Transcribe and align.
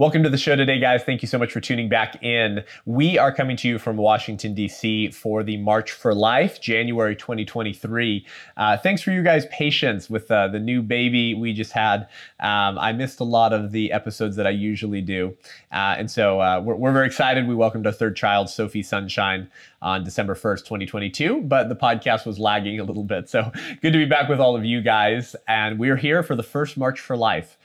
Welcome 0.00 0.22
to 0.22 0.30
the 0.30 0.38
show 0.38 0.56
today, 0.56 0.78
guys. 0.78 1.04
Thank 1.04 1.20
you 1.20 1.28
so 1.28 1.36
much 1.36 1.52
for 1.52 1.60
tuning 1.60 1.90
back 1.90 2.22
in. 2.22 2.64
We 2.86 3.18
are 3.18 3.30
coming 3.30 3.54
to 3.58 3.68
you 3.68 3.78
from 3.78 3.98
Washington, 3.98 4.54
D.C. 4.54 5.10
for 5.10 5.42
the 5.42 5.58
March 5.58 5.92
for 5.92 6.14
Life, 6.14 6.58
January 6.58 7.14
2023. 7.14 8.26
Uh, 8.56 8.78
thanks 8.78 9.02
for 9.02 9.10
you 9.10 9.22
guys' 9.22 9.44
patience 9.52 10.08
with 10.08 10.30
uh, 10.30 10.48
the 10.48 10.58
new 10.58 10.80
baby 10.80 11.34
we 11.34 11.52
just 11.52 11.72
had. 11.72 12.08
Um, 12.40 12.78
I 12.78 12.94
missed 12.94 13.20
a 13.20 13.24
lot 13.24 13.52
of 13.52 13.72
the 13.72 13.92
episodes 13.92 14.36
that 14.36 14.46
I 14.46 14.50
usually 14.50 15.02
do. 15.02 15.36
Uh, 15.70 15.96
and 15.98 16.10
so 16.10 16.40
uh, 16.40 16.62
we're, 16.64 16.76
we're, 16.76 16.92
very 16.92 17.06
excited. 17.06 17.46
We 17.46 17.54
welcomed 17.54 17.86
our 17.86 17.92
third 17.92 18.16
child, 18.16 18.48
Sophie 18.48 18.82
Sunshine, 18.82 19.50
on 19.82 20.04
December 20.04 20.34
1st, 20.34 20.60
2022, 20.60 21.42
but 21.42 21.68
the 21.68 21.76
podcast 21.76 22.26
was 22.26 22.38
lagging 22.38 22.80
a 22.80 22.84
little 22.84 23.04
bit. 23.04 23.28
So 23.28 23.52
good 23.82 23.92
to 23.92 23.98
be 23.98 24.04
back 24.04 24.28
with 24.30 24.40
all 24.40 24.56
of 24.56 24.64
you 24.64 24.80
guys. 24.80 25.36
And 25.46 25.78
we're 25.78 25.96
here 25.96 26.22
for 26.22 26.34
the 26.34 26.42
first 26.42 26.78
March 26.78 27.00
for 27.00 27.16
Life 27.16 27.58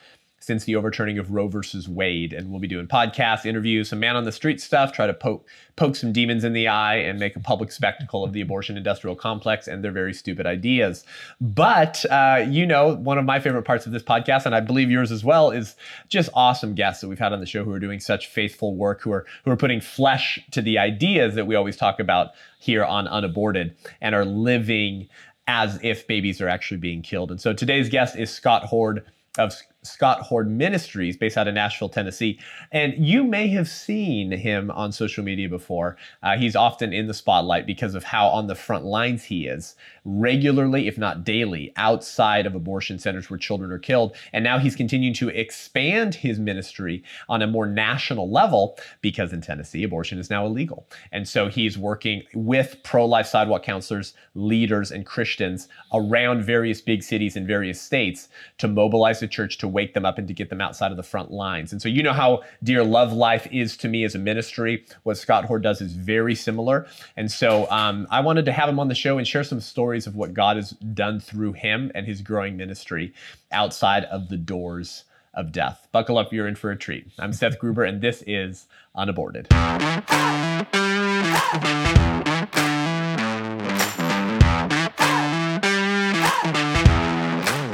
since 0.46 0.66
the 0.66 0.75
overturning 0.75 1.18
of 1.18 1.32
Roe 1.32 1.48
versus 1.48 1.89
Wade. 1.89 2.32
And 2.32 2.52
we'll 2.52 2.59
be 2.59 2.68
doing 2.68 2.88
podcasts, 2.88 3.48
interviews, 3.48 3.89
some 3.89 4.00
man 4.00 4.16
on 4.16 4.26
the 4.26 4.31
street 4.31 4.62
stuff, 4.62 4.91
try 4.91 5.08
to 5.08 5.13
poke 5.13 5.48
poke 5.76 5.95
some 5.95 6.13
demons 6.13 6.44
in 6.44 6.53
the 6.53 6.67
eye 6.67 6.98
and 6.98 7.20
make 7.20 7.36
a 7.36 7.40
public 7.40 7.72
spectacle 7.72 8.23
of 8.23 8.31
the 8.31 8.41
abortion 8.41 8.77
industrial 8.77 9.16
complex 9.16 9.67
and 9.67 9.84
their 9.84 9.91
very 9.91 10.13
stupid 10.13 10.45
ideas. 10.45 11.03
But 11.41 12.05
uh, 12.12 12.45
you 12.48 12.67
know, 12.67 12.95
one 12.95 13.17
of 13.17 13.26
my 13.26 13.39
favorite 13.39 13.63
parts 13.63 13.88
of 13.88 13.91
this 13.91 14.03
podcast, 14.03 14.45
and 14.45 14.53
I 14.53 14.59
believe 14.59 14.91
yours 14.91 15.12
as 15.12 15.23
well, 15.23 15.50
is 15.50 15.76
just 16.09 16.30
awesome 16.36 16.75
guests 16.75 17.02
that 17.02 17.08
we've 17.08 17.17
had 17.17 17.34
on 17.34 17.39
the 17.39 17.48
show 17.48 17.64
who 17.64 17.72
are 17.72 17.80
doing 17.80 18.00
such 18.00 18.27
faithful 18.27 18.75
work, 18.75 19.02
who 19.02 19.12
are 19.12 19.25
who 19.45 19.52
are 19.52 19.58
putting 19.58 19.81
flesh 19.81 20.39
to 20.52 20.62
the 20.62 20.77
ideas 20.77 21.34
that 21.34 21.48
we 21.48 21.55
always 21.55 21.75
talk 21.75 22.00
about 22.00 22.31
here 22.59 22.84
on 22.84 23.08
Unaborted 23.08 23.75
and 24.00 24.14
are 24.14 24.25
living 24.25 25.09
as 25.48 25.80
if 25.84 26.08
babies 26.08 26.41
are 26.41 26.50
actually 26.50 26.77
being 26.77 27.02
killed. 27.02 27.31
And 27.31 27.39
so 27.39 27.53
today's 27.53 27.89
guest 27.89 28.16
is 28.16 28.31
Scott 28.31 28.64
Hord 28.64 29.05
of 29.38 29.53
Scott 29.85 30.21
Hord 30.21 30.49
Ministries, 30.49 31.17
based 31.17 31.38
out 31.38 31.48
of 31.48 31.53
Nashville, 31.53 31.89
Tennessee. 31.89 32.39
And 32.71 32.94
you 32.98 33.23
may 33.23 33.48
have 33.49 33.67
seen 33.67 34.31
him 34.31 34.71
on 34.71 34.91
social 34.91 35.23
media 35.23 35.48
before. 35.48 35.98
Uh, 36.23 36.38
he's 36.38 36.55
often 36.55 36.94
in 36.94 37.08
the 37.08 37.14
spotlight 37.14 37.66
because 37.66 37.95
of 37.95 38.03
how 38.03 38.27
on 38.27 38.47
the 38.47 38.55
front 38.55 38.86
lines 38.86 39.23
he 39.23 39.47
is, 39.47 39.75
regularly, 40.03 40.88
if 40.88 40.97
not 40.97 41.23
daily, 41.23 41.72
outside 41.77 42.45
of 42.45 42.55
abortion 42.55 43.00
centers 43.00 43.30
where 43.30 43.38
children 43.38 43.72
are 43.72 43.80
killed. 43.80 44.16
And 44.33 44.44
now 44.44 44.59
he's 44.59 44.75
continuing 44.75 45.14
to 45.16 45.30
expand 45.30 46.16
his 46.16 46.39
ministry 46.39 47.03
on 47.30 47.42
a 47.42 47.47
more 47.47 47.66
national 47.66 48.30
level 48.30 48.77
because 49.02 49.33
in 49.33 49.42
Tennessee, 49.42 49.83
abortion 49.83 50.20
is 50.20 50.30
now 50.30 50.45
illegal. 50.45 50.88
And 51.11 51.27
so 51.27 51.47
he's 51.47 51.77
working 51.77 52.23
with 52.33 52.77
pro 52.83 53.05
life 53.05 53.27
sidewalk 53.27 53.64
counselors, 53.64 54.14
leaders, 54.33 54.92
and 54.92 55.05
Christians 55.05 55.67
around 55.94 56.44
various 56.44 56.81
big 56.81 57.03
cities 57.03 57.36
in 57.36 57.47
various 57.47 57.81
states 57.81 58.30
to 58.58 58.67
mobilize 58.67 59.20
the 59.20 59.27
church 59.27 59.58
to 59.59 59.67
wake 59.76 59.94
them 59.94 60.06
up 60.06 60.18
and 60.18 60.28
to 60.30 60.34
get 60.34 60.50
them 60.50 60.62
outside 60.62 60.90
of 60.90 60.98
the 60.98 61.04
front 61.04 61.31
lines. 61.31 61.73
And 61.73 61.81
so 61.81 61.90
you 61.90 62.02
know 62.02 62.14
how 62.14 62.44
dear 62.64 62.81
Love 62.81 63.12
Life 63.12 63.45
is 63.52 63.76
to 63.78 63.90
me 63.90 64.06
as 64.06 64.16
a 64.16 64.17
ministry. 64.17 64.86
What 65.04 65.17
Scott 65.17 65.44
Hord 65.44 65.64
does 65.64 65.82
is 65.82 65.94
very 65.94 66.34
similar. 66.34 66.88
And 67.17 67.30
so 67.30 67.70
um, 67.70 68.08
I 68.09 68.22
wanted 68.22 68.45
to 68.45 68.54
have 68.54 68.70
him 68.70 68.80
on 68.80 68.88
the 68.88 68.95
show 68.95 69.17
and 69.17 69.28
share 69.28 69.44
some 69.44 69.59
stories 69.59 70.08
of 70.08 70.16
what 70.16 70.34
God 70.34 70.56
has 70.56 70.72
done 70.72 71.20
through 71.20 71.54
him 71.54 71.92
and 71.94 72.08
his 72.08 72.22
growing 72.22 72.56
ministry 72.56 73.14
outside 73.52 74.06
of 74.06 74.30
the 74.30 74.38
doors 74.38 75.04
of 75.34 75.52
death. 75.52 75.89
Buckle 75.92 76.17
up, 76.17 76.32
you're 76.32 76.48
in 76.48 76.56
for 76.56 76.72
a 76.72 76.78
treat. 76.78 77.08
I'm 77.20 77.34
Seth 77.34 77.60
Gruber, 77.60 77.84
and 77.84 78.00
this 78.00 78.23
is 78.26 78.67
Unaborted. 78.95 79.48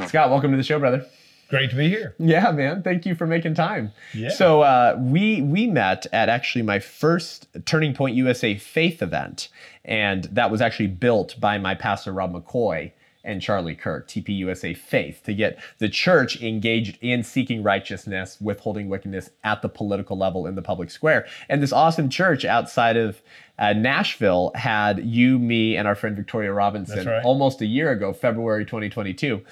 Scott, 0.08 0.30
welcome 0.32 0.50
to 0.50 0.58
the 0.58 0.64
show, 0.64 0.80
brother. 0.80 1.06
Great 1.52 1.70
to 1.72 1.76
be 1.76 1.90
here. 1.90 2.16
Yeah, 2.18 2.50
man. 2.54 2.82
Thank 2.82 3.06
you 3.06 3.14
for 3.14 3.28
making 3.28 3.56
time. 3.56 3.92
Yeah. 4.14 4.30
So 4.30 4.62
uh, 4.62 4.98
we 4.98 5.42
we 5.42 5.68
met 5.68 6.08
at 6.14 6.30
actually 6.30 6.62
my 6.62 6.80
first 6.80 7.46
Turning 7.66 7.94
Point 7.94 8.16
USA 8.16 8.56
Faith 8.56 9.02
event, 9.02 9.50
and 9.84 10.24
that 10.32 10.50
was 10.50 10.62
actually 10.62 10.88
built 10.88 11.38
by 11.42 11.58
my 11.58 11.76
pastor 11.76 12.14
Rob 12.14 12.34
McCoy 12.34 12.94
and 13.24 13.42
Charlie 13.42 13.76
Kirk, 13.76 14.08
TPUSA 14.08 14.78
Faith, 14.78 15.24
to 15.26 15.34
get 15.34 15.60
the 15.78 15.90
church 15.90 16.42
engaged 16.42 16.98
in 17.02 17.22
seeking 17.22 17.62
righteousness, 17.64 18.40
withholding 18.40 18.88
wickedness 18.88 19.30
at 19.44 19.62
the 19.62 19.70
political 19.70 20.18
level 20.18 20.48
in 20.48 20.56
the 20.56 20.62
public 20.62 20.90
square. 20.90 21.28
And 21.50 21.62
this 21.62 21.74
awesome 21.74 22.10
church 22.10 22.46
outside 22.46 22.98
of 22.98 23.22
uh, 23.60 23.74
Nashville 23.74 24.52
had 24.56 25.06
you, 25.06 25.38
me, 25.38 25.76
and 25.76 25.88
our 25.88 25.96
friend 25.96 26.16
Victoria 26.16 26.52
Robinson 26.52 27.06
right. 27.06 27.24
almost 27.24 27.62
a 27.62 27.66
year 27.66 27.92
ago, 27.92 28.12
February 28.14 28.66
2022 28.66 29.44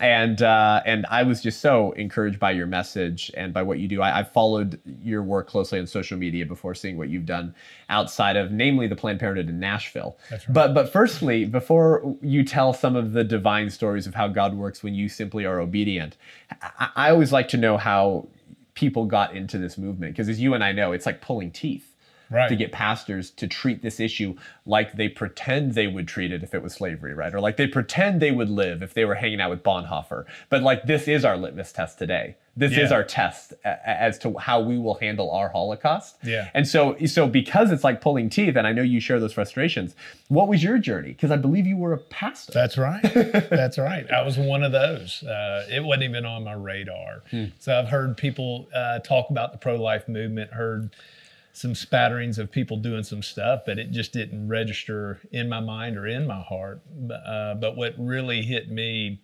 and 0.00 0.42
uh, 0.42 0.82
and 0.84 1.06
I 1.10 1.22
was 1.22 1.40
just 1.42 1.60
so 1.60 1.92
encouraged 1.92 2.38
by 2.38 2.52
your 2.52 2.66
message 2.66 3.30
and 3.36 3.52
by 3.52 3.62
what 3.62 3.78
you 3.78 3.88
do. 3.88 4.02
I, 4.02 4.22
followed 4.22 4.80
your 5.02 5.22
work 5.22 5.48
closely 5.48 5.78
on 5.78 5.86
social 5.86 6.18
media 6.18 6.46
before 6.46 6.74
seeing 6.74 6.96
what 6.96 7.08
you've 7.08 7.26
done 7.26 7.54
outside 7.88 8.36
of, 8.36 8.52
namely, 8.52 8.86
the 8.86 8.96
Planned 8.96 9.20
Parenthood 9.20 9.48
in 9.48 9.58
Nashville. 9.58 10.18
That's 10.30 10.48
right. 10.48 10.54
But 10.54 10.74
but 10.74 10.92
firstly, 10.92 11.44
before 11.44 12.16
you 12.20 12.44
tell 12.44 12.72
some 12.72 12.96
of 12.96 13.12
the 13.12 13.24
divine 13.24 13.70
stories 13.70 14.06
of 14.06 14.14
how 14.14 14.28
God 14.28 14.54
works 14.54 14.82
when 14.82 14.94
you 14.94 15.08
simply 15.08 15.44
are 15.44 15.60
obedient, 15.60 16.16
I, 16.62 16.90
I 16.96 17.10
always 17.10 17.32
like 17.32 17.48
to 17.48 17.56
know 17.56 17.76
how 17.76 18.28
people 18.74 19.06
got 19.06 19.34
into 19.34 19.58
this 19.58 19.78
movement 19.78 20.12
because, 20.12 20.28
as 20.28 20.40
you 20.40 20.54
and 20.54 20.62
I 20.62 20.72
know, 20.72 20.92
it's 20.92 21.06
like 21.06 21.20
pulling 21.20 21.50
teeth 21.50 21.94
right. 22.30 22.48
to 22.48 22.56
get 22.56 22.72
pastors 22.72 23.30
to 23.32 23.46
treat 23.46 23.82
this 23.82 24.00
issue 24.00 24.34
like 24.66 24.94
they 24.96 25.08
pretend 25.08 25.74
they 25.74 25.86
would 25.86 26.06
treat 26.08 26.32
it 26.32 26.42
if 26.42 26.54
it 26.54 26.62
was 26.62 26.74
slavery, 26.74 27.14
right? 27.14 27.34
Or 27.34 27.40
like 27.40 27.56
they 27.56 27.66
pretend 27.66 28.20
they 28.20 28.30
would 28.32 28.50
live 28.50 28.82
if 28.82 28.94
they 28.94 29.04
were 29.04 29.14
hanging 29.16 29.40
out 29.40 29.50
with 29.50 29.62
Bonhoeffer. 29.62 30.24
But 30.48 30.62
like 30.62 30.84
this 30.84 31.08
is 31.08 31.24
our 31.24 31.36
litmus 31.36 31.72
test 31.72 31.98
today. 31.98 32.36
This 32.56 32.72
Yeah. 32.72 32.84
is 32.84 32.90
our 32.92 33.04
test 33.04 33.54
as 33.64 34.18
to 34.18 34.36
how 34.36 34.58
we 34.60 34.78
will 34.78 34.94
handle 34.94 35.30
our 35.30 35.48
Holocaust. 35.48 36.16
Yeah. 36.24 36.50
And 36.54 36.66
so, 36.66 36.96
so 37.06 37.28
because 37.28 37.70
it's 37.70 37.84
like 37.84 38.00
pulling 38.00 38.28
teeth, 38.30 38.56
and 38.56 38.66
I 38.66 38.72
know 38.72 38.82
you 38.82 38.98
share 38.98 39.20
those 39.20 39.32
frustrations. 39.32 39.94
What 40.26 40.48
was 40.48 40.60
your 40.64 40.76
journey? 40.78 41.10
Because 41.10 41.30
I 41.30 41.36
believe 41.36 41.68
you 41.68 41.76
were 41.76 41.92
a 41.92 41.98
pastor. 41.98 42.52
That's 42.52 42.76
right. 42.76 43.00
That's 43.50 43.78
right. 43.78 44.10
I 44.10 44.22
was 44.22 44.36
one 44.38 44.64
of 44.64 44.72
those. 44.72 45.22
Uh, 45.22 45.66
it 45.70 45.84
wasn't 45.84 46.02
even 46.04 46.24
on 46.26 46.42
my 46.42 46.54
radar. 46.54 47.22
Hmm. 47.30 47.44
So 47.60 47.78
I've 47.78 47.88
heard 47.90 48.16
people 48.16 48.68
uh, 48.74 48.98
talk 48.98 49.30
about 49.30 49.52
the 49.52 49.58
pro 49.58 49.76
life 49.76 50.08
movement, 50.08 50.52
heard 50.52 50.90
some 51.58 51.74
spatterings 51.74 52.38
of 52.38 52.50
people 52.50 52.76
doing 52.76 53.02
some 53.02 53.22
stuff, 53.22 53.62
but 53.66 53.78
it 53.78 53.90
just 53.90 54.12
didn't 54.12 54.48
register 54.48 55.20
in 55.32 55.48
my 55.48 55.60
mind 55.60 55.96
or 55.96 56.06
in 56.06 56.26
my 56.26 56.40
heart. 56.40 56.80
But, 56.88 57.14
uh, 57.26 57.54
but 57.54 57.76
what 57.76 57.94
really 57.98 58.42
hit 58.42 58.70
me 58.70 59.20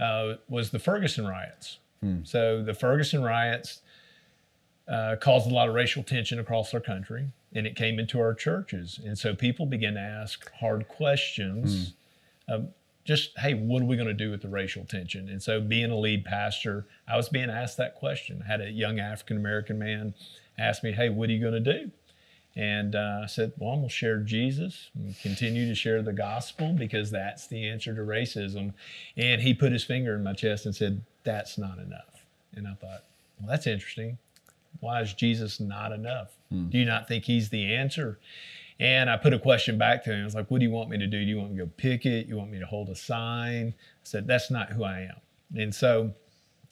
uh, 0.00 0.34
was 0.48 0.70
the 0.70 0.78
Ferguson 0.78 1.26
riots. 1.26 1.78
So 2.24 2.62
the 2.62 2.74
Ferguson 2.74 3.22
riots 3.22 3.80
uh, 4.88 5.16
caused 5.20 5.50
a 5.50 5.54
lot 5.54 5.68
of 5.68 5.74
racial 5.74 6.02
tension 6.02 6.38
across 6.38 6.74
our 6.74 6.80
country, 6.80 7.28
and 7.54 7.66
it 7.66 7.74
came 7.76 7.98
into 7.98 8.20
our 8.20 8.34
churches. 8.34 9.00
And 9.04 9.16
so 9.18 9.34
people 9.34 9.66
began 9.66 9.94
to 9.94 10.00
ask 10.00 10.50
hard 10.52 10.86
questions. 10.88 11.94
Um, 12.48 12.68
just, 13.04 13.38
hey, 13.38 13.54
what 13.54 13.82
are 13.82 13.86
we 13.86 13.96
going 13.96 14.08
to 14.08 14.14
do 14.14 14.30
with 14.30 14.42
the 14.42 14.48
racial 14.48 14.84
tension? 14.84 15.28
And 15.28 15.40
so, 15.40 15.60
being 15.60 15.90
a 15.92 15.98
lead 15.98 16.24
pastor, 16.24 16.86
I 17.08 17.16
was 17.16 17.28
being 17.28 17.50
asked 17.50 17.76
that 17.76 17.94
question. 17.94 18.42
I 18.44 18.50
had 18.50 18.60
a 18.60 18.70
young 18.70 18.98
African 18.98 19.36
American 19.36 19.78
man 19.78 20.14
ask 20.58 20.82
me, 20.82 20.92
hey, 20.92 21.08
what 21.08 21.28
are 21.28 21.32
you 21.32 21.40
going 21.40 21.62
to 21.64 21.78
do? 21.80 21.90
And 22.54 22.94
uh, 22.94 23.20
I 23.24 23.26
said, 23.26 23.52
well, 23.58 23.72
I'm 23.72 23.80
going 23.80 23.88
to 23.88 23.94
share 23.94 24.18
Jesus 24.18 24.90
and 24.94 25.14
continue 25.20 25.68
to 25.68 25.74
share 25.74 26.00
the 26.02 26.14
gospel 26.14 26.72
because 26.72 27.10
that's 27.10 27.46
the 27.46 27.68
answer 27.68 27.94
to 27.94 28.00
racism. 28.00 28.72
And 29.16 29.42
he 29.42 29.52
put 29.52 29.72
his 29.72 29.84
finger 29.84 30.14
in 30.14 30.24
my 30.24 30.32
chest 30.32 30.64
and 30.64 30.74
said, 30.74 31.02
that's 31.22 31.58
not 31.58 31.78
enough. 31.78 32.24
And 32.54 32.66
I 32.66 32.72
thought, 32.72 33.04
well, 33.38 33.48
that's 33.48 33.66
interesting. 33.66 34.16
Why 34.80 35.02
is 35.02 35.12
Jesus 35.12 35.60
not 35.60 35.92
enough? 35.92 36.28
Do 36.70 36.78
you 36.78 36.86
not 36.86 37.08
think 37.08 37.24
he's 37.24 37.50
the 37.50 37.74
answer? 37.74 38.18
And 38.80 39.10
I 39.10 39.16
put 39.16 39.34
a 39.34 39.38
question 39.38 39.76
back 39.76 40.04
to 40.04 40.12
him. 40.12 40.22
I 40.22 40.24
was 40.24 40.34
like, 40.34 40.50
what 40.50 40.60
do 40.60 40.64
you 40.64 40.70
want 40.70 40.88
me 40.88 40.96
to 40.98 41.06
do? 41.06 41.18
Do 41.18 41.26
you 41.26 41.38
want 41.38 41.50
me 41.50 41.58
to 41.58 41.64
go 41.64 41.70
picket? 41.76 42.26
You 42.26 42.36
want 42.36 42.50
me 42.50 42.58
to 42.58 42.66
hold 42.66 42.88
a 42.88 42.94
sign? 42.94 43.74
I 43.76 44.04
said, 44.04 44.26
that's 44.26 44.50
not 44.50 44.70
who 44.70 44.84
I 44.84 45.00
am. 45.00 45.16
And 45.60 45.74
so 45.74 46.12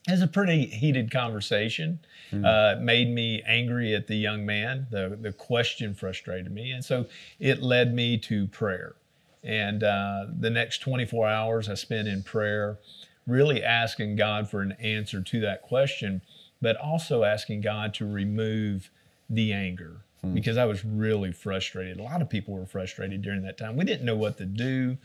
it 0.07 0.11
was 0.11 0.23
a 0.23 0.27
pretty 0.27 0.67
heated 0.67 1.11
conversation. 1.11 1.99
Uh, 2.45 2.77
made 2.81 3.09
me 3.09 3.43
angry 3.47 3.95
at 3.95 4.07
the 4.07 4.17
young 4.17 4.45
man. 4.45 4.87
The, 4.91 5.17
the 5.21 5.33
question 5.33 5.95
frustrated 5.95 6.53
me. 6.53 6.73
And 6.73 6.85
so 6.85 7.07
it 7.39 7.63
led 7.63 7.95
me 7.95 8.19
to 8.19 8.47
prayer. 8.49 8.97
And 9.43 9.83
uh, 9.83 10.27
the 10.39 10.51
next 10.51 10.79
24 10.79 11.29
hours 11.29 11.69
I 11.69 11.75
spent 11.75 12.09
in 12.09 12.23
prayer, 12.23 12.79
really 13.27 13.63
asking 13.63 14.17
God 14.17 14.51
for 14.51 14.63
an 14.63 14.73
answer 14.73 15.23
to 15.23 15.41
that 15.41 15.63
question, 15.63 16.23
but 16.61 16.77
also 16.77 17.25
asking 17.25 17.61
God 17.61 17.95
to 17.95 18.07
remove 18.07 18.91
the 19.31 19.53
anger 19.53 20.01
because 20.33 20.57
I 20.57 20.65
was 20.65 20.85
really 20.85 21.33
frustrated. 21.33 21.99
A 21.99 22.03
lot 22.03 22.23
of 22.23 22.29
people 22.29 22.55
were 22.55 22.67
frustrated 22.67 23.23
during 23.23 23.43
that 23.43 23.59
time. 23.59 23.77
We 23.77 23.85
didn't 23.85 24.07
know 24.07 24.17
what 24.17 24.39
to 24.39 24.45
do. 24.45 24.97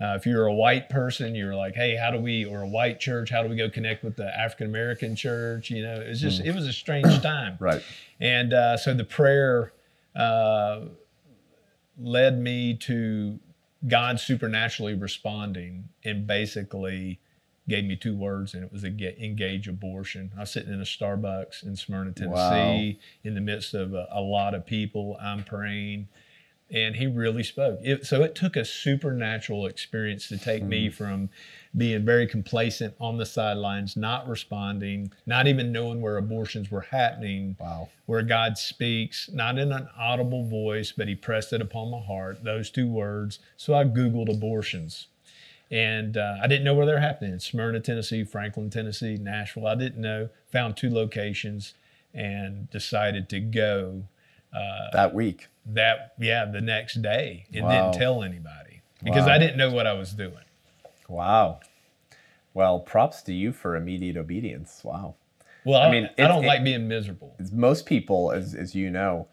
Uh, 0.00 0.14
if 0.16 0.26
you're 0.26 0.46
a 0.46 0.52
white 0.52 0.90
person, 0.90 1.34
you're 1.34 1.54
like, 1.54 1.74
hey, 1.74 1.96
how 1.96 2.10
do 2.10 2.18
we, 2.18 2.44
or 2.44 2.62
a 2.62 2.68
white 2.68 3.00
church, 3.00 3.30
how 3.30 3.42
do 3.42 3.48
we 3.48 3.56
go 3.56 3.70
connect 3.70 4.04
with 4.04 4.16
the 4.16 4.26
African 4.38 4.66
American 4.66 5.16
church? 5.16 5.70
You 5.70 5.82
know, 5.82 6.00
it 6.00 6.08
was 6.08 6.20
just, 6.20 6.40
it 6.40 6.54
was 6.54 6.66
a 6.66 6.72
strange 6.72 7.22
time. 7.22 7.56
Right. 7.58 7.82
And 8.20 8.52
uh, 8.52 8.76
so 8.76 8.92
the 8.92 9.04
prayer 9.04 9.72
uh, 10.14 10.80
led 11.98 12.38
me 12.38 12.74
to 12.74 13.38
God 13.86 14.20
supernaturally 14.20 14.94
responding 14.94 15.88
and 16.04 16.26
basically 16.26 17.20
gave 17.68 17.84
me 17.84 17.96
two 17.96 18.16
words, 18.16 18.54
and 18.54 18.62
it 18.62 18.72
was 18.72 18.84
engage 18.84 19.68
abortion. 19.68 20.32
I 20.36 20.40
was 20.40 20.50
sitting 20.50 20.72
in 20.72 20.80
a 20.80 20.84
Starbucks 20.84 21.64
in 21.64 21.76
Smyrna, 21.76 22.12
Tennessee, 22.12 22.32
wow. 22.32 22.92
in 23.24 23.34
the 23.34 23.40
midst 23.40 23.74
of 23.74 23.92
a, 23.92 24.06
a, 24.10 24.20
lot 24.20 24.54
of 24.54 24.64
people. 24.64 25.16
I'm 25.20 25.42
praying, 25.42 26.06
and 26.70 26.94
he 26.94 27.06
really 27.06 27.42
spoke. 27.42 27.80
It, 27.82 28.06
so 28.06 28.22
it 28.22 28.36
took 28.36 28.54
a 28.54 28.64
supernatural 28.64 29.66
experience 29.66 30.28
to 30.28 30.38
take 30.38 30.62
mm. 30.62 30.68
me 30.68 30.86
hmm. 30.86 30.92
from 30.92 31.30
being 31.76 32.04
very 32.04 32.26
complacent 32.26 32.94
on 33.00 33.18
the 33.18 33.26
sidelines, 33.26 33.96
not 33.96 34.28
responding, 34.28 35.12
not 35.26 35.48
even 35.48 35.72
knowing 35.72 36.00
where 36.00 36.16
abortions 36.16 36.70
were 36.70 36.82
happening. 36.82 37.56
Wow. 37.58 37.88
Where 38.06 38.22
God 38.22 38.56
speaks, 38.56 39.28
not 39.32 39.58
in 39.58 39.72
an 39.72 39.88
audible 39.98 40.44
voice, 40.48 40.92
but 40.92 41.08
He 41.08 41.16
pressed 41.16 41.52
it 41.52 41.60
upon 41.60 41.90
my 41.90 42.00
heart, 42.00 42.44
those 42.44 42.70
two 42.70 42.88
words. 42.88 43.40
So 43.56 43.74
I 43.74 43.82
Googled 43.82 44.32
abortions. 44.32 45.08
And 45.70 46.16
uh, 46.16 46.36
I 46.40 46.46
didn't 46.46 46.64
know 46.64 46.74
where 46.74 46.86
they're 46.86 47.00
happening 47.00 47.32
in 47.32 47.40
Smyrna, 47.40 47.80
Tennessee, 47.80 48.22
Franklin, 48.22 48.70
Tennessee, 48.70 49.16
Nashville. 49.16 49.66
I 49.66 49.74
didn't 49.74 50.00
know. 50.00 50.28
Found 50.52 50.76
two 50.76 50.90
locations 50.90 51.74
and 52.14 52.70
decided 52.70 53.28
to 53.30 53.40
go. 53.40 54.04
Uh, 54.54 54.90
that 54.92 55.12
week. 55.12 55.48
That, 55.66 56.14
yeah, 56.18 56.44
the 56.44 56.60
next 56.60 57.02
day 57.02 57.46
and 57.52 57.64
wow. 57.64 57.90
didn't 57.90 58.00
tell 58.00 58.22
anybody 58.22 58.82
because 59.02 59.26
wow. 59.26 59.34
I 59.34 59.38
didn't 59.38 59.56
know 59.56 59.70
what 59.70 59.86
I 59.86 59.92
was 59.92 60.12
doing. 60.12 60.44
Wow. 61.08 61.60
Well, 62.54 62.78
props 62.78 63.22
to 63.22 63.34
you 63.34 63.52
for 63.52 63.74
immediate 63.74 64.16
obedience. 64.16 64.82
Wow. 64.84 65.16
Well, 65.64 65.80
I, 65.80 65.88
I 65.88 65.90
mean, 65.90 66.08
I 66.16 66.28
don't 66.28 66.44
it, 66.44 66.46
like 66.46 66.62
being 66.62 66.86
miserable. 66.86 67.36
Most 67.52 67.86
people, 67.86 68.30
as, 68.30 68.54
as 68.54 68.74
you 68.74 68.88
know, 68.88 69.26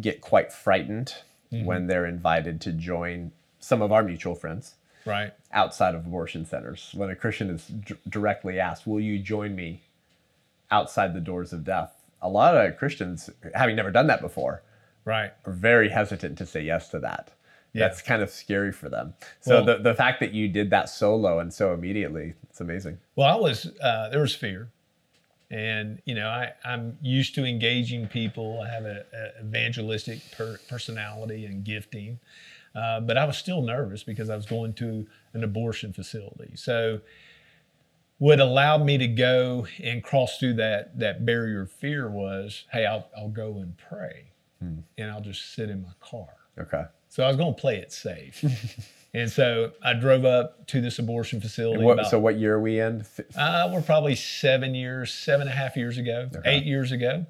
get 0.00 0.20
quite 0.20 0.52
frightened 0.52 1.12
mm-hmm. 1.52 1.66
when 1.66 1.88
they're 1.88 2.06
invited 2.06 2.60
to 2.62 2.72
join 2.72 3.32
some 3.58 3.82
of 3.82 3.90
our 3.90 4.04
mutual 4.04 4.36
friends. 4.36 4.76
Right. 5.04 5.32
Outside 5.56 5.96
of 5.96 6.06
abortion 6.06 6.46
centers. 6.46 6.92
When 6.94 7.10
a 7.10 7.16
Christian 7.16 7.50
is 7.50 7.66
d- 7.66 7.94
directly 8.08 8.60
asked, 8.60 8.86
Will 8.86 9.00
you 9.00 9.18
join 9.18 9.56
me 9.56 9.82
outside 10.70 11.14
the 11.14 11.20
doors 11.20 11.52
of 11.52 11.64
death? 11.64 11.92
A 12.22 12.28
lot 12.28 12.54
of 12.54 12.76
Christians, 12.76 13.28
having 13.54 13.74
never 13.74 13.90
done 13.90 14.06
that 14.06 14.20
before, 14.20 14.62
right, 15.04 15.32
are 15.44 15.52
very 15.52 15.88
hesitant 15.88 16.38
to 16.38 16.46
say 16.46 16.62
yes 16.62 16.88
to 16.90 17.00
that 17.00 17.32
yeah. 17.76 17.88
that's 17.88 18.02
kind 18.02 18.22
of 18.22 18.30
scary 18.30 18.72
for 18.72 18.88
them. 18.88 19.14
So 19.40 19.56
well, 19.56 19.64
the, 19.64 19.82
the 19.82 19.94
fact 19.94 20.20
that 20.20 20.32
you 20.32 20.48
did 20.48 20.70
that 20.70 20.88
solo 20.88 21.38
and 21.38 21.52
so 21.52 21.74
immediately, 21.74 22.34
it's 22.48 22.60
amazing. 22.60 22.98
Well, 23.14 23.28
I 23.28 23.38
was, 23.38 23.70
uh, 23.82 24.08
there 24.08 24.20
was 24.20 24.34
fear. 24.34 24.70
And, 25.50 26.02
you 26.04 26.14
know, 26.14 26.28
I, 26.28 26.54
I'm 26.64 26.98
used 27.00 27.34
to 27.36 27.44
engaging 27.44 28.08
people. 28.08 28.60
I 28.62 28.68
have 28.68 28.84
an 28.84 29.02
evangelistic 29.40 30.20
per- 30.32 30.58
personality 30.68 31.46
and 31.46 31.62
gifting. 31.62 32.18
Uh, 32.76 33.00
but 33.00 33.16
I 33.16 33.24
was 33.24 33.38
still 33.38 33.62
nervous 33.62 34.02
because 34.02 34.28
I 34.28 34.36
was 34.36 34.44
going 34.44 34.74
to 34.74 35.06
an 35.32 35.42
abortion 35.42 35.92
facility. 35.92 36.52
So, 36.56 37.00
what 38.18 38.40
allowed 38.40 38.84
me 38.84 38.98
to 38.98 39.06
go 39.06 39.66
and 39.82 40.02
cross 40.02 40.38
through 40.38 40.54
that 40.54 40.98
that 40.98 41.24
barrier 41.24 41.62
of 41.62 41.70
fear 41.70 42.10
was, 42.10 42.64
hey, 42.72 42.84
I'll, 42.84 43.08
I'll 43.16 43.28
go 43.28 43.58
and 43.58 43.76
pray, 43.76 44.32
hmm. 44.60 44.80
and 44.98 45.10
I'll 45.10 45.20
just 45.20 45.54
sit 45.54 45.70
in 45.70 45.82
my 45.82 45.92
car. 46.00 46.28
Okay. 46.58 46.84
So 47.08 47.24
I 47.24 47.28
was 47.28 47.36
going 47.36 47.54
to 47.54 47.60
play 47.60 47.76
it 47.76 47.92
safe. 47.92 48.44
and 49.14 49.30
so 49.30 49.72
I 49.82 49.94
drove 49.94 50.24
up 50.24 50.66
to 50.68 50.80
this 50.80 50.98
abortion 50.98 51.40
facility. 51.40 51.82
What, 51.82 51.94
about, 51.94 52.10
so 52.10 52.18
what 52.18 52.38
year 52.38 52.56
are 52.56 52.60
we 52.60 52.80
in? 52.80 53.06
Uh, 53.36 53.70
we're 53.72 53.82
probably 53.82 54.14
seven 54.14 54.74
years, 54.74 55.14
seven 55.14 55.42
and 55.42 55.50
a 55.50 55.56
half 55.56 55.76
years 55.76 55.96
ago, 55.96 56.28
okay. 56.34 56.50
eight 56.50 56.64
years 56.64 56.92
ago. 56.92 57.24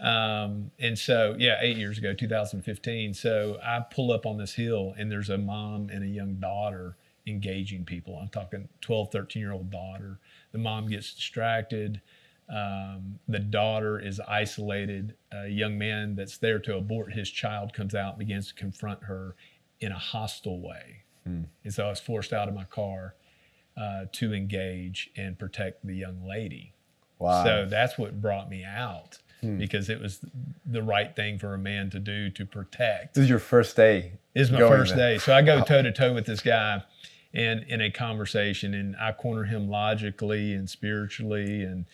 Um, 0.00 0.70
and 0.78 0.98
so, 0.98 1.36
yeah, 1.38 1.58
eight 1.60 1.76
years 1.76 1.98
ago, 1.98 2.12
2015. 2.12 3.14
So 3.14 3.58
I 3.62 3.80
pull 3.80 4.12
up 4.12 4.26
on 4.26 4.38
this 4.38 4.54
hill 4.54 4.94
and 4.98 5.10
there's 5.10 5.30
a 5.30 5.38
mom 5.38 5.88
and 5.90 6.02
a 6.02 6.08
young 6.08 6.34
daughter 6.34 6.96
engaging 7.26 7.84
people. 7.84 8.18
I'm 8.20 8.28
talking 8.28 8.68
12, 8.80 9.10
13 9.12 9.40
year 9.40 9.52
old 9.52 9.70
daughter. 9.70 10.18
The 10.52 10.58
mom 10.58 10.88
gets 10.88 11.14
distracted. 11.14 12.00
Um, 12.48 13.18
the 13.26 13.38
daughter 13.38 13.98
is 13.98 14.20
isolated. 14.20 15.14
A 15.32 15.48
young 15.48 15.78
man 15.78 16.14
that's 16.14 16.38
there 16.38 16.58
to 16.60 16.76
abort 16.76 17.12
his 17.14 17.30
child 17.30 17.72
comes 17.72 17.94
out 17.94 18.10
and 18.10 18.18
begins 18.18 18.48
to 18.48 18.54
confront 18.54 19.04
her 19.04 19.36
in 19.80 19.92
a 19.92 19.98
hostile 19.98 20.60
way. 20.60 21.04
Hmm. 21.24 21.44
And 21.62 21.72
so 21.72 21.86
I 21.86 21.90
was 21.90 22.00
forced 22.00 22.32
out 22.32 22.48
of 22.48 22.54
my 22.54 22.64
car 22.64 23.14
uh, 23.76 24.04
to 24.12 24.34
engage 24.34 25.10
and 25.16 25.38
protect 25.38 25.86
the 25.86 25.94
young 25.94 26.26
lady. 26.26 26.72
Wow. 27.18 27.44
So 27.44 27.66
that's 27.66 27.96
what 27.96 28.20
brought 28.20 28.50
me 28.50 28.64
out 28.64 29.18
hmm. 29.44 29.58
because 29.58 29.88
it 29.88 30.00
was 30.00 30.20
the 30.64 30.82
right 30.82 31.14
thing 31.14 31.38
for 31.38 31.54
a 31.54 31.58
man 31.58 31.90
to 31.90 31.98
do 31.98 32.30
to 32.30 32.44
protect. 32.44 33.14
This 33.14 33.24
is 33.24 33.30
your 33.30 33.38
first 33.38 33.76
day. 33.76 34.12
This 34.34 34.48
is 34.48 34.52
my 34.52 34.60
first 34.60 34.96
there. 34.96 35.14
day. 35.14 35.18
So 35.18 35.34
I 35.34 35.42
go 35.42 35.62
toe 35.62 35.82
to 35.82 35.92
toe 35.92 36.12
with 36.12 36.26
this 36.26 36.40
guy 36.40 36.82
and 37.32 37.64
in 37.64 37.80
a 37.80 37.90
conversation 37.90 38.74
and 38.74 38.96
I 38.96 39.12
corner 39.12 39.44
him 39.44 39.68
logically 39.68 40.54
and 40.54 40.68
spiritually 40.68 41.62
and 41.62 41.86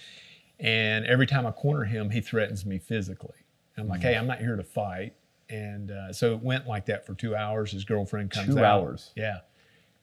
and 0.59 1.07
every 1.07 1.27
time 1.27 1.47
I 1.47 1.53
corner 1.53 1.85
him, 1.85 2.11
he 2.11 2.21
threatens 2.21 2.67
me 2.67 2.79
physically. 2.79 3.47
I'm 3.79 3.89
like, 3.89 4.01
mm. 4.01 4.05
hey, 4.05 4.15
I'm 4.17 4.27
not 4.27 4.41
here 4.41 4.57
to 4.57 4.63
fight. 4.63 5.15
And 5.49 5.91
uh, 5.91 6.13
so 6.13 6.35
it 6.35 6.41
went 6.43 6.67
like 6.67 6.87
that 6.87 7.07
for 7.07 7.15
two 7.15 7.35
hours. 7.35 7.73
His 7.73 7.85
girlfriend 7.85 8.31
comes 8.31 8.55
two 8.55 8.59
out. 8.59 8.65
hours. 8.65 9.13
Yeah. 9.17 9.39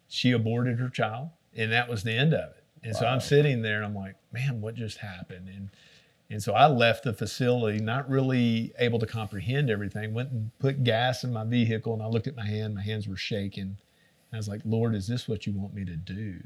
She 0.07 0.31
aborted 0.31 0.79
her 0.79 0.89
child, 0.89 1.29
and 1.55 1.71
that 1.71 1.87
was 1.87 2.03
the 2.03 2.11
end 2.11 2.33
of 2.33 2.49
it. 2.51 2.63
And 2.83 2.93
wow. 2.93 2.99
so 2.99 3.05
I'm 3.05 3.19
sitting 3.19 3.61
there, 3.61 3.77
and 3.77 3.85
I'm 3.85 3.95
like, 3.95 4.15
man, 4.31 4.61
what 4.61 4.75
just 4.75 4.97
happened? 4.97 5.47
And 5.47 5.69
and 6.29 6.43
so 6.43 6.53
I 6.53 6.67
left 6.67 7.03
the 7.03 7.13
facility, 7.13 7.79
not 7.79 8.09
really 8.09 8.73
able 8.77 8.99
to 8.99 9.05
comprehend 9.05 9.69
everything. 9.69 10.13
Went 10.13 10.31
and 10.31 10.51
put 10.59 10.83
gas 10.83 11.23
in 11.23 11.31
my 11.31 11.45
vehicle, 11.45 11.93
and 11.93 12.03
I 12.03 12.07
looked 12.07 12.27
at 12.27 12.35
my 12.35 12.45
hand. 12.45 12.75
My 12.75 12.83
hands 12.83 13.07
were 13.07 13.17
shaking. 13.17 13.77
I 14.33 14.37
was 14.37 14.49
like, 14.49 14.61
Lord, 14.65 14.93
is 14.93 15.07
this 15.07 15.27
what 15.27 15.47
you 15.47 15.53
want 15.53 15.73
me 15.73 15.85
to 15.85 15.95
do? 15.95 16.39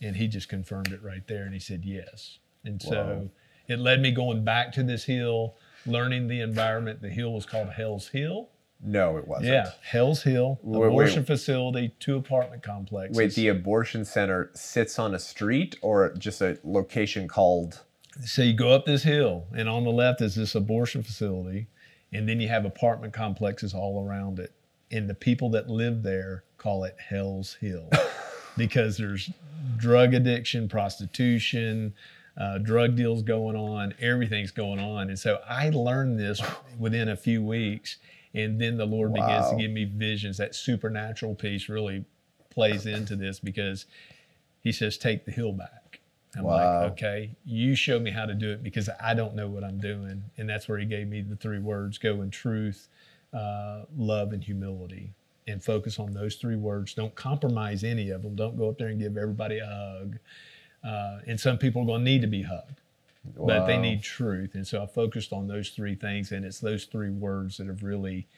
And 0.00 0.16
He 0.16 0.26
just 0.26 0.48
confirmed 0.48 0.92
it 0.92 1.02
right 1.02 1.26
there, 1.28 1.44
and 1.44 1.54
He 1.54 1.60
said 1.60 1.84
yes. 1.84 2.38
And 2.64 2.82
so 2.82 3.30
it 3.68 3.78
led 3.78 4.00
me 4.00 4.10
going 4.10 4.44
back 4.44 4.72
to 4.72 4.82
this 4.82 5.04
hill, 5.04 5.54
learning 5.86 6.28
the 6.28 6.40
environment. 6.40 7.00
The 7.00 7.08
hill 7.08 7.32
was 7.32 7.46
called 7.46 7.70
Hell's 7.70 8.08
Hill. 8.08 8.48
No, 8.84 9.16
it 9.16 9.28
wasn't. 9.28 9.52
Yeah, 9.52 9.70
Hell's 9.82 10.24
Hill, 10.24 10.58
wait, 10.62 10.88
abortion 10.88 11.20
wait, 11.20 11.26
facility, 11.28 11.94
two 12.00 12.16
apartment 12.16 12.64
complexes. 12.64 13.16
Wait, 13.16 13.34
the 13.34 13.48
abortion 13.48 14.04
center 14.04 14.50
sits 14.54 14.98
on 14.98 15.14
a 15.14 15.20
street 15.20 15.76
or 15.82 16.12
just 16.18 16.40
a 16.40 16.58
location 16.64 17.28
called? 17.28 17.82
So 18.24 18.42
you 18.42 18.52
go 18.52 18.70
up 18.72 18.84
this 18.84 19.02
hill, 19.02 19.46
and 19.56 19.68
on 19.68 19.84
the 19.84 19.90
left 19.90 20.20
is 20.20 20.34
this 20.34 20.54
abortion 20.54 21.02
facility, 21.02 21.68
and 22.12 22.28
then 22.28 22.40
you 22.40 22.48
have 22.48 22.64
apartment 22.64 23.14
complexes 23.14 23.72
all 23.74 24.06
around 24.06 24.38
it. 24.38 24.52
And 24.90 25.08
the 25.08 25.14
people 25.14 25.48
that 25.50 25.70
live 25.70 26.02
there 26.02 26.44
call 26.58 26.84
it 26.84 26.96
Hell's 26.98 27.54
Hill 27.54 27.88
because 28.56 28.98
there's 28.98 29.30
drug 29.78 30.12
addiction, 30.12 30.68
prostitution, 30.68 31.94
uh, 32.36 32.58
drug 32.58 32.96
deals 32.96 33.22
going 33.22 33.56
on, 33.56 33.94
everything's 34.00 34.50
going 34.50 34.78
on. 34.78 35.08
And 35.08 35.18
so 35.18 35.40
I 35.48 35.70
learned 35.70 36.18
this 36.18 36.40
within 36.78 37.08
a 37.08 37.16
few 37.16 37.42
weeks. 37.42 37.96
And 38.34 38.60
then 38.60 38.76
the 38.76 38.86
Lord 38.86 39.12
wow. 39.12 39.26
begins 39.26 39.50
to 39.50 39.56
give 39.56 39.70
me 39.70 39.84
visions. 39.84 40.38
That 40.38 40.54
supernatural 40.54 41.34
piece 41.34 41.68
really 41.68 42.04
plays 42.50 42.86
into 42.86 43.16
this 43.16 43.40
because 43.40 43.86
He 44.62 44.72
says, 44.72 44.96
Take 44.96 45.24
the 45.24 45.32
hill 45.32 45.52
back. 45.52 45.81
I'm 46.36 46.44
wow. 46.44 46.82
like, 46.82 46.92
okay, 46.92 47.36
you 47.44 47.74
show 47.74 47.98
me 47.98 48.10
how 48.10 48.24
to 48.24 48.34
do 48.34 48.50
it 48.50 48.62
because 48.62 48.88
I 49.00 49.14
don't 49.14 49.34
know 49.34 49.48
what 49.48 49.64
I'm 49.64 49.78
doing. 49.78 50.22
And 50.38 50.48
that's 50.48 50.68
where 50.68 50.78
he 50.78 50.86
gave 50.86 51.08
me 51.08 51.20
the 51.20 51.36
three 51.36 51.58
words 51.58 51.98
go 51.98 52.22
in 52.22 52.30
truth, 52.30 52.88
uh, 53.34 53.82
love, 53.96 54.32
and 54.32 54.42
humility. 54.42 55.14
And 55.48 55.62
focus 55.62 55.98
on 55.98 56.12
those 56.12 56.36
three 56.36 56.56
words. 56.56 56.94
Don't 56.94 57.14
compromise 57.16 57.82
any 57.82 58.10
of 58.10 58.22
them. 58.22 58.36
Don't 58.36 58.56
go 58.56 58.68
up 58.68 58.78
there 58.78 58.88
and 58.88 59.00
give 59.00 59.16
everybody 59.16 59.58
a 59.58 59.66
hug. 59.66 60.18
Uh, 60.84 61.18
and 61.26 61.38
some 61.38 61.58
people 61.58 61.82
are 61.82 61.86
going 61.86 62.04
to 62.04 62.04
need 62.04 62.22
to 62.22 62.28
be 62.28 62.42
hugged, 62.42 62.80
wow. 63.34 63.46
but 63.46 63.66
they 63.66 63.76
need 63.76 64.02
truth. 64.02 64.54
And 64.54 64.66
so 64.66 64.82
I 64.82 64.86
focused 64.86 65.32
on 65.32 65.48
those 65.48 65.70
three 65.70 65.96
things, 65.96 66.30
and 66.30 66.44
it's 66.44 66.60
those 66.60 66.84
three 66.84 67.10
words 67.10 67.56
that 67.56 67.66
have 67.66 67.82
really 67.82 68.28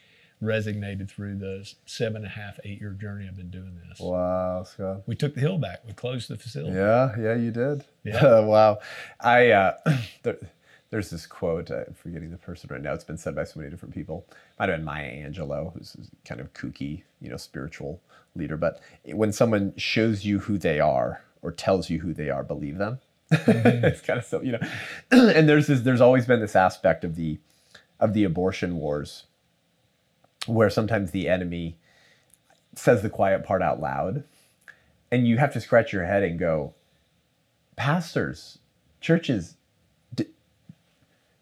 resonated 0.43 1.09
through 1.09 1.37
the 1.37 1.71
seven 1.87 2.17
and 2.17 2.27
a 2.27 2.29
half, 2.29 2.59
eight 2.65 2.81
year 2.81 2.91
journey 2.91 3.27
I've 3.29 3.37
been 3.37 3.51
doing 3.51 3.79
this. 3.89 4.01
Wow, 4.01 4.65
Scott. 4.65 5.03
We 5.07 5.15
took 5.15 5.35
the 5.35 5.41
hill 5.41 5.59
back. 5.59 5.83
We 5.87 5.93
closed 5.93 6.29
the 6.29 6.37
facility. 6.37 6.77
Yeah, 6.77 7.15
yeah, 7.19 7.35
you 7.35 7.51
did. 7.51 7.85
Yeah. 8.05 8.41
wow. 8.45 8.79
I 9.21 9.51
uh, 9.51 9.77
there, 10.23 10.39
there's 10.91 11.11
this 11.11 11.27
quote. 11.27 11.71
I'm 11.71 11.95
forgetting 11.95 12.31
the 12.31 12.39
person 12.39 12.69
right 12.71 12.83
now. 12.83 12.93
It's 12.93 13.05
been 13.05 13.19
said 13.19 13.35
by 13.35 13.45
so 13.45 13.59
many 13.59 13.71
different 13.71 13.95
people. 13.95 14.27
Might 14.59 14.69
have 14.69 14.79
been 14.79 14.85
Maya 14.85 15.11
Angelou, 15.11 15.73
who's 15.73 15.97
kind 16.25 16.41
of 16.41 16.53
kooky, 16.53 17.03
you 17.21 17.31
know, 17.31 17.37
spiritual 17.37 18.01
leader. 18.37 18.57
But 18.57 18.81
when 19.05 19.33
someone 19.33 19.73
shows 19.77 20.25
you 20.25 20.41
who 20.41 20.59
they 20.59 20.81
are, 20.81 21.23
or 21.45 21.53
tells 21.53 21.91
you 21.91 22.01
who 22.01 22.15
they 22.15 22.31
are, 22.31 22.43
believe 22.43 22.79
them. 22.79 22.99
Mm-hmm. 23.31 23.85
it's 23.85 24.01
kind 24.01 24.19
of 24.19 24.25
so 24.25 24.41
you 24.41 24.53
know, 24.53 24.61
and 25.11 25.49
there's 25.49 25.69
this, 25.69 25.83
there's 25.83 26.01
always 26.01 26.27
been 26.27 26.41
this 26.41 26.57
aspect 26.57 27.05
of 27.05 27.15
the 27.15 27.39
of 28.01 28.15
the 28.15 28.25
abortion 28.25 28.77
wars 28.77 29.25
where 30.47 30.71
sometimes 30.71 31.11
the 31.11 31.29
enemy 31.29 31.77
says 32.75 33.03
the 33.03 33.11
quiet 33.11 33.45
part 33.45 33.63
out 33.63 33.81
loud, 33.81 34.25
and 35.11 35.27
you 35.27 35.39
have 35.39 35.53
to 35.53 35.61
scratch 35.61 35.93
your 35.93 36.05
head 36.05 36.23
and 36.23 36.39
go, 36.39 36.75
pastors, 37.77 38.59
churches, 39.01 39.57
do, 40.15 40.25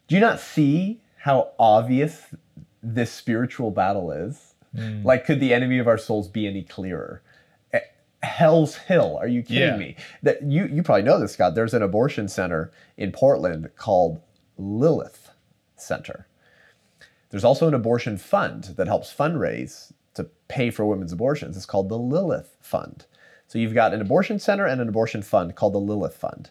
do 0.08 0.14
you 0.14 0.20
not 0.20 0.40
see 0.40 1.00
how 1.18 1.52
obvious 1.58 2.26
this 2.82 3.12
spiritual 3.12 3.70
battle 3.70 4.10
is? 4.12 4.54
Mm. 4.76 5.04
Like, 5.04 5.24
could 5.26 5.40
the 5.40 5.54
enemy 5.54 5.78
of 5.78 5.86
our 5.88 5.98
souls 5.98 6.28
be 6.28 6.46
any 6.46 6.62
clearer? 6.62 7.22
Hell's 8.22 8.76
Hill. 8.76 9.18
Are 9.20 9.26
you 9.26 9.42
kidding 9.42 9.62
Yeah. 9.62 9.76
me? 9.76 9.96
That 10.22 10.42
you 10.44 10.66
you 10.66 10.84
probably 10.84 11.02
know 11.02 11.18
this, 11.18 11.32
Scott. 11.32 11.56
There's 11.56 11.74
an 11.74 11.82
abortion 11.82 12.28
center 12.28 12.70
in 12.96 13.10
Portland 13.10 13.70
called 13.76 14.20
Lilith 14.56 15.32
Center. 15.74 16.28
There's 17.32 17.44
also 17.44 17.66
an 17.66 17.74
abortion 17.74 18.18
fund 18.18 18.74
that 18.76 18.86
helps 18.86 19.12
fundraise 19.12 19.90
to 20.14 20.24
pay 20.48 20.70
for 20.70 20.84
women's 20.84 21.12
abortions. 21.12 21.56
It's 21.56 21.66
called 21.66 21.88
the 21.88 21.98
Lilith 21.98 22.56
Fund. 22.60 23.06
So 23.48 23.58
you've 23.58 23.74
got 23.74 23.94
an 23.94 24.02
abortion 24.02 24.38
center 24.38 24.66
and 24.66 24.82
an 24.82 24.88
abortion 24.88 25.22
fund 25.22 25.56
called 25.56 25.72
the 25.72 25.78
Lilith 25.78 26.14
Fund. 26.14 26.50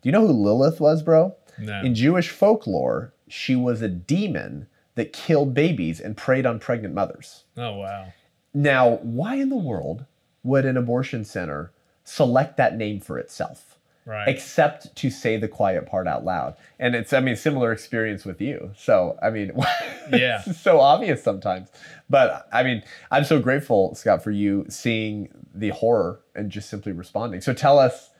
Do 0.00 0.08
you 0.08 0.12
know 0.12 0.26
who 0.26 0.32
Lilith 0.32 0.80
was, 0.80 1.02
bro? 1.02 1.34
No. 1.58 1.80
In 1.82 1.96
Jewish 1.96 2.30
folklore, 2.30 3.12
she 3.26 3.56
was 3.56 3.82
a 3.82 3.88
demon 3.88 4.68
that 4.94 5.12
killed 5.12 5.52
babies 5.52 6.00
and 6.00 6.16
preyed 6.16 6.46
on 6.46 6.60
pregnant 6.60 6.94
mothers. 6.94 7.42
Oh 7.56 7.78
wow. 7.78 8.12
Now, 8.54 8.98
why 9.02 9.34
in 9.34 9.48
the 9.48 9.56
world 9.56 10.06
would 10.44 10.64
an 10.64 10.76
abortion 10.76 11.24
center 11.24 11.72
select 12.04 12.56
that 12.56 12.76
name 12.76 13.00
for 13.00 13.18
itself? 13.18 13.79
Right. 14.06 14.26
Except 14.28 14.94
to 14.96 15.10
say 15.10 15.36
the 15.36 15.46
quiet 15.46 15.86
part 15.86 16.08
out 16.08 16.24
loud. 16.24 16.56
And 16.78 16.94
it's, 16.94 17.12
I 17.12 17.20
mean, 17.20 17.36
similar 17.36 17.70
experience 17.70 18.24
with 18.24 18.40
you. 18.40 18.72
So, 18.76 19.16
I 19.22 19.30
mean, 19.30 19.52
Yeah. 20.12 20.42
it's 20.46 20.60
so 20.60 20.80
obvious 20.80 21.22
sometimes. 21.22 21.68
But 22.08 22.48
I 22.52 22.62
mean, 22.62 22.82
I'm 23.10 23.24
so 23.24 23.38
grateful, 23.38 23.94
Scott, 23.94 24.24
for 24.24 24.30
you 24.32 24.66
seeing 24.68 25.28
the 25.54 25.68
horror 25.68 26.20
and 26.34 26.50
just 26.50 26.68
simply 26.70 26.92
responding. 26.92 27.40
So 27.40 27.52
tell 27.52 27.78
us 27.78 28.10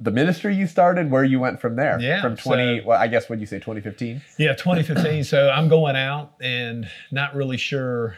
the 0.00 0.10
ministry 0.10 0.54
you 0.56 0.66
started, 0.66 1.10
where 1.10 1.24
you 1.24 1.38
went 1.38 1.60
from 1.60 1.76
there. 1.76 1.98
Yeah, 2.00 2.20
From 2.22 2.36
20, 2.36 2.80
so- 2.80 2.86
well, 2.86 3.00
I 3.00 3.06
guess, 3.08 3.28
what 3.28 3.38
you 3.40 3.46
say, 3.46 3.58
2015? 3.58 4.22
Yeah, 4.38 4.54
2015. 4.54 5.24
so 5.24 5.50
I'm 5.50 5.68
going 5.68 5.96
out 5.96 6.32
and 6.40 6.88
not 7.10 7.34
really 7.34 7.56
sure 7.58 8.16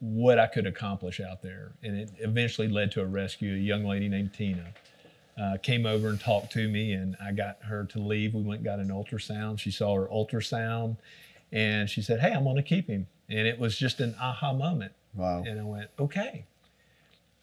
what 0.00 0.38
I 0.38 0.46
could 0.46 0.66
accomplish 0.66 1.20
out 1.20 1.42
there. 1.42 1.72
And 1.82 1.96
it 1.96 2.10
eventually 2.18 2.68
led 2.68 2.90
to 2.92 3.02
a 3.02 3.06
rescue. 3.06 3.54
A 3.54 3.58
young 3.58 3.84
lady 3.84 4.08
named 4.08 4.32
Tina 4.34 4.64
uh, 5.40 5.56
came 5.62 5.86
over 5.86 6.08
and 6.08 6.20
talked 6.20 6.52
to 6.52 6.68
me, 6.68 6.92
and 6.92 7.16
I 7.22 7.32
got 7.32 7.58
her 7.62 7.84
to 7.84 7.98
leave. 7.98 8.34
We 8.34 8.42
went 8.42 8.60
and 8.60 8.64
got 8.64 8.78
an 8.78 8.88
ultrasound. 8.88 9.58
She 9.58 9.70
saw 9.70 9.94
her 9.94 10.06
ultrasound 10.06 10.96
and 11.52 11.88
she 11.88 12.02
said, 12.02 12.20
Hey, 12.20 12.32
I'm 12.32 12.44
going 12.44 12.56
to 12.56 12.62
keep 12.62 12.88
him. 12.88 13.06
And 13.28 13.46
it 13.46 13.58
was 13.58 13.76
just 13.78 14.00
an 14.00 14.14
aha 14.20 14.52
moment. 14.52 14.92
Wow. 15.14 15.44
And 15.46 15.60
I 15.60 15.64
went, 15.64 15.90
Okay, 15.98 16.44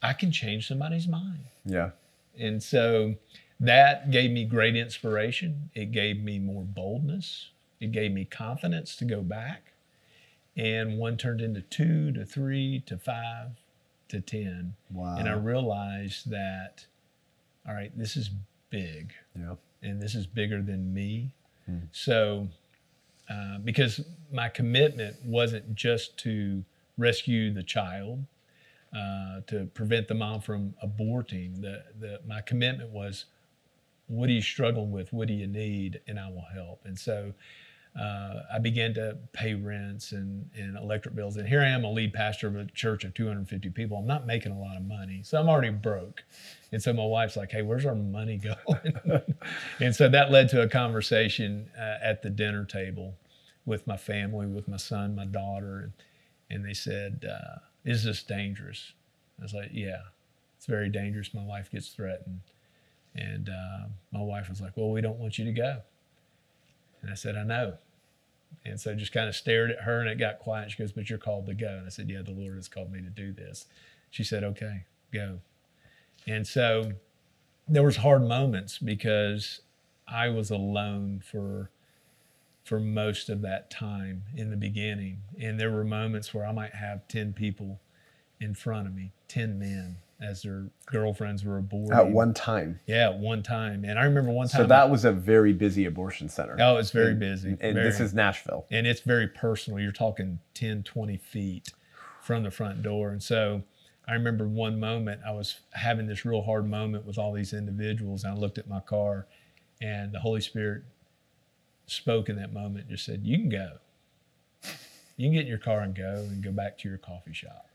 I 0.02 0.14
can 0.14 0.32
change 0.32 0.68
somebody's 0.68 1.08
mind. 1.08 1.46
Yeah. 1.66 1.92
And 2.40 2.62
so 2.62 3.16
that 3.60 4.12
gave 4.12 4.32
me 4.32 4.46
great 4.46 4.76
inspiration. 4.76 5.70
It 5.74 5.92
gave 5.92 6.22
me 6.22 6.40
more 6.40 6.64
boldness. 6.64 7.50
It 7.80 7.92
gave 7.92 8.12
me 8.12 8.26
confidence 8.26 8.96
to 8.98 9.06
go 9.06 9.22
back. 9.22 9.74
And 10.56 10.98
one 10.98 11.18
turned 11.18 11.42
into 11.42 11.62
two 11.62 12.12
to 12.12 12.26
three 12.26 12.84
to 12.86 12.98
five 12.98 13.52
to 14.10 14.22
10. 14.22 14.76
Wow. 14.92 15.18
And 15.18 15.28
I 15.28 15.34
realized 15.34 16.30
that, 16.30 16.86
all 17.68 17.74
right, 17.74 17.92
this 17.98 18.18
is 18.18 18.30
big 18.70 19.14
yeah. 19.38 19.56
and 19.82 20.02
this 20.02 20.16
is 20.16 20.26
bigger 20.28 20.62
than 20.62 20.94
me. 20.94 21.32
So, 21.92 22.48
uh, 23.30 23.60
because 23.60 24.02
my 24.32 24.50
commitment 24.50 25.16
wasn't 25.24 25.76
just 25.76 26.18
to 26.20 26.64
rescue 26.98 27.54
the 27.54 27.64
child, 27.64 28.26
uh, 28.94 29.42
to 29.48 29.66
prevent 29.74 30.08
the 30.08 30.14
mom 30.14 30.42
from 30.42 30.74
aborting. 30.84 31.62
The, 31.62 31.84
the 32.00 32.20
my 32.28 32.42
commitment 32.42 32.90
was, 32.90 33.26
what 34.08 34.30
are 34.30 34.34
you 34.34 34.42
struggling 34.42 34.92
with? 34.92 35.14
What 35.14 35.28
do 35.30 35.34
you 35.34 35.48
need? 35.48 36.02
And 36.08 36.20
I 36.20 36.28
will 36.28 36.46
help. 36.54 36.82
And 36.86 36.98
so. 36.98 37.34
Uh, 38.00 38.42
I 38.52 38.58
began 38.58 38.94
to 38.96 39.18
pay 39.34 39.54
rents 39.54 40.14
and, 40.14 40.50
and 40.56 40.78
electric 40.78 41.16
bills. 41.16 41.38
And 41.38 41.48
here 41.48 41.62
I 41.62 41.68
am, 41.68 41.84
a 41.84 41.92
lead 41.92 42.12
pastor 42.12 42.48
of 42.48 42.56
a 42.56 42.66
church 42.66 43.04
of 43.04 43.14
250 43.14 43.70
people. 43.70 43.98
I'm 43.98 44.08
not 44.08 44.26
making 44.26 44.52
a 44.52 44.60
lot 44.60 44.78
of 44.78 44.84
money. 44.84 45.22
So 45.24 45.40
I'm 45.40 45.48
already 45.48 45.70
broke. 45.70 46.24
And 46.72 46.82
so 46.82 46.92
my 46.92 47.06
wife's 47.06 47.38
like, 47.38 47.52
hey, 47.52 47.62
where's 47.62 47.86
our 47.86 47.94
money 47.94 48.38
going? 48.66 49.24
and 49.80 49.96
so 49.96 50.10
that 50.10 50.32
led 50.32 50.50
to 50.50 50.64
a 50.64 50.68
conversation 50.68 51.70
uh, 51.78 51.98
at 52.02 52.24
the 52.24 52.32
dinner 52.32 52.66
table 52.66 53.14
with 53.66 53.86
my 53.86 53.98
family, 53.98 54.48
with 54.48 54.68
my 54.68 54.78
son, 54.78 55.16
my 55.16 55.26
daughter. 55.26 55.92
And, 56.50 56.66
they 56.66 56.74
said, 56.74 57.26
uh, 57.30 57.60
is 57.84 58.04
this 58.04 58.24
dangerous? 58.24 58.94
I 59.40 59.44
was 59.44 59.54
like, 59.54 59.70
yeah, 59.72 60.02
it's 60.58 60.66
very 60.66 60.90
dangerous. 60.90 61.34
My 61.34 61.44
life 61.44 61.72
gets 61.72 61.90
threatened. 61.90 62.42
And 63.16 63.50
uh, 63.50 63.88
my 64.12 64.22
wife 64.22 64.50
was 64.50 64.62
like, 64.62 64.72
well, 64.76 64.92
we 64.92 65.02
don't 65.02 65.18
want 65.18 65.38
you 65.38 65.46
to 65.46 65.52
go. 65.52 65.82
And 67.04 67.12
I 67.12 67.16
said, 67.16 67.36
I 67.36 67.44
know. 67.44 67.76
And 68.66 68.80
so 68.80 68.96
just 68.96 69.12
kind 69.12 69.28
of 69.28 69.36
stared 69.36 69.72
at 69.72 69.82
her 69.82 70.00
and 70.00 70.10
it 70.10 70.18
got 70.18 70.40
quiet. 70.40 70.72
She 70.72 70.78
goes, 70.78 70.92
But 70.92 71.10
you're 71.10 71.20
called 71.20 71.46
to 71.48 71.54
go. 71.54 71.68
And 71.68 71.86
I 71.86 71.90
said, 71.90 72.10
Yeah, 72.10 72.22
the 72.22 72.32
Lord 72.32 72.56
has 72.56 72.68
called 72.68 72.92
me 72.92 73.02
to 73.02 73.10
do 73.10 73.32
this. 73.32 73.66
She 74.10 74.24
said, 74.24 74.44
Okay, 74.44 74.86
go. 75.12 75.40
And 76.26 76.48
so 76.48 76.94
there 77.68 77.84
was 77.84 77.98
hard 77.98 78.24
moments 78.24 78.78
because 78.78 79.62
I 80.08 80.30
was 80.30 80.50
alone 80.50 81.22
for 81.24 81.70
for 82.64 82.80
most 82.80 83.28
of 83.28 83.42
that 83.42 83.70
time 83.70 84.24
in 84.36 84.50
the 84.50 84.56
beginning. 84.56 85.20
And 85.38 85.60
there 85.60 85.72
were 85.72 85.84
moments 85.84 86.34
where 86.34 86.46
I 86.46 86.54
might 86.54 86.74
have 86.76 87.06
10 87.10 87.34
people 87.34 87.82
in 88.40 88.56
front 88.56 88.88
of 88.88 88.96
me, 88.96 89.12
10 89.28 89.60
men 89.60 89.98
as 90.24 90.42
their 90.44 90.66
girlfriends 90.86 91.44
were 91.44 91.62
aborting. 91.62 91.94
At 91.96 92.10
one 92.10 92.34
time. 92.34 92.80
Yeah, 92.88 93.10
at 93.10 93.20
one 93.20 93.44
time. 93.44 93.84
And 93.86 94.00
I 94.00 94.04
remember 94.04 94.32
one 94.32 94.48
time 94.48 94.62
So 94.62 94.68
that 94.68 94.90
was 94.90 95.06
a 95.06 95.12
very 95.12 95.54
busy 95.54 95.86
abortion 95.86 96.30
center. 96.30 96.56
Oh, 96.60 96.78
it's 96.78 96.92
very 96.92 97.12
And- 97.12 97.20
busy. 97.20 97.50
And 97.50 97.60
very- 97.76 97.84
this 97.84 98.00
is 98.00 98.14
Nashville. 98.14 98.66
and 98.72 98.88
it's 98.88 99.02
very 99.02 99.28
personal. 99.28 99.80
You're 99.80 99.92
talking 99.92 100.40
10, 100.54 100.84
20 100.84 101.18
feet 101.18 101.72
from 102.22 102.44
the 102.44 102.52
front 102.52 102.82
door. 102.82 103.12
And 103.12 103.22
so 103.22 103.64
I 104.08 104.14
remember 104.14 104.48
one 104.48 104.80
moment 104.80 105.22
I 105.26 105.32
was 105.32 105.60
having 105.72 106.08
this 106.08 106.24
real 106.26 106.42
hard 106.42 106.68
moment 106.70 107.06
with 107.06 107.18
all 107.18 107.34
these 107.34 107.54
individuals. 107.54 108.24
And 108.24 108.34
I 108.34 108.38
looked 108.38 108.58
at 108.58 108.68
my 108.68 108.80
car 108.80 109.28
and 109.82 110.14
the 110.14 110.20
Holy 110.20 110.42
Spirit 110.42 110.84
spoke 111.86 112.30
in 112.30 112.38
that 112.38 112.54
moment, 112.54 112.86
and 112.86 112.90
just 112.92 113.06
said, 113.06 113.22
You 113.26 113.38
can 113.38 113.50
go. 113.50 113.78
You 115.18 115.28
can 115.28 115.34
get 115.34 115.42
in 115.42 115.48
your 115.48 115.58
car 115.58 115.82
and 115.82 115.94
go 115.94 116.16
and 116.30 116.42
go 116.42 116.52
back 116.52 116.78
to 116.80 116.90
your 116.90 116.98
coffee 116.98 117.34
shop. 117.34 117.68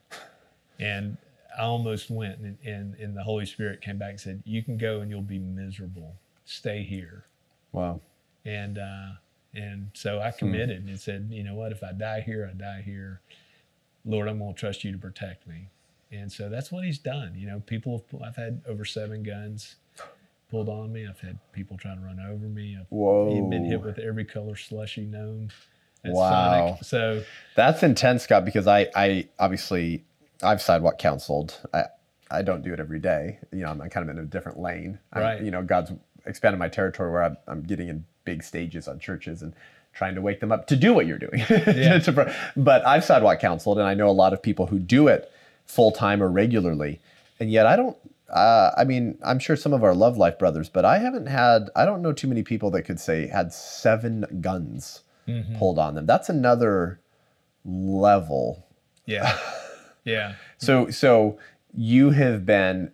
And 0.81 1.19
I 1.59 1.63
almost 1.65 2.11
went 2.11 2.39
and, 2.39 2.57
and, 2.65 2.95
and 2.95 3.17
the 3.17 3.23
Holy 3.23 3.47
Spirit 3.47 3.81
came 3.81 3.99
back 3.99 4.11
and 4.11 4.21
said, 4.21 4.43
You 4.47 4.63
can 4.63 4.77
go 4.79 5.01
and 5.01 5.11
you'll 5.11 5.23
be 5.23 5.39
miserable. 5.39 6.15
Stay 6.45 6.83
here 6.83 7.25
Wow. 7.73 8.01
and 8.45 8.79
uh, 8.79 9.09
and 9.55 9.91
so 9.95 10.21
I 10.21 10.31
committed 10.31 10.87
and 10.87 10.99
said, 11.01 11.29
you 11.31 11.43
know 11.43 11.55
what, 11.55 11.73
if 11.73 11.83
I 11.83 11.93
die 11.93 12.21
here, 12.21 12.49
I 12.51 12.57
die 12.57 12.83
here. 12.85 13.21
Lord, 14.05 14.29
I'm 14.29 14.39
going 14.39 14.55
to 14.55 14.59
trust 14.61 14.85
you 14.85 14.93
to 14.93 14.99
protect 14.99 15.47
me. 15.47 15.69
And 16.13 16.31
so 16.31 16.49
that's 16.49 16.71
what 16.71 16.85
He's 16.85 16.99
done. 16.99 17.33
You 17.37 17.47
know, 17.49 17.61
people 17.67 18.05
have, 18.13 18.23
I've 18.23 18.37
had 18.37 18.63
over 18.69 18.85
seven 18.85 19.23
guns 19.23 19.77
pulled 20.51 20.69
on 20.69 20.93
me. 20.93 21.07
I've 21.07 21.21
had 21.21 21.39
people 21.53 21.77
try 21.77 21.95
to 21.95 22.01
run 22.01 22.19
over 22.21 22.47
me. 22.47 22.77
I've 22.79 22.87
Whoa. 22.91 23.49
been 23.51 23.65
hit 23.65 23.83
with 23.83 23.99
every 23.99 24.25
color 24.25 24.55
slushy 24.57 25.05
known. 25.05 25.51
Wow. 26.05 26.67
Sonic. 26.81 26.85
So 26.85 27.23
That's 27.57 27.83
intense, 27.83 28.23
Scott, 28.23 28.45
because 28.45 28.67
I, 28.67 28.89
I 28.95 29.29
obviously 29.39 30.05
I've 30.43 30.63
sidewalk 30.63 30.99
counseled. 30.99 31.59
I 31.73 31.85
I 32.31 32.43
don't 32.43 32.63
do 32.63 32.73
it 32.75 32.81
every 32.81 32.99
day. 32.99 33.39
You 33.53 33.61
know, 33.61 33.69
I'm 33.69 33.79
kind 33.91 34.09
of 34.09 34.15
in 34.17 34.23
a 34.23 34.27
different 34.27 34.59
lane. 34.59 34.99
I'm- 35.13 35.23
Right. 35.23 35.43
You 35.43 35.51
know, 35.51 35.63
God's 35.63 35.93
expanded 36.27 36.59
my 36.59 36.69
territory 36.69 37.11
where 37.11 37.23
I'm, 37.25 37.37
I'm 37.47 37.63
getting 37.63 37.89
in 37.89 38.05
big 38.25 38.43
stages 38.43 38.87
on 38.87 38.99
churches 38.99 39.41
and 39.43 39.55
trying 39.95 40.15
to 40.15 40.21
wake 40.21 40.39
them 40.41 40.53
up 40.53 40.67
to 40.67 40.77
do 40.77 40.93
what 40.93 41.07
you're 41.07 41.19
doing. 41.19 41.43
Yeah. 41.49 41.99
But 42.57 42.87
I've 42.87 43.05
sidewalk 43.05 43.41
counseled, 43.41 43.79
and 43.79 43.87
I 43.89 43.95
know 43.95 44.09
a 44.09 44.13
lot 44.13 44.33
of 44.35 44.43
people 44.43 44.67
who 44.67 44.79
do 44.79 45.09
it 45.09 45.33
full 45.65 45.91
time 45.91 46.23
or 46.23 46.29
regularly, 46.29 47.01
and 47.41 47.51
yet 47.51 47.67
I 47.67 47.77
don't. 47.77 47.97
Uh, 48.29 48.73
I 48.77 48.85
mean, 48.85 49.19
I'm 49.25 49.39
sure 49.39 49.57
some 49.57 49.73
of 49.73 49.83
our 49.83 49.95
love 49.95 50.19
life 50.19 50.39
brothers, 50.39 50.69
but 50.69 50.85
I 50.85 50.99
haven't 50.99 51.27
had. 51.27 51.71
I 51.75 51.87
don't 51.87 52.03
know 52.03 52.13
too 52.13 52.29
many 52.29 52.43
people 52.43 52.71
that 52.73 52.83
could 52.83 53.01
say 53.01 53.27
had 53.27 53.53
seven 53.55 54.27
guns 54.43 55.03
mhm. 55.27 55.59
pulled 55.59 55.79
on 55.79 55.95
them. 55.95 56.05
That's 56.05 56.29
another 56.29 57.01
level. 57.65 58.67
yeah, 59.07 59.39
yeah, 60.09 60.35
So 60.59 60.91
so 60.91 61.39
you 61.75 62.11
have 62.11 62.45
been 62.47 62.93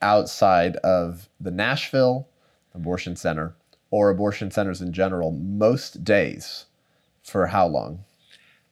outside 0.00 0.76
of 0.76 1.28
the 1.40 1.50
Nashville 1.50 2.28
abortion 2.74 3.16
center 3.16 3.54
or 3.90 4.10
abortion 4.10 4.50
centers 4.50 4.80
in 4.80 4.92
general 4.92 5.30
most 5.30 6.04
days 6.04 6.66
for 7.22 7.46
how 7.48 7.66
long? 7.66 8.04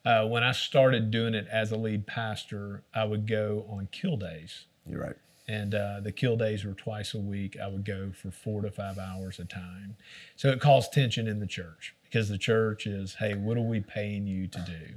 uh, 0.04 0.26
when 0.26 0.42
I 0.42 0.50
started 0.52 1.10
doing 1.12 1.32
it 1.34 1.46
as 1.50 1.70
a 1.70 1.76
lead 1.76 2.06
pastor, 2.08 2.82
I 2.92 3.04
would 3.04 3.28
go 3.28 3.64
on 3.68 3.88
kill 3.92 4.16
days. 4.16 4.64
You're 4.84 5.00
right. 5.00 5.16
and 5.46 5.74
uh, 5.76 6.00
the 6.00 6.10
kill 6.10 6.36
days 6.36 6.64
were 6.64 6.72
twice 6.74 7.14
a 7.14 7.18
week. 7.20 7.56
I 7.62 7.68
would 7.68 7.84
go 7.84 8.10
for 8.12 8.30
four 8.32 8.62
to 8.62 8.70
five 8.70 8.98
hours 8.98 9.38
a 9.38 9.44
time. 9.44 9.96
So 10.34 10.48
it 10.48 10.60
caused 10.60 10.92
tension 10.92 11.28
in 11.28 11.38
the 11.38 11.46
church 11.46 11.94
because 12.04 12.28
the 12.28 12.38
church 12.38 12.84
is, 12.86 13.14
hey, 13.14 13.34
what 13.34 13.56
are 13.56 13.60
we 13.62 13.78
paying 13.80 14.26
you 14.26 14.48
to 14.48 14.58
do? 14.60 14.94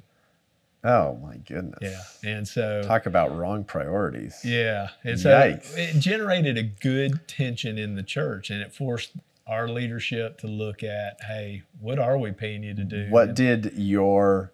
Oh 0.88 1.16
my 1.24 1.38
goodness. 1.38 1.80
Yeah. 1.82 2.30
And 2.32 2.48
so, 2.48 2.84
Talk 2.86 3.08
about 3.08 3.36
wrong 3.36 3.64
priorities. 3.64 4.40
yeah. 4.46 4.90
And 5.04 5.20
so 5.20 5.30
Yikes. 5.32 5.76
it 5.76 6.00
generated 6.00 6.58
a 6.58 6.64
good 6.64 7.28
tension 7.28 7.80
in 7.80 7.96
the 7.96 8.04
church 8.04 8.52
and 8.52 8.62
it 8.62 8.72
forced 8.72 9.14
our 9.48 9.68
leadership 9.68 10.38
to 10.40 10.48
look 10.48 10.84
at, 10.84 11.20
hey, 11.24 11.64
what 11.80 11.98
are 11.98 12.18
we 12.20 12.32
paying 12.32 12.62
you 12.64 12.76
to 12.76 12.84
do? 12.84 13.08
What 13.10 13.34
did 13.34 13.74
your 13.76 14.52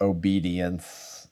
obedience 0.00 1.28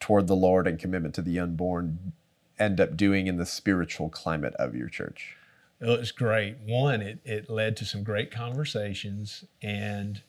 toward 0.00 0.26
the 0.26 0.36
Lord 0.36 0.66
and 0.66 0.78
commitment 0.78 1.14
to 1.16 1.22
the 1.22 1.38
unborn 1.38 2.12
end 2.58 2.80
up 2.80 2.96
doing 2.96 3.26
in 3.26 3.36
the 3.36 3.46
spiritual 3.46 4.08
climate 4.08 4.54
of 4.54 4.74
your 4.74 4.88
church? 4.88 5.36
It 5.80 5.86
was 5.86 6.10
great. 6.10 6.56
One, 6.66 7.02
it, 7.02 7.18
it 7.24 7.50
led 7.50 7.76
to 7.78 7.84
some 7.84 8.02
great 8.02 8.30
conversations 8.30 9.44
and 9.62 10.22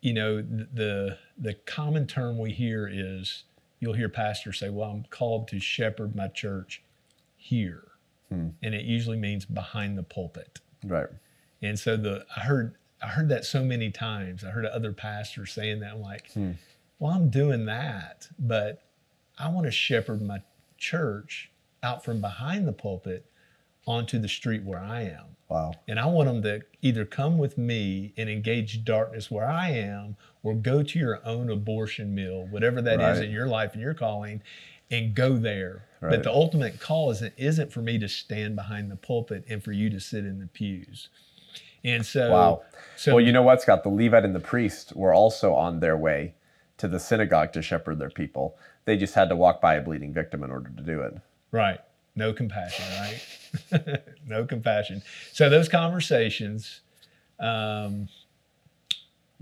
you 0.00 0.12
know 0.12 0.40
the 0.40 1.18
the 1.36 1.54
common 1.54 2.06
term 2.06 2.38
we 2.38 2.52
hear 2.52 2.88
is 2.90 3.44
you'll 3.80 3.94
hear 3.94 4.08
pastors 4.08 4.58
say, 4.58 4.68
"Well, 4.68 4.90
I'm 4.90 5.04
called 5.10 5.48
to 5.48 5.60
shepherd 5.60 6.14
my 6.14 6.28
church 6.28 6.82
here," 7.36 7.84
hmm. 8.28 8.48
and 8.62 8.74
it 8.74 8.84
usually 8.84 9.16
means 9.16 9.44
behind 9.44 9.98
the 9.98 10.02
pulpit. 10.02 10.60
Right. 10.84 11.08
And 11.62 11.78
so 11.78 11.96
the 11.96 12.26
I 12.36 12.40
heard 12.40 12.74
I 13.02 13.08
heard 13.08 13.28
that 13.30 13.44
so 13.44 13.64
many 13.64 13.90
times. 13.90 14.44
I 14.44 14.50
heard 14.50 14.66
other 14.66 14.92
pastors 14.92 15.52
saying 15.52 15.80
that. 15.80 15.94
I'm 15.94 16.00
like, 16.00 16.30
hmm. 16.32 16.52
"Well, 16.98 17.12
I'm 17.12 17.30
doing 17.30 17.66
that, 17.66 18.28
but 18.38 18.82
I 19.38 19.48
want 19.48 19.66
to 19.66 19.72
shepherd 19.72 20.22
my 20.22 20.42
church 20.76 21.50
out 21.82 22.04
from 22.04 22.20
behind 22.20 22.68
the 22.68 22.72
pulpit 22.72 23.26
onto 23.86 24.18
the 24.18 24.28
street 24.28 24.62
where 24.62 24.80
I 24.80 25.02
am." 25.02 25.36
Wow. 25.48 25.72
And 25.86 25.98
I 25.98 26.06
want 26.06 26.28
them 26.28 26.42
to 26.42 26.62
either 26.82 27.04
come 27.04 27.38
with 27.38 27.56
me 27.56 28.12
and 28.16 28.28
engage 28.28 28.84
darkness 28.84 29.30
where 29.30 29.48
I 29.48 29.70
am 29.70 30.16
or 30.42 30.54
go 30.54 30.82
to 30.82 30.98
your 30.98 31.20
own 31.26 31.50
abortion 31.50 32.14
mill, 32.14 32.46
whatever 32.50 32.82
that 32.82 32.98
right. 32.98 33.12
is 33.12 33.20
in 33.20 33.30
your 33.30 33.46
life 33.46 33.72
and 33.72 33.80
your 33.80 33.94
calling, 33.94 34.42
and 34.90 35.14
go 35.14 35.36
there. 35.36 35.86
Right. 36.00 36.10
But 36.10 36.22
the 36.22 36.30
ultimate 36.30 36.80
call 36.80 37.10
isn't, 37.10 37.34
isn't 37.36 37.72
for 37.72 37.80
me 37.80 37.98
to 37.98 38.08
stand 38.08 38.56
behind 38.56 38.90
the 38.90 38.96
pulpit 38.96 39.44
and 39.48 39.64
for 39.64 39.72
you 39.72 39.88
to 39.90 40.00
sit 40.00 40.24
in 40.24 40.38
the 40.38 40.46
pews. 40.46 41.08
And 41.82 42.04
so, 42.04 42.30
wow. 42.30 42.62
So, 42.96 43.14
well, 43.14 43.24
you 43.24 43.32
know 43.32 43.42
what, 43.42 43.62
Scott? 43.62 43.82
The 43.84 43.88
Levite 43.88 44.24
and 44.24 44.34
the 44.34 44.40
priest 44.40 44.94
were 44.94 45.14
also 45.14 45.54
on 45.54 45.80
their 45.80 45.96
way 45.96 46.34
to 46.76 46.88
the 46.88 47.00
synagogue 47.00 47.52
to 47.54 47.62
shepherd 47.62 47.98
their 47.98 48.10
people. 48.10 48.56
They 48.84 48.96
just 48.96 49.14
had 49.14 49.28
to 49.30 49.36
walk 49.36 49.60
by 49.60 49.74
a 49.74 49.80
bleeding 49.80 50.12
victim 50.12 50.42
in 50.42 50.50
order 50.50 50.70
to 50.76 50.82
do 50.82 51.00
it. 51.00 51.14
Right. 51.50 51.80
No 52.18 52.32
compassion, 52.32 52.84
right? 52.98 54.02
no 54.26 54.44
compassion. 54.44 55.02
So 55.32 55.48
those 55.48 55.68
conversations, 55.68 56.80
um, 57.38 58.08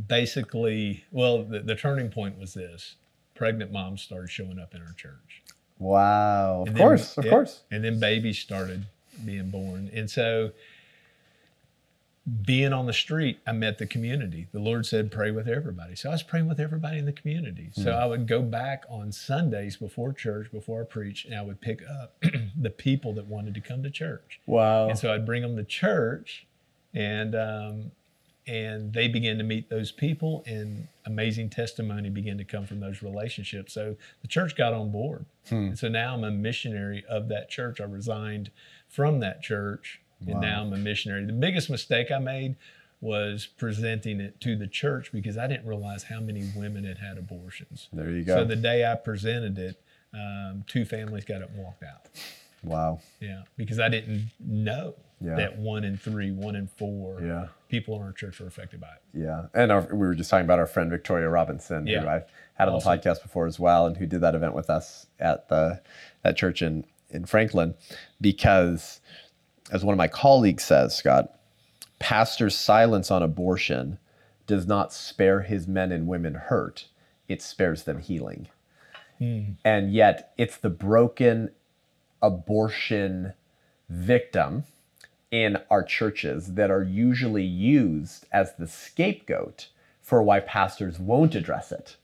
basically, 0.06 1.04
well, 1.10 1.42
the, 1.42 1.60
the, 1.60 1.74
turning 1.74 2.10
point 2.10 2.38
was 2.38 2.52
this: 2.52 2.96
pregnant 3.34 3.72
moms 3.72 4.02
started 4.02 4.30
showing 4.30 4.58
up 4.58 4.74
in 4.74 4.82
our 4.82 4.92
church. 4.92 5.42
Wow! 5.78 6.60
And 6.60 6.68
of 6.68 6.74
then, 6.74 6.82
course, 6.82 7.16
of 7.16 7.26
course. 7.26 7.62
And 7.70 7.82
then 7.82 7.98
babies 7.98 8.38
started 8.38 8.84
being 9.24 9.48
born, 9.48 9.90
and 9.94 10.10
so 10.10 10.50
being 12.44 12.72
on 12.72 12.86
the 12.86 12.92
street, 12.92 13.38
I 13.46 13.52
met 13.52 13.78
the 13.78 13.86
community. 13.86 14.48
The 14.50 14.58
Lord 14.58 14.84
said, 14.84 15.12
pray 15.12 15.30
with 15.30 15.48
everybody. 15.48 15.94
So 15.94 16.08
I 16.08 16.12
was 16.12 16.24
praying 16.24 16.48
with 16.48 16.58
everybody 16.58 16.98
in 16.98 17.04
the 17.04 17.12
community. 17.12 17.70
So 17.72 17.92
mm. 17.92 17.94
I 17.94 18.04
would 18.04 18.26
go 18.26 18.42
back 18.42 18.84
on 18.88 19.12
Sundays 19.12 19.76
before 19.76 20.12
church, 20.12 20.50
before 20.50 20.82
I 20.82 20.84
preached, 20.84 21.26
and 21.26 21.36
I 21.36 21.42
would 21.42 21.60
pick 21.60 21.82
up 21.88 22.16
the 22.60 22.70
people 22.70 23.12
that 23.14 23.26
wanted 23.26 23.54
to 23.54 23.60
come 23.60 23.84
to 23.84 23.90
church. 23.90 24.40
Wow. 24.46 24.88
And 24.88 24.98
so 24.98 25.14
I'd 25.14 25.24
bring 25.24 25.42
them 25.42 25.56
to 25.56 25.62
church, 25.62 26.46
and 26.92 27.36
um, 27.36 27.92
and 28.48 28.92
they 28.92 29.06
began 29.06 29.38
to 29.38 29.44
meet 29.44 29.70
those 29.70 29.92
people, 29.92 30.42
and 30.46 30.88
amazing 31.04 31.50
testimony 31.50 32.10
began 32.10 32.38
to 32.38 32.44
come 32.44 32.66
from 32.66 32.80
those 32.80 33.02
relationships. 33.02 33.72
So 33.72 33.96
the 34.22 34.28
church 34.28 34.56
got 34.56 34.72
on 34.72 34.90
board. 34.90 35.26
Hmm. 35.48 35.54
And 35.54 35.78
so 35.78 35.88
now 35.88 36.14
I'm 36.14 36.24
a 36.24 36.30
missionary 36.32 37.04
of 37.08 37.28
that 37.28 37.50
church. 37.50 37.80
I 37.80 37.84
resigned 37.84 38.50
from 38.88 39.20
that 39.20 39.42
church 39.42 40.00
Wow. 40.24 40.32
And 40.32 40.40
now 40.40 40.62
I'm 40.62 40.72
a 40.72 40.76
missionary. 40.76 41.24
The 41.24 41.32
biggest 41.32 41.70
mistake 41.70 42.10
I 42.10 42.18
made 42.18 42.56
was 43.00 43.46
presenting 43.46 44.20
it 44.20 44.40
to 44.40 44.56
the 44.56 44.66
church 44.66 45.12
because 45.12 45.36
I 45.36 45.46
didn't 45.46 45.66
realize 45.66 46.04
how 46.04 46.20
many 46.20 46.50
women 46.56 46.84
had 46.84 46.98
had 46.98 47.18
abortions. 47.18 47.88
There 47.92 48.10
you 48.10 48.24
go. 48.24 48.36
So 48.36 48.44
the 48.44 48.56
day 48.56 48.90
I 48.90 48.94
presented 48.94 49.58
it, 49.58 49.82
um, 50.14 50.64
two 50.66 50.84
families 50.84 51.24
got 51.24 51.42
up 51.42 51.50
and 51.50 51.62
walked 51.62 51.82
out. 51.82 52.06
Wow. 52.62 53.00
Yeah, 53.20 53.42
because 53.56 53.78
I 53.78 53.88
didn't 53.88 54.30
know 54.40 54.94
yeah. 55.20 55.36
that 55.36 55.58
one 55.58 55.84
in 55.84 55.96
three, 55.96 56.32
one 56.32 56.56
in 56.56 56.66
four 56.66 57.20
yeah. 57.20 57.46
people 57.68 57.96
in 57.96 58.02
our 58.02 58.12
church 58.12 58.40
were 58.40 58.46
affected 58.46 58.80
by 58.80 58.88
it. 58.88 59.02
Yeah, 59.12 59.46
and 59.54 59.70
our, 59.70 59.82
we 59.82 60.06
were 60.06 60.14
just 60.14 60.30
talking 60.30 60.44
about 60.44 60.58
our 60.58 60.66
friend 60.66 60.90
Victoria 60.90 61.28
Robinson, 61.28 61.86
yeah. 61.86 62.00
who 62.00 62.08
I've 62.08 62.24
had 62.54 62.68
on 62.68 62.74
awesome. 62.74 62.90
the 62.90 62.98
podcast 62.98 63.22
before 63.22 63.46
as 63.46 63.60
well, 63.60 63.86
and 63.86 63.96
who 63.96 64.06
did 64.06 64.20
that 64.22 64.34
event 64.34 64.54
with 64.54 64.70
us 64.70 65.06
at 65.20 65.48
the 65.48 65.80
that 66.22 66.36
church 66.36 66.62
in 66.62 66.84
in 67.10 67.24
Franklin, 67.24 67.74
because 68.20 69.00
as 69.70 69.84
one 69.84 69.92
of 69.92 69.98
my 69.98 70.08
colleagues 70.08 70.64
says, 70.64 70.96
Scott, 70.96 71.38
pastor's 71.98 72.56
silence 72.56 73.10
on 73.10 73.22
abortion 73.22 73.98
does 74.46 74.66
not 74.66 74.92
spare 74.92 75.42
his 75.42 75.66
men 75.66 75.90
and 75.90 76.06
women 76.06 76.34
hurt, 76.34 76.86
it 77.28 77.42
spares 77.42 77.82
them 77.82 77.98
healing. 77.98 78.48
Mm. 79.20 79.56
And 79.64 79.92
yet, 79.92 80.32
it's 80.36 80.56
the 80.56 80.70
broken 80.70 81.50
abortion 82.22 83.32
victim 83.88 84.64
in 85.30 85.58
our 85.70 85.82
churches 85.82 86.54
that 86.54 86.70
are 86.70 86.82
usually 86.82 87.44
used 87.44 88.26
as 88.32 88.54
the 88.54 88.66
scapegoat 88.66 89.68
for 90.00 90.22
why 90.22 90.40
pastors 90.40 90.98
won't 90.98 91.34
address 91.34 91.72
it. 91.72 91.96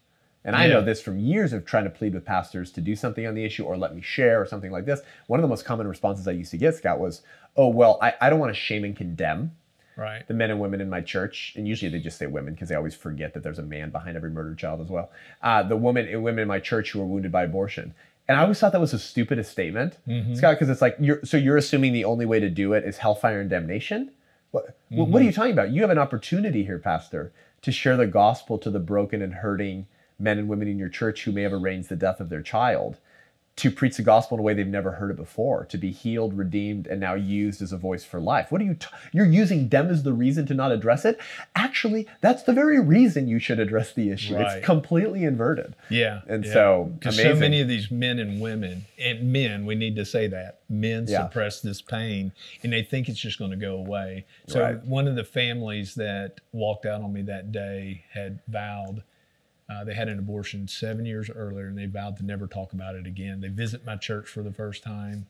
And 0.44 0.54
yeah. 0.56 0.62
I 0.62 0.66
know 0.68 0.82
this 0.82 1.00
from 1.00 1.18
years 1.18 1.52
of 1.52 1.64
trying 1.64 1.84
to 1.84 1.90
plead 1.90 2.14
with 2.14 2.24
pastors 2.24 2.72
to 2.72 2.80
do 2.80 2.96
something 2.96 3.26
on 3.26 3.34
the 3.34 3.44
issue 3.44 3.64
or 3.64 3.76
let 3.76 3.94
me 3.94 4.00
share 4.00 4.40
or 4.40 4.46
something 4.46 4.72
like 4.72 4.84
this. 4.84 5.00
One 5.28 5.38
of 5.38 5.42
the 5.42 5.48
most 5.48 5.64
common 5.64 5.86
responses 5.86 6.26
I 6.26 6.32
used 6.32 6.50
to 6.50 6.56
get, 6.56 6.74
Scott, 6.74 6.98
was, 6.98 7.22
oh, 7.56 7.68
well, 7.68 7.98
I, 8.02 8.14
I 8.20 8.30
don't 8.30 8.40
want 8.40 8.52
to 8.52 8.60
shame 8.60 8.84
and 8.84 8.96
condemn 8.96 9.52
right. 9.96 10.26
the 10.26 10.34
men 10.34 10.50
and 10.50 10.60
women 10.60 10.80
in 10.80 10.90
my 10.90 11.00
church. 11.00 11.52
And 11.56 11.68
usually 11.68 11.90
they 11.90 12.00
just 12.00 12.18
say 12.18 12.26
women 12.26 12.54
because 12.54 12.68
they 12.68 12.74
always 12.74 12.94
forget 12.94 13.34
that 13.34 13.42
there's 13.42 13.58
a 13.58 13.64
man 13.64 13.90
behind 13.90 14.16
every 14.16 14.30
murdered 14.30 14.58
child 14.58 14.80
as 14.80 14.88
well. 14.88 15.10
Uh, 15.42 15.62
the 15.62 15.76
woman 15.76 16.08
and 16.08 16.24
women 16.24 16.42
in 16.42 16.48
my 16.48 16.58
church 16.58 16.90
who 16.90 16.98
were 16.98 17.06
wounded 17.06 17.30
by 17.30 17.44
abortion. 17.44 17.94
And 18.28 18.38
I 18.38 18.42
always 18.42 18.58
thought 18.58 18.72
that 18.72 18.80
was 18.80 18.92
the 18.92 18.98
stupidest 18.98 19.50
statement, 19.50 19.98
mm-hmm. 20.08 20.34
Scott, 20.34 20.54
because 20.54 20.70
it's 20.70 20.80
like, 20.80 20.96
you're, 21.00 21.20
so 21.24 21.36
you're 21.36 21.56
assuming 21.56 21.92
the 21.92 22.04
only 22.04 22.24
way 22.24 22.40
to 22.40 22.48
do 22.48 22.72
it 22.72 22.84
is 22.84 22.98
hellfire 22.98 23.40
and 23.40 23.50
damnation? 23.50 24.12
What, 24.52 24.76
mm-hmm. 24.90 25.10
what 25.10 25.22
are 25.22 25.24
you 25.24 25.32
talking 25.32 25.52
about? 25.52 25.70
You 25.70 25.80
have 25.82 25.90
an 25.90 25.98
opportunity 25.98 26.64
here, 26.64 26.78
Pastor, 26.78 27.32
to 27.62 27.72
share 27.72 27.96
the 27.96 28.06
gospel 28.06 28.58
to 28.58 28.70
the 28.70 28.78
broken 28.78 29.22
and 29.22 29.34
hurting 29.34 29.86
men 30.18 30.38
and 30.38 30.48
women 30.48 30.68
in 30.68 30.78
your 30.78 30.88
church 30.88 31.24
who 31.24 31.32
may 31.32 31.42
have 31.42 31.52
arranged 31.52 31.88
the 31.88 31.96
death 31.96 32.20
of 32.20 32.28
their 32.28 32.42
child 32.42 32.98
to 33.54 33.70
preach 33.70 33.98
the 33.98 34.02
gospel 34.02 34.36
in 34.36 34.40
a 34.40 34.42
way 34.42 34.54
they've 34.54 34.66
never 34.66 34.92
heard 34.92 35.10
it 35.10 35.16
before, 35.16 35.66
to 35.66 35.76
be 35.76 35.90
healed, 35.90 36.36
redeemed, 36.36 36.86
and 36.86 36.98
now 36.98 37.12
used 37.14 37.60
as 37.60 37.70
a 37.70 37.76
voice 37.76 38.02
for 38.02 38.18
life. 38.18 38.50
What 38.50 38.62
are 38.62 38.64
you? 38.64 38.74
T- 38.74 38.86
you're 39.12 39.26
using 39.26 39.68
them 39.68 39.90
as 39.90 40.04
the 40.04 40.14
reason 40.14 40.46
to 40.46 40.54
not 40.54 40.72
address 40.72 41.04
it. 41.04 41.20
Actually, 41.54 42.08
that's 42.22 42.44
the 42.44 42.54
very 42.54 42.80
reason 42.80 43.28
you 43.28 43.38
should 43.38 43.60
address 43.60 43.92
the 43.92 44.10
issue. 44.10 44.36
Right. 44.36 44.56
It's 44.56 44.66
completely 44.66 45.24
inverted. 45.24 45.76
Yeah, 45.90 46.22
and 46.26 46.46
yeah. 46.46 46.52
so 46.52 46.92
because 46.98 47.16
so 47.16 47.34
many 47.34 47.60
of 47.60 47.68
these 47.68 47.90
men 47.90 48.18
and 48.18 48.40
women 48.40 48.86
and 48.98 49.30
men, 49.30 49.66
we 49.66 49.74
need 49.74 49.96
to 49.96 50.06
say 50.06 50.28
that 50.28 50.60
men 50.70 51.04
yeah. 51.06 51.24
suppress 51.24 51.60
this 51.60 51.82
pain 51.82 52.32
and 52.62 52.72
they 52.72 52.82
think 52.82 53.10
it's 53.10 53.20
just 53.20 53.38
going 53.38 53.50
to 53.50 53.56
go 53.58 53.76
away. 53.76 54.24
So 54.46 54.62
right. 54.62 54.82
one 54.84 55.06
of 55.06 55.14
the 55.14 55.24
families 55.24 55.94
that 55.96 56.40
walked 56.52 56.86
out 56.86 57.02
on 57.02 57.12
me 57.12 57.20
that 57.22 57.52
day 57.52 58.04
had 58.14 58.40
vowed 58.48 59.02
uh, 59.72 59.84
they 59.84 59.94
had 59.94 60.08
an 60.08 60.18
abortion 60.18 60.68
seven 60.68 61.06
years 61.06 61.30
earlier 61.30 61.66
and 61.66 61.78
they 61.78 61.86
vowed 61.86 62.16
to 62.18 62.24
never 62.24 62.46
talk 62.46 62.72
about 62.72 62.94
it 62.94 63.06
again. 63.06 63.40
They 63.40 63.48
visit 63.48 63.84
my 63.86 63.96
church 63.96 64.28
for 64.28 64.42
the 64.42 64.52
first 64.52 64.82
time. 64.82 65.26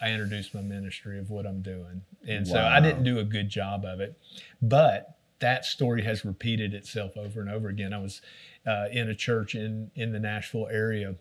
I 0.00 0.10
introduced 0.10 0.54
my 0.54 0.60
ministry 0.60 1.18
of 1.18 1.30
what 1.30 1.46
I'm 1.46 1.62
doing. 1.62 2.02
And 2.26 2.46
wow. 2.46 2.52
so 2.52 2.60
I 2.60 2.80
didn't 2.80 3.04
do 3.04 3.18
a 3.18 3.24
good 3.24 3.48
job 3.48 3.84
of 3.84 4.00
it. 4.00 4.18
But 4.60 5.16
that 5.40 5.64
story 5.64 6.02
has 6.02 6.24
repeated 6.24 6.74
itself 6.74 7.16
over 7.16 7.40
and 7.40 7.50
over 7.50 7.68
again. 7.68 7.92
I 7.92 7.98
was 7.98 8.20
uh, 8.66 8.86
in 8.92 9.08
a 9.08 9.14
church 9.14 9.54
in, 9.54 9.90
in 9.94 10.12
the 10.12 10.20
Nashville 10.20 10.68
area 10.70 11.14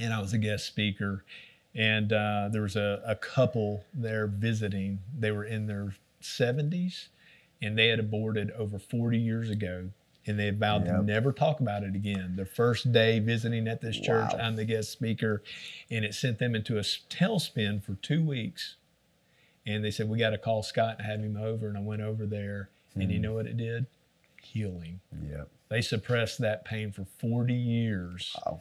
and 0.00 0.12
I 0.12 0.20
was 0.20 0.32
a 0.32 0.38
guest 0.38 0.66
speaker. 0.66 1.24
And 1.74 2.12
uh, 2.12 2.48
there 2.50 2.62
was 2.62 2.76
a, 2.76 3.02
a 3.06 3.14
couple 3.14 3.84
there 3.94 4.26
visiting. 4.26 5.00
They 5.16 5.30
were 5.30 5.44
in 5.44 5.66
their 5.66 5.96
70s 6.22 7.08
and 7.60 7.78
they 7.78 7.88
had 7.88 7.98
aborted 7.98 8.50
over 8.52 8.78
40 8.78 9.18
years 9.18 9.50
ago 9.50 9.90
and 10.26 10.38
they 10.38 10.50
vowed 10.50 10.86
yep. 10.86 10.96
to 10.96 11.02
never 11.02 11.32
talk 11.32 11.60
about 11.60 11.82
it 11.82 11.94
again. 11.94 12.34
The 12.36 12.44
first 12.44 12.92
day 12.92 13.18
visiting 13.18 13.66
at 13.66 13.80
this 13.80 13.98
church, 13.98 14.32
wow. 14.32 14.40
I'm 14.40 14.56
the 14.56 14.64
guest 14.64 14.90
speaker, 14.90 15.42
and 15.90 16.04
it 16.04 16.14
sent 16.14 16.38
them 16.38 16.54
into 16.54 16.78
a 16.78 16.82
tailspin 16.82 17.82
for 17.82 17.94
two 17.94 18.24
weeks. 18.24 18.76
And 19.66 19.84
they 19.84 19.90
said, 19.90 20.08
We 20.08 20.18
got 20.18 20.30
to 20.30 20.38
call 20.38 20.62
Scott 20.62 20.96
and 20.98 21.06
have 21.06 21.20
him 21.20 21.36
over. 21.36 21.68
And 21.68 21.78
I 21.78 21.80
went 21.80 22.02
over 22.02 22.26
there, 22.26 22.70
and 22.94 23.10
you 23.10 23.18
hmm. 23.18 23.22
know 23.22 23.34
what 23.34 23.46
it 23.46 23.56
did? 23.56 23.86
Healing. 24.42 25.00
Yep. 25.30 25.48
They 25.68 25.80
suppressed 25.80 26.38
that 26.40 26.64
pain 26.64 26.92
for 26.92 27.06
40 27.20 27.54
years. 27.54 28.36
Wow. 28.44 28.60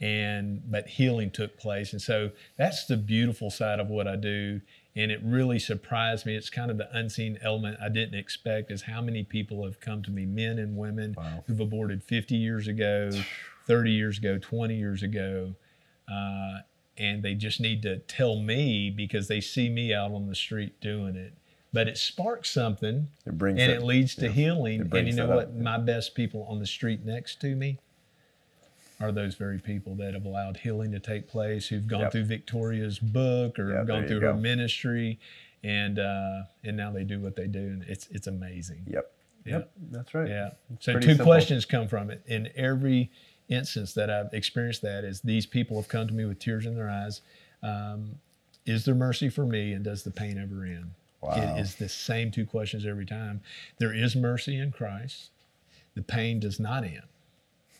And 0.00 0.62
but 0.70 0.88
healing 0.88 1.30
took 1.30 1.58
place. 1.58 1.92
And 1.92 2.02
so 2.02 2.30
that's 2.56 2.86
the 2.86 2.96
beautiful 2.96 3.50
side 3.50 3.80
of 3.80 3.88
what 3.88 4.06
I 4.06 4.16
do 4.16 4.60
and 4.96 5.12
it 5.12 5.20
really 5.22 5.58
surprised 5.58 6.24
me. 6.24 6.34
It's 6.34 6.48
kind 6.48 6.70
of 6.70 6.78
the 6.78 6.88
unseen 6.96 7.38
element 7.42 7.76
I 7.82 7.90
didn't 7.90 8.18
expect 8.18 8.70
is 8.70 8.82
how 8.82 9.02
many 9.02 9.22
people 9.22 9.64
have 9.64 9.78
come 9.78 10.02
to 10.04 10.10
me, 10.10 10.24
men 10.24 10.58
and 10.58 10.76
women 10.76 11.14
wow. 11.16 11.44
who've 11.46 11.60
aborted 11.60 12.02
50 12.02 12.34
years 12.34 12.66
ago, 12.66 13.10
30 13.66 13.90
years 13.90 14.18
ago, 14.18 14.38
20 14.38 14.74
years 14.74 15.02
ago, 15.02 15.54
uh, 16.10 16.60
and 16.96 17.22
they 17.22 17.34
just 17.34 17.60
need 17.60 17.82
to 17.82 17.98
tell 17.98 18.36
me 18.36 18.90
because 18.90 19.28
they 19.28 19.40
see 19.40 19.68
me 19.68 19.92
out 19.92 20.12
on 20.12 20.26
the 20.28 20.34
street 20.34 20.80
doing 20.80 21.14
it. 21.14 21.34
But 21.74 21.88
it 21.88 21.98
sparks 21.98 22.50
something, 22.50 23.08
it 23.26 23.32
and 23.32 23.58
it, 23.58 23.70
it 23.70 23.82
leads 23.82 24.14
to 24.14 24.26
yeah, 24.26 24.32
healing. 24.32 24.90
And 24.94 25.06
you 25.06 25.14
know 25.14 25.28
what? 25.28 25.54
My 25.54 25.76
best 25.76 26.14
people 26.14 26.46
on 26.48 26.58
the 26.58 26.66
street 26.66 27.04
next 27.04 27.38
to 27.42 27.54
me, 27.54 27.80
are 29.00 29.12
those 29.12 29.34
very 29.34 29.58
people 29.58 29.94
that 29.96 30.14
have 30.14 30.24
allowed 30.24 30.58
healing 30.58 30.92
to 30.92 31.00
take 31.00 31.28
place, 31.28 31.68
who've 31.68 31.86
gone 31.86 32.02
Yep. 32.02 32.12
through 32.12 32.24
Victoria's 32.24 32.98
book 32.98 33.58
or 33.58 33.72
Yeah, 33.72 33.84
gone 33.84 34.06
through 34.06 34.20
you 34.20 34.26
her 34.26 34.34
ministry, 34.34 35.18
and 35.62 35.98
uh, 35.98 36.44
and 36.64 36.76
now 36.76 36.90
they 36.90 37.04
do 37.04 37.20
what 37.20 37.36
they 37.36 37.46
do, 37.46 37.58
and 37.58 37.82
it's 37.84 38.08
it's 38.08 38.26
amazing. 38.26 38.84
Yep. 38.86 39.12
Yeah. 39.44 39.52
Yep. 39.52 39.70
That's 39.90 40.14
right. 40.14 40.28
Yeah. 40.28 40.50
So 40.80 40.94
two 40.94 41.08
simple. 41.10 41.26
questions 41.26 41.64
come 41.64 41.88
from 41.88 42.10
it. 42.10 42.22
In 42.26 42.50
every 42.56 43.10
instance 43.48 43.94
that 43.94 44.10
I've 44.10 44.32
experienced 44.32 44.82
that 44.82 45.04
is 45.04 45.20
these 45.20 45.46
people 45.46 45.76
have 45.76 45.88
come 45.88 46.08
to 46.08 46.14
me 46.14 46.24
with 46.24 46.38
tears 46.38 46.66
in 46.66 46.74
their 46.74 46.90
eyes. 46.90 47.20
Um, 47.62 48.18
is 48.64 48.84
there 48.84 48.94
mercy 48.94 49.28
for 49.28 49.46
me 49.46 49.72
and 49.72 49.84
does 49.84 50.02
the 50.02 50.10
pain 50.10 50.38
ever 50.38 50.64
end? 50.64 50.90
Wow. 51.20 51.56
It 51.56 51.60
is 51.60 51.76
the 51.76 51.88
same 51.88 52.30
two 52.30 52.44
questions 52.44 52.84
every 52.84 53.06
time. 53.06 53.40
There 53.78 53.94
is 53.94 54.16
mercy 54.16 54.58
in 54.58 54.72
Christ. 54.72 55.30
The 55.94 56.02
pain 56.02 56.40
does 56.40 56.58
not 56.58 56.84
end. 56.84 57.02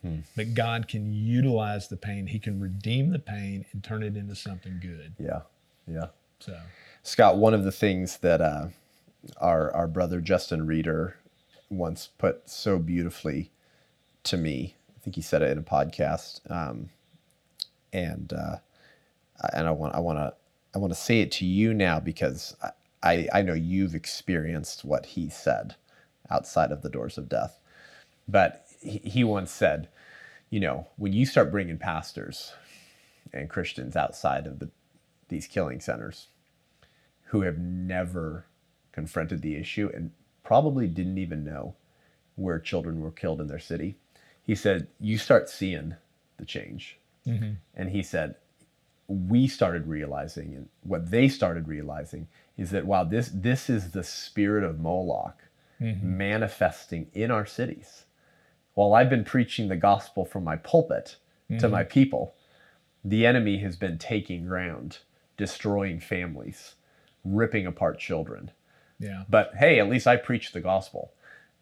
Hmm. 0.07 0.21
But 0.37 0.55
God 0.55 0.89
can 0.89 1.13
utilize 1.13 1.89
the 1.89 1.97
pain. 1.97 2.27
He 2.27 2.39
can 2.39 2.61
redeem 2.61 3.11
the 3.11 3.19
pain 3.19 3.65
and 3.73 3.83
turn 3.83 4.03
it 4.03 4.17
into 4.17 4.35
something 4.35 4.79
good. 4.81 5.15
Yeah. 5.19 5.41
Yeah. 5.87 6.07
So 6.41 6.59
Scott, 7.03 7.37
one 7.37 7.55
of 7.55 7.65
the 7.65 7.73
things 7.73 8.19
that 8.19 8.41
uh, 8.41 8.69
our 9.39 9.73
our 9.73 9.87
brother 9.87 10.21
Justin 10.21 10.67
Reeder 10.67 11.17
once 11.71 12.09
put 12.19 12.49
so 12.49 12.79
beautifully 12.79 13.51
to 14.25 14.37
me, 14.37 14.75
I 14.97 15.01
think 15.01 15.17
he 15.17 15.23
said 15.23 15.43
it 15.43 15.51
in 15.51 15.59
a 15.59 15.63
podcast, 15.63 16.41
um, 16.51 16.91
and 17.93 18.33
uh, 18.33 18.57
and 19.53 19.67
I 19.67 19.71
want 19.71 19.95
I 19.95 20.01
want 20.01 20.19
to 20.19 20.35
I 20.75 20.79
want 20.79 20.93
to 20.93 20.99
say 20.99 21.21
it 21.21 21.33
to 21.33 21.47
you 21.47 21.73
now 21.73 22.01
because 22.01 22.57
I, 22.63 22.71
I 23.03 23.29
I 23.35 23.43
know 23.43 23.55
you've 23.55 23.95
experienced 23.95 24.85
what 24.85 25.07
he 25.07 25.31
said 25.31 25.77
outside 26.29 26.73
of 26.73 26.83
the 26.83 26.91
doors 26.91 27.19
of 27.19 27.29
death, 27.29 27.61
but 28.29 28.67
he, 28.81 28.99
he 29.05 29.25
once 29.25 29.51
said, 29.51 29.89
you 30.57 30.61
know, 30.61 30.87
when 30.97 31.13
you 31.13 31.27
start 31.27 31.51
bringing 31.51 31.77
pastors 31.77 32.55
and 33.31 33.51
Christians 33.51 33.95
outside 33.95 34.47
of 34.47 34.59
the 34.59 34.71
these 35.29 35.47
killing 35.47 35.83
centers 35.83 36.29
who 37.25 37.43
have 37.43 37.59
never 37.59 38.47
confronted 38.91 39.43
the 39.43 39.55
issue 39.55 39.91
and 39.93 40.13
probably 40.43 40.87
didn't 40.87 41.19
even 41.19 41.45
know 41.45 41.75
where 42.37 42.59
children 42.59 43.03
were 43.03 43.11
killed 43.11 43.39
in 43.39 43.49
their 43.49 43.59
city. 43.59 43.97
He 44.43 44.55
said, 44.55 44.89
You 44.99 45.19
start 45.19 45.51
seeing 45.51 45.97
the 46.39 46.47
change. 46.47 46.99
Mm-hmm. 47.27 47.57
And 47.75 47.91
he 47.91 48.03
said, 48.03 48.37
We 49.09 49.49
started 49.49 49.87
realizing, 49.87 50.55
and 50.55 50.71
what 50.83 51.11
they 51.11 51.29
started 51.29 51.69
realizing 51.69 52.29
is 52.57 52.71
that 52.71 52.87
wow, 52.87 53.05
this, 53.05 53.31
this 53.31 53.69
is 53.69 53.91
the 53.91 54.03
spirit 54.03 54.65
of 54.65 54.81
Moloch 54.81 55.37
mm-hmm. 55.79 56.17
manifesting 56.17 57.09
in 57.13 57.31
our 57.31 57.45
cities. 57.45 58.06
While 58.77 58.95
I've 58.95 59.11
been 59.11 59.25
preaching 59.25 59.69
the 59.69 59.77
gospel 59.77 60.25
from 60.25 60.45
my 60.45 60.57
pulpit 60.57 61.17
to 61.59 61.69
my 61.69 61.83
people, 61.85 62.35
the 63.05 63.25
enemy 63.27 63.59
has 63.59 63.75
been 63.77 63.99
taking 63.99 64.47
ground, 64.47 64.99
destroying 65.37 65.99
families, 66.01 66.75
ripping 67.25 67.67
apart 67.67 67.99
children. 67.99 68.51
yeah. 68.99 69.25
But 69.29 69.53
hey, 69.57 69.79
at 69.81 69.89
least 69.89 70.07
I 70.07 70.17
preach 70.17 70.53
the 70.53 70.61
gospel. 70.61 71.13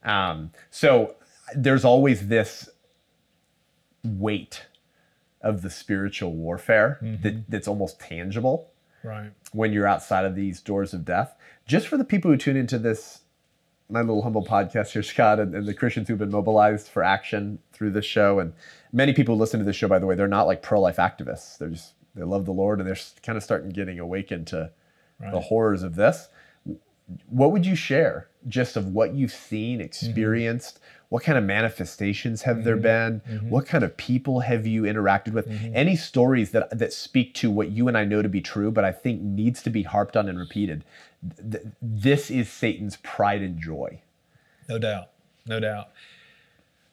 Um, 0.03 0.51
so 0.71 1.15
there's 1.55 1.85
always 1.85 2.29
this 2.29 2.69
weight 4.03 4.67
of 5.41 5.63
the 5.63 5.71
spiritual 5.71 6.33
warfare 6.33 6.99
that, 7.23 7.51
that's 7.51 7.69
almost 7.69 8.01
tangible 8.01 8.71
Right. 9.03 9.33
when 9.53 9.73
you're 9.73 9.87
outside 9.87 10.25
of 10.25 10.35
these 10.35 10.61
doors 10.63 10.95
of 10.95 11.05
death. 11.05 11.37
Just 11.67 11.87
for 11.89 11.99
the 11.99 12.05
people 12.05 12.31
who 12.31 12.39
tune 12.39 12.57
into 12.57 12.79
this, 12.79 13.21
my 13.89 14.01
little 14.01 14.23
humble 14.23 14.45
podcast 14.45 14.93
here, 14.93 15.03
Scott, 15.03 15.39
and, 15.39 15.55
and 15.55 15.67
the 15.67 15.75
Christians 15.75 16.09
who've 16.09 16.19
been 16.19 16.31
mobilized 16.31 16.89
for 16.89 17.03
action 17.03 17.59
through 17.73 17.91
this 17.91 18.05
show, 18.05 18.39
and 18.39 18.53
many 18.93 19.13
people 19.13 19.37
listen 19.37 19.61
to 19.61 19.65
this 19.65 19.77
show, 19.77 19.89
by 19.89 19.99
the 19.99 20.07
way, 20.07 20.15
they're 20.15 20.27
not 20.27 20.47
like 20.47 20.63
pro-life 20.63 20.97
activists. 20.97 21.59
They're 21.59 21.69
just 21.69 21.95
they 22.15 22.23
love 22.23 22.47
the 22.47 22.53
Lord, 22.53 22.81
and 22.81 22.89
they're 22.89 22.97
kind 23.23 23.37
of 23.37 23.43
starting 23.43 23.71
getting 23.71 23.99
awakened 23.99 24.47
to 24.49 24.71
the 25.21 25.41
horrors 25.41 25.83
of 25.83 25.97
this. 25.97 26.29
What 27.29 27.53
would 27.53 27.67
you 27.67 27.75
share 27.75 28.29
just 28.49 28.77
of 28.77 28.89
what 28.89 29.15
you've 29.15 29.33
seen, 29.33 29.79
mm-hmm. 29.79 29.87
experienced? 29.87 30.81
What 31.09 31.23
kind 31.23 31.39
of 31.39 31.45
manifestations 31.45 32.43
have 32.43 32.65
there 32.65 32.75
mm-hmm. 32.75 32.83
been? 32.83 33.23
Mm-hmm. 33.29 33.51
What 33.51 33.67
kind 33.67 33.85
of 33.85 33.97
people 33.97 34.41
have 34.41 34.67
you 34.67 34.83
interacted 34.83 35.33
with? 35.33 35.47
Any 35.75 35.97
stories 35.97 36.51
that 36.51 36.77
that 36.77 36.93
speak 36.93 37.35
to 37.35 37.51
what 37.51 37.71
you 37.71 37.89
and 37.89 37.97
I 37.97 38.05
know 38.05 38.23
to 38.23 38.29
be 38.29 38.41
true, 38.41 38.71
but 38.71 38.85
I 38.85 38.93
think 38.93 39.23
needs 39.23 39.63
to 39.63 39.71
be 39.71 39.83
harped 39.83 40.17
on 40.17 40.29
and 40.29 40.39
repeated. 40.39 40.85
Th- 41.51 41.65
this 41.81 42.31
is 42.31 42.51
Satan's 42.51 42.97
pride 42.97 43.43
and 43.43 43.61
joy. 43.61 44.01
No 44.69 44.79
doubt. 44.79 45.11
No 45.47 45.61
doubt. 45.61 45.89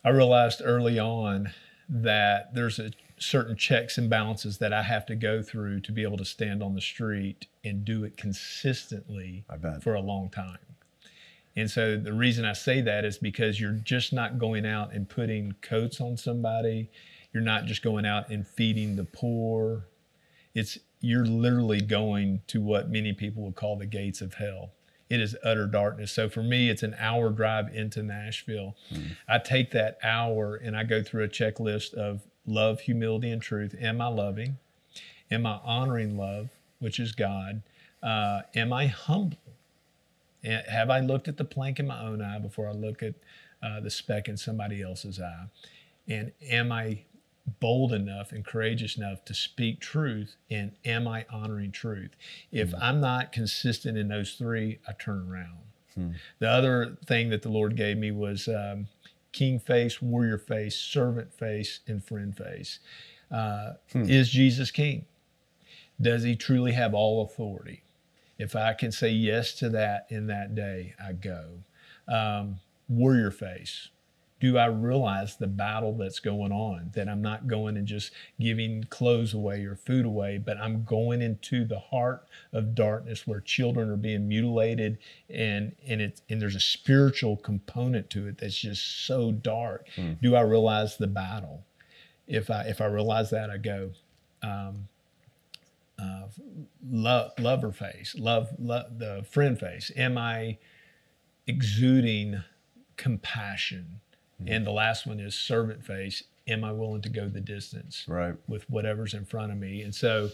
I 0.04 0.10
realized 0.10 0.62
early 0.64 1.00
on 1.00 1.52
that 1.88 2.54
there's 2.54 2.80
a 2.80 2.92
certain 3.18 3.56
checks 3.56 3.98
and 3.98 4.10
balances 4.10 4.58
that 4.58 4.74
I 4.74 4.82
have 4.82 5.06
to 5.08 5.16
go 5.16 5.42
through 5.44 5.82
to 5.82 5.92
be 5.92 6.04
able 6.04 6.18
to 6.18 6.26
stand 6.26 6.64
on 6.64 6.74
the 6.74 6.82
street 6.82 7.48
and 7.64 7.86
do 7.86 8.04
it 8.04 8.18
consistently 8.18 9.46
for 9.82 9.94
a 9.94 10.02
long 10.02 10.30
time. 10.30 10.58
And 11.56 11.70
so 11.70 11.98
the 11.98 12.14
reason 12.14 12.46
I 12.46 12.54
say 12.54 12.82
that 12.82 13.04
is 13.04 13.18
because 13.18 13.60
you're 13.60 13.74
just 13.74 14.14
not 14.14 14.38
going 14.40 14.66
out 14.66 14.94
and 14.94 15.08
putting 15.08 15.54
coats 15.62 16.00
on 16.00 16.18
somebody. 16.18 16.90
You're 17.34 17.44
not 17.44 17.66
just 17.66 17.82
going 17.82 18.06
out 18.06 18.30
and 18.30 18.48
feeding 18.48 18.96
the 18.96 19.04
poor. 19.04 19.88
It's 20.54 20.78
you're 21.02 21.26
literally 21.26 21.82
going 21.82 22.42
to 22.48 22.62
what 22.62 22.90
many 22.90 23.14
people 23.14 23.44
would 23.44 23.56
call 23.56 23.76
the 23.78 23.86
gates 23.86 24.22
of 24.22 24.36
hell. 24.36 24.72
It 25.10 25.20
is 25.20 25.36
utter 25.44 25.68
darkness. 25.68 26.12
So 26.14 26.30
for 26.30 26.42
me, 26.44 26.70
it's 26.70 26.84
an 26.84 26.96
hour 26.98 27.32
drive 27.32 27.74
into 27.74 28.02
Nashville. 28.02 28.78
I 29.28 29.40
take 29.40 29.72
that 29.72 29.98
hour 30.04 30.56
and 30.56 30.78
I 30.78 30.84
go 30.86 31.04
through 31.04 31.26
a 31.26 31.28
checklist 31.28 31.94
of 31.96 32.22
love, 32.46 32.82
humility, 32.82 33.30
and 33.30 33.42
truth. 33.42 33.76
Am 33.82 34.00
I 34.00 34.08
loving? 34.08 34.58
Am 35.30 35.46
I 35.46 35.60
honoring 35.64 36.18
love, 36.18 36.50
which 36.80 37.00
is 37.00 37.12
God? 37.12 37.62
Uh, 38.02 38.42
am 38.56 38.72
I 38.72 38.88
humble? 38.88 39.38
And 40.44 40.66
have 40.68 40.90
I 40.90 41.00
looked 41.00 41.28
at 41.28 41.38
the 41.38 41.46
plank 41.46 41.80
in 41.80 41.88
my 41.88 42.02
own 42.02 42.22
eye 42.22 42.40
before 42.40 42.68
I 42.68 42.72
look 42.72 43.04
at 43.04 43.16
uh, 43.62 43.80
the 43.80 43.90
speck 43.92 44.28
in 44.28 44.38
somebody 44.38 44.82
else's 44.82 45.20
eye? 45.20 45.46
And 46.08 46.32
am 46.50 46.72
I 46.72 47.04
bold 47.60 47.94
enough 47.94 48.32
and 48.32 48.46
courageous 48.46 48.98
enough 48.98 49.24
to 49.26 49.34
speak 49.34 49.80
truth? 49.80 50.36
And 50.50 50.72
am 50.86 51.08
I 51.08 51.26
honoring 51.30 51.72
truth? 51.72 52.12
If 52.52 52.74
I'm 52.82 53.00
not 53.00 53.32
consistent 53.32 53.98
in 53.98 54.08
those 54.08 54.34
three, 54.34 54.80
I 54.88 54.94
turn 54.94 55.28
around. 55.30 55.60
The 56.40 56.50
other 56.50 56.98
thing 57.06 57.30
that 57.32 57.42
the 57.42 57.50
Lord 57.50 57.76
gave 57.76 57.98
me 57.98 58.12
was 58.12 58.48
um, 58.48 58.88
king 59.34 59.60
face, 59.60 60.02
warrior 60.02 60.38
face, 60.38 60.76
servant 60.76 61.34
face, 61.34 61.82
and 61.88 62.04
friend 62.04 62.36
face. 62.36 62.80
Uh, 63.30 63.74
Is 64.10 64.30
Jesus 64.30 64.72
king? 64.72 65.06
Does 66.00 66.24
he 66.24 66.36
truly 66.36 66.72
have 66.72 66.94
all 66.94 67.24
authority? 67.24 67.84
If 68.42 68.56
I 68.56 68.74
can 68.74 68.92
say 68.92 69.10
yes 69.10 69.54
to 69.60 69.70
that 69.70 70.08
in 70.10 70.26
that 70.28 70.56
day, 70.56 70.96
I 71.00 71.14
go. 71.14 71.60
Um, 72.08 72.60
warrior 72.90 73.30
face. 73.30 73.90
Do 74.40 74.58
I 74.58 74.66
realize 74.66 75.38
the 75.38 75.46
battle 75.46 75.96
that's 75.96 76.20
going 76.20 76.52
on? 76.52 76.90
That 76.96 77.08
I'm 77.08 77.22
not 77.22 77.46
going 77.46 77.78
and 77.78 77.86
just 77.86 78.12
giving 78.40 78.84
clothes 78.86 79.36
away 79.36 79.64
or 79.66 79.76
food 79.76 80.06
away, 80.08 80.40
but 80.40 80.58
I'm 80.58 80.84
going 80.84 81.22
into 81.22 81.64
the 81.66 81.78
heart 81.78 82.26
of 82.52 82.74
darkness 82.74 83.28
where 83.28 83.40
children 83.42 83.92
are 83.92 83.96
being 83.96 84.28
mutilated, 84.28 84.98
and 85.30 85.76
and 85.88 86.02
it's 86.02 86.24
and 86.28 86.42
there's 86.42 86.56
a 86.56 86.60
spiritual 86.60 87.38
component 87.38 88.10
to 88.10 88.28
it 88.28 88.40
that's 88.40 88.58
just 88.58 89.06
so 89.06 89.32
dark. 89.32 89.88
Do 90.20 90.36
I 90.36 90.42
realize 90.42 90.98
the 90.98 91.06
battle? 91.06 91.64
If 92.28 92.50
I 92.50 92.64
if 92.64 92.82
I 92.82 92.86
realize 92.86 93.30
that, 93.30 93.52
I 93.52 93.58
go 93.58 93.92
love 96.90 97.32
lover 97.40 97.72
face 97.72 98.16
love, 98.18 98.50
love 98.60 98.98
the 99.00 99.24
friend 99.30 99.60
face. 99.60 99.92
Am 99.96 100.18
i 100.18 100.58
exuding 101.48 102.44
compassion? 102.98 104.00
And 104.48 104.66
the 104.66 104.72
last 104.72 105.06
one 105.06 105.20
is 105.20 105.36
servant 105.36 105.84
face. 105.86 106.24
Am 106.48 106.64
i 106.64 106.72
willing 106.72 107.02
to 107.04 107.10
go 107.10 107.28
the 107.28 107.40
distance 107.42 108.06
Right. 108.08 108.34
with 108.48 108.68
whatever's 108.70 109.14
in 109.14 109.26
front 109.26 109.52
of 109.52 109.58
me? 109.60 109.84
And 109.84 109.94
so 109.94 110.30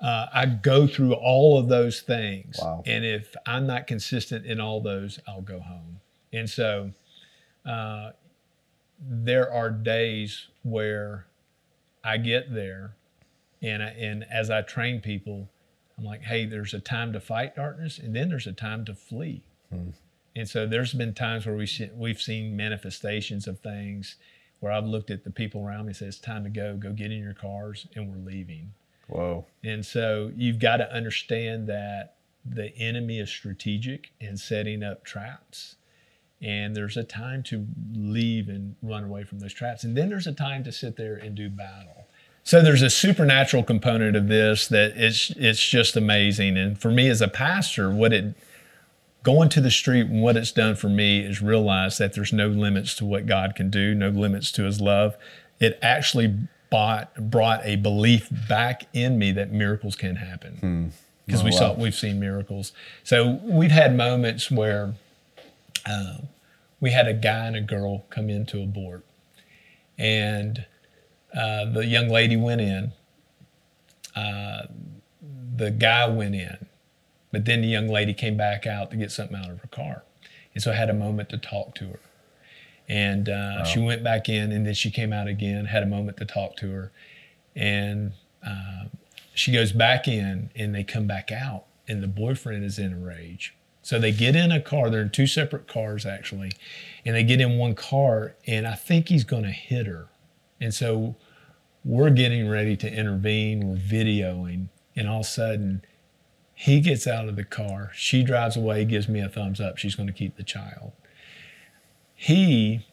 uh, 0.00 0.26
i 0.32 0.44
go 0.46 0.86
through 0.86 1.14
all 1.14 1.58
of 1.58 1.68
those 1.68 2.00
things. 2.00 2.58
Wow. 2.60 2.82
and 2.86 3.04
if 3.04 3.34
i'm 3.46 3.66
not 3.66 3.86
consistent 3.86 4.44
in 4.46 4.60
all 4.60 4.80
those 4.80 5.18
i'll 5.26 5.40
go 5.42 5.60
home. 5.60 6.00
And 6.32 6.48
so 6.48 6.90
uh, 7.66 8.10
there 9.00 9.52
are 9.52 9.70
days 9.70 10.46
where 10.62 11.26
i 12.04 12.16
get 12.18 12.54
there 12.54 12.94
and 13.64 13.82
I, 13.82 13.88
and 13.88 14.24
as 14.30 14.50
I 14.50 14.62
train 14.62 15.00
people, 15.00 15.48
I'm 15.96 16.04
like, 16.04 16.22
hey, 16.22 16.44
there's 16.44 16.74
a 16.74 16.80
time 16.80 17.12
to 17.12 17.20
fight 17.20 17.56
darkness, 17.56 17.98
and 17.98 18.14
then 18.14 18.28
there's 18.28 18.46
a 18.46 18.52
time 18.52 18.84
to 18.84 18.94
flee. 18.94 19.42
Hmm. 19.70 19.90
And 20.36 20.48
so 20.48 20.66
there's 20.66 20.92
been 20.92 21.14
times 21.14 21.46
where 21.46 21.54
we 21.54 21.66
see, 21.66 21.90
we've 21.94 22.20
seen 22.20 22.56
manifestations 22.56 23.46
of 23.46 23.60
things 23.60 24.16
where 24.60 24.72
I've 24.72 24.86
looked 24.86 25.10
at 25.10 25.24
the 25.24 25.30
people 25.30 25.64
around 25.64 25.86
me 25.86 25.88
and 25.88 25.96
said, 25.96 26.08
it's 26.08 26.18
time 26.18 26.42
to 26.44 26.50
go, 26.50 26.76
go 26.76 26.92
get 26.92 27.12
in 27.12 27.22
your 27.22 27.34
cars, 27.34 27.86
and 27.94 28.10
we're 28.10 28.30
leaving. 28.30 28.72
Whoa. 29.08 29.46
And 29.62 29.84
so 29.84 30.32
you've 30.34 30.58
got 30.58 30.78
to 30.78 30.92
understand 30.92 31.68
that 31.68 32.16
the 32.44 32.76
enemy 32.76 33.20
is 33.20 33.30
strategic 33.30 34.10
in 34.20 34.36
setting 34.36 34.82
up 34.82 35.04
traps. 35.04 35.76
And 36.42 36.74
there's 36.74 36.96
a 36.96 37.04
time 37.04 37.42
to 37.44 37.66
leave 37.94 38.48
and 38.48 38.74
run 38.82 39.04
away 39.04 39.24
from 39.24 39.38
those 39.38 39.54
traps. 39.54 39.84
And 39.84 39.96
then 39.96 40.08
there's 40.08 40.26
a 40.26 40.32
time 40.32 40.64
to 40.64 40.72
sit 40.72 40.96
there 40.96 41.14
and 41.14 41.34
do 41.34 41.48
battle. 41.48 42.03
So 42.44 42.60
there's 42.60 42.82
a 42.82 42.90
supernatural 42.90 43.62
component 43.62 44.16
of 44.16 44.28
this 44.28 44.68
that 44.68 44.92
it's 44.96 45.30
it's 45.30 45.66
just 45.66 45.96
amazing. 45.96 46.56
And 46.58 46.78
for 46.78 46.90
me 46.90 47.08
as 47.08 47.20
a 47.22 47.28
pastor, 47.28 47.90
what 47.90 48.12
it 48.12 48.34
going 49.22 49.48
to 49.48 49.60
the 49.62 49.70
street 49.70 50.06
and 50.06 50.22
what 50.22 50.36
it's 50.36 50.52
done 50.52 50.76
for 50.76 50.90
me 50.90 51.20
is 51.20 51.40
realize 51.40 51.96
that 51.96 52.12
there's 52.12 52.32
no 52.32 52.46
limits 52.48 52.94
to 52.96 53.04
what 53.06 53.24
God 53.26 53.54
can 53.56 53.70
do, 53.70 53.94
no 53.94 54.10
limits 54.10 54.52
to 54.52 54.64
his 54.64 54.80
love. 54.82 55.16
It 55.58 55.78
actually 55.80 56.36
bought, 56.70 57.30
brought 57.30 57.64
a 57.64 57.76
belief 57.76 58.28
back 58.48 58.84
in 58.92 59.18
me 59.18 59.32
that 59.32 59.50
miracles 59.50 59.96
can 59.96 60.16
happen. 60.16 60.92
Because 61.24 61.40
Oh, 61.40 61.44
we 61.44 61.52
saw 61.52 61.72
we've 61.72 61.94
seen 61.94 62.20
miracles. 62.20 62.72
So 63.02 63.40
we've 63.42 63.70
had 63.70 63.96
moments 63.96 64.50
where 64.50 64.92
uh, 65.86 66.18
we 66.80 66.90
had 66.90 67.08
a 67.08 67.14
guy 67.14 67.46
and 67.46 67.56
a 67.56 67.62
girl 67.62 68.04
come 68.10 68.28
in 68.28 68.44
to 68.46 68.62
abort. 68.62 69.06
And 69.96 70.66
uh, 71.34 71.64
the 71.72 71.84
young 71.84 72.08
lady 72.08 72.36
went 72.36 72.60
in. 72.60 72.92
Uh, 74.14 74.66
the 75.56 75.70
guy 75.70 76.08
went 76.08 76.34
in. 76.34 76.66
But 77.32 77.44
then 77.44 77.62
the 77.62 77.68
young 77.68 77.88
lady 77.88 78.14
came 78.14 78.36
back 78.36 78.66
out 78.66 78.90
to 78.92 78.96
get 78.96 79.10
something 79.10 79.36
out 79.36 79.50
of 79.50 79.60
her 79.60 79.66
car. 79.68 80.04
And 80.54 80.62
so 80.62 80.70
I 80.70 80.74
had 80.76 80.88
a 80.88 80.94
moment 80.94 81.28
to 81.30 81.38
talk 81.38 81.74
to 81.76 81.86
her. 81.88 82.00
And 82.88 83.28
uh, 83.28 83.64
she 83.64 83.80
went 83.80 84.04
back 84.04 84.28
in 84.28 84.52
and 84.52 84.66
then 84.66 84.74
she 84.74 84.90
came 84.90 85.12
out 85.12 85.26
again, 85.26 85.64
had 85.64 85.82
a 85.82 85.86
moment 85.86 86.18
to 86.18 86.26
talk 86.26 86.56
to 86.58 86.70
her. 86.70 86.92
And 87.56 88.12
uh, 88.46 88.84
she 89.34 89.52
goes 89.52 89.72
back 89.72 90.06
in 90.06 90.50
and 90.54 90.74
they 90.74 90.84
come 90.84 91.06
back 91.06 91.32
out 91.32 91.64
and 91.88 92.02
the 92.02 92.08
boyfriend 92.08 92.64
is 92.64 92.78
in 92.78 92.92
a 92.92 92.98
rage. 92.98 93.54
So 93.82 93.98
they 93.98 94.12
get 94.12 94.36
in 94.36 94.52
a 94.52 94.60
car, 94.60 94.88
they're 94.88 95.02
in 95.02 95.10
two 95.10 95.26
separate 95.26 95.66
cars 95.66 96.06
actually, 96.06 96.52
and 97.04 97.16
they 97.16 97.24
get 97.24 97.40
in 97.40 97.58
one 97.58 97.74
car 97.74 98.34
and 98.46 98.66
I 98.66 98.74
think 98.74 99.08
he's 99.08 99.24
going 99.24 99.42
to 99.42 99.50
hit 99.50 99.86
her. 99.86 100.06
And 100.60 100.72
so 100.72 101.16
we're 101.84 102.10
getting 102.10 102.48
ready 102.48 102.76
to 102.78 102.90
intervene, 102.90 103.68
we're 103.68 103.76
videoing, 103.76 104.68
and 104.96 105.08
all 105.08 105.20
of 105.20 105.26
a 105.26 105.28
sudden 105.28 105.82
he 106.54 106.80
gets 106.80 107.06
out 107.06 107.28
of 107.28 107.36
the 107.36 107.44
car. 107.44 107.90
She 107.94 108.22
drives 108.22 108.56
away, 108.56 108.84
gives 108.84 109.08
me 109.08 109.20
a 109.20 109.28
thumbs 109.28 109.60
up. 109.60 109.76
She's 109.76 109.94
going 109.94 110.06
to 110.06 110.12
keep 110.12 110.36
the 110.36 110.44
child. 110.44 110.92
He 112.14 112.86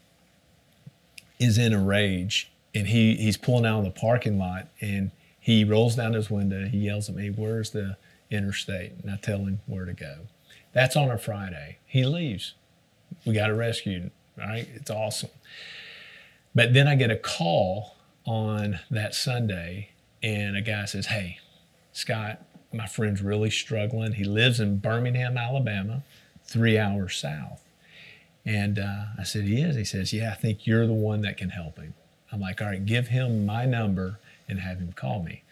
is 1.39 1.57
in 1.57 1.73
a 1.73 1.79
rage 1.79 2.51
and 2.73 2.87
he, 2.87 3.15
he's 3.15 3.37
pulling 3.37 3.65
out 3.65 3.79
of 3.79 3.85
the 3.85 3.91
parking 3.91 4.37
lot 4.37 4.67
and 4.81 5.11
he 5.39 5.63
rolls 5.63 5.95
down 5.95 6.13
his 6.13 6.29
window. 6.29 6.65
He 6.65 6.79
yells 6.79 7.07
at 7.07 7.15
me, 7.15 7.29
Where's 7.29 7.69
the 7.69 7.97
interstate? 8.29 8.93
And 9.01 9.11
I 9.11 9.17
tell 9.17 9.39
him 9.39 9.59
where 9.67 9.85
to 9.85 9.93
go. 9.93 10.27
That's 10.73 10.95
on 10.95 11.11
a 11.11 11.17
Friday. 11.17 11.77
He 11.85 12.05
leaves. 12.05 12.55
We 13.25 13.33
got 13.33 13.55
rescued. 13.55 14.11
All 14.39 14.47
right. 14.47 14.67
It's 14.73 14.89
awesome. 14.89 15.29
But 16.55 16.73
then 16.73 16.87
I 16.87 16.95
get 16.95 17.11
a 17.11 17.15
call 17.15 17.95
on 18.25 18.79
that 18.89 19.15
Sunday 19.15 19.89
and 20.23 20.55
a 20.55 20.61
guy 20.61 20.85
says, 20.85 21.07
Hey, 21.07 21.39
Scott, 21.91 22.43
my 22.73 22.87
friend's 22.87 23.21
really 23.21 23.49
struggling. 23.49 24.13
He 24.13 24.23
lives 24.23 24.59
in 24.59 24.77
Birmingham, 24.77 25.37
Alabama, 25.37 26.03
three 26.43 26.77
hours 26.77 27.17
south. 27.17 27.63
And 28.45 28.79
uh, 28.79 29.05
I 29.19 29.23
said, 29.23 29.43
He 29.45 29.61
is? 29.61 29.75
He 29.75 29.85
says, 29.85 30.13
Yeah, 30.13 30.31
I 30.31 30.35
think 30.35 30.65
you're 30.65 30.87
the 30.87 30.93
one 30.93 31.21
that 31.21 31.37
can 31.37 31.49
help 31.49 31.77
him. 31.77 31.93
I'm 32.31 32.39
like, 32.39 32.61
All 32.61 32.67
right, 32.67 32.85
give 32.85 33.07
him 33.07 33.45
my 33.45 33.65
number 33.65 34.19
and 34.47 34.59
have 34.59 34.79
him 34.79 34.93
call 34.93 35.23
me. 35.23 35.43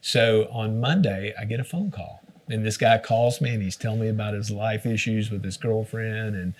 So 0.00 0.48
on 0.52 0.80
Monday, 0.80 1.34
I 1.38 1.44
get 1.44 1.60
a 1.60 1.64
phone 1.64 1.90
call. 1.90 2.22
And 2.48 2.64
this 2.64 2.76
guy 2.76 2.98
calls 2.98 3.40
me 3.40 3.50
and 3.50 3.62
he's 3.62 3.76
telling 3.76 4.00
me 4.00 4.08
about 4.08 4.32
his 4.34 4.50
life 4.50 4.86
issues 4.86 5.30
with 5.30 5.44
his 5.44 5.56
girlfriend. 5.56 6.34
And, 6.34 6.54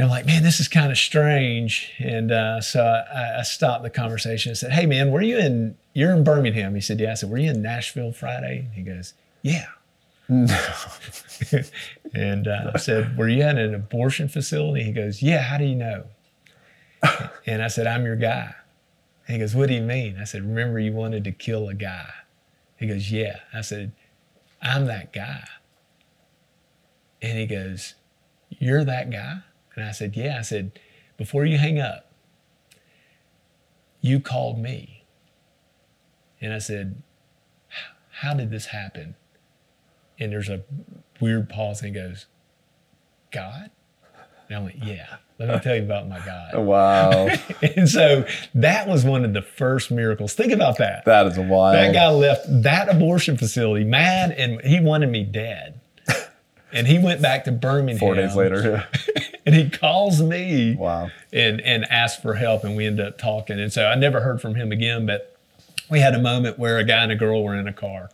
and 0.00 0.06
I'm 0.06 0.10
like, 0.10 0.24
man, 0.24 0.42
this 0.42 0.60
is 0.60 0.66
kind 0.66 0.90
of 0.90 0.96
strange. 0.96 1.92
And 1.98 2.32
uh, 2.32 2.62
so 2.62 2.82
I, 2.82 3.40
I 3.40 3.42
stopped 3.42 3.82
the 3.82 3.90
conversation 3.90 4.48
and 4.48 4.56
said, 4.56 4.72
hey, 4.72 4.86
man, 4.86 5.12
were 5.12 5.20
you 5.20 5.36
in, 5.36 5.76
you're 5.92 6.16
in 6.16 6.24
Birmingham? 6.24 6.74
He 6.74 6.80
said, 6.80 6.98
yeah. 6.98 7.10
I 7.10 7.14
said, 7.14 7.28
were 7.28 7.36
you 7.36 7.50
in 7.50 7.60
Nashville 7.60 8.10
Friday? 8.10 8.68
He 8.72 8.80
goes, 8.80 9.12
yeah. 9.42 9.66
No. 10.26 10.56
and 12.14 12.48
uh, 12.48 12.70
I 12.74 12.78
said, 12.78 13.18
were 13.18 13.28
you 13.28 13.42
at 13.42 13.58
an 13.58 13.74
abortion 13.74 14.26
facility? 14.26 14.84
He 14.84 14.92
goes, 14.92 15.20
yeah. 15.20 15.42
How 15.42 15.58
do 15.58 15.64
you 15.64 15.74
know? 15.74 16.04
and 17.46 17.62
I 17.62 17.68
said, 17.68 17.86
I'm 17.86 18.06
your 18.06 18.16
guy. 18.16 18.54
And 19.28 19.34
he 19.34 19.38
goes, 19.38 19.54
what 19.54 19.68
do 19.68 19.74
you 19.74 19.82
mean? 19.82 20.16
I 20.18 20.24
said, 20.24 20.40
remember 20.44 20.78
you 20.80 20.94
wanted 20.94 21.24
to 21.24 21.32
kill 21.32 21.68
a 21.68 21.74
guy. 21.74 22.08
He 22.78 22.86
goes, 22.86 23.12
yeah. 23.12 23.40
I 23.52 23.60
said, 23.60 23.92
I'm 24.62 24.86
that 24.86 25.12
guy. 25.12 25.44
And 27.20 27.38
he 27.38 27.44
goes, 27.44 27.96
You're 28.48 28.82
that 28.84 29.10
guy? 29.10 29.40
And 29.80 29.88
I 29.88 29.92
said, 29.92 30.14
Yeah. 30.14 30.36
I 30.38 30.42
said, 30.42 30.78
Before 31.16 31.44
you 31.44 31.56
hang 31.56 31.78
up, 31.78 32.10
you 34.02 34.20
called 34.20 34.58
me. 34.58 35.04
And 36.40 36.52
I 36.52 36.58
said, 36.58 37.02
How 38.10 38.34
did 38.34 38.50
this 38.50 38.66
happen? 38.66 39.14
And 40.18 40.30
there's 40.30 40.50
a 40.50 40.62
weird 41.18 41.48
pause, 41.48 41.80
and 41.82 41.94
he 41.96 42.02
goes, 42.02 42.26
God? 43.32 43.70
And 44.48 44.58
I 44.58 44.62
went, 44.62 44.84
Yeah, 44.84 45.16
let 45.38 45.48
me 45.48 45.58
tell 45.60 45.76
you 45.76 45.82
about 45.82 46.08
my 46.08 46.18
God. 46.18 46.54
Wow. 46.58 47.28
And 47.76 47.88
so 47.88 48.26
that 48.54 48.86
was 48.88 49.04
one 49.04 49.24
of 49.24 49.32
the 49.32 49.42
first 49.42 49.90
miracles. 49.90 50.34
Think 50.34 50.52
about 50.52 50.76
that. 50.78 51.04
that 51.06 51.26
is 51.26 51.38
a 51.38 51.42
wild. 51.42 51.76
That 51.76 51.94
guy 51.94 52.08
left 52.10 52.46
that 52.62 52.94
abortion 52.94 53.38
facility 53.38 53.84
mad 53.84 54.32
and 54.32 54.60
he 54.62 54.80
wanted 54.80 55.08
me 55.08 55.24
dead. 55.24 55.80
And 56.72 56.86
he 56.86 57.00
went 57.00 57.20
back 57.20 57.42
to 57.46 57.50
Birmingham. 57.50 57.98
Four 57.98 58.14
days 58.14 58.36
later. 58.36 58.86
And 59.50 59.58
he 59.58 59.68
calls 59.68 60.22
me 60.22 60.76
wow. 60.76 61.10
and, 61.32 61.60
and 61.62 61.84
asks 61.86 62.22
for 62.22 62.34
help. 62.34 62.62
And 62.62 62.76
we 62.76 62.86
end 62.86 63.00
up 63.00 63.18
talking. 63.18 63.58
And 63.58 63.72
so 63.72 63.88
I 63.88 63.96
never 63.96 64.20
heard 64.20 64.40
from 64.40 64.54
him 64.54 64.70
again. 64.70 65.06
But 65.06 65.36
we 65.90 65.98
had 65.98 66.14
a 66.14 66.20
moment 66.20 66.56
where 66.56 66.78
a 66.78 66.84
guy 66.84 67.02
and 67.02 67.10
a 67.10 67.16
girl 67.16 67.42
were 67.42 67.56
in 67.56 67.66
a 67.66 67.72
car 67.72 68.10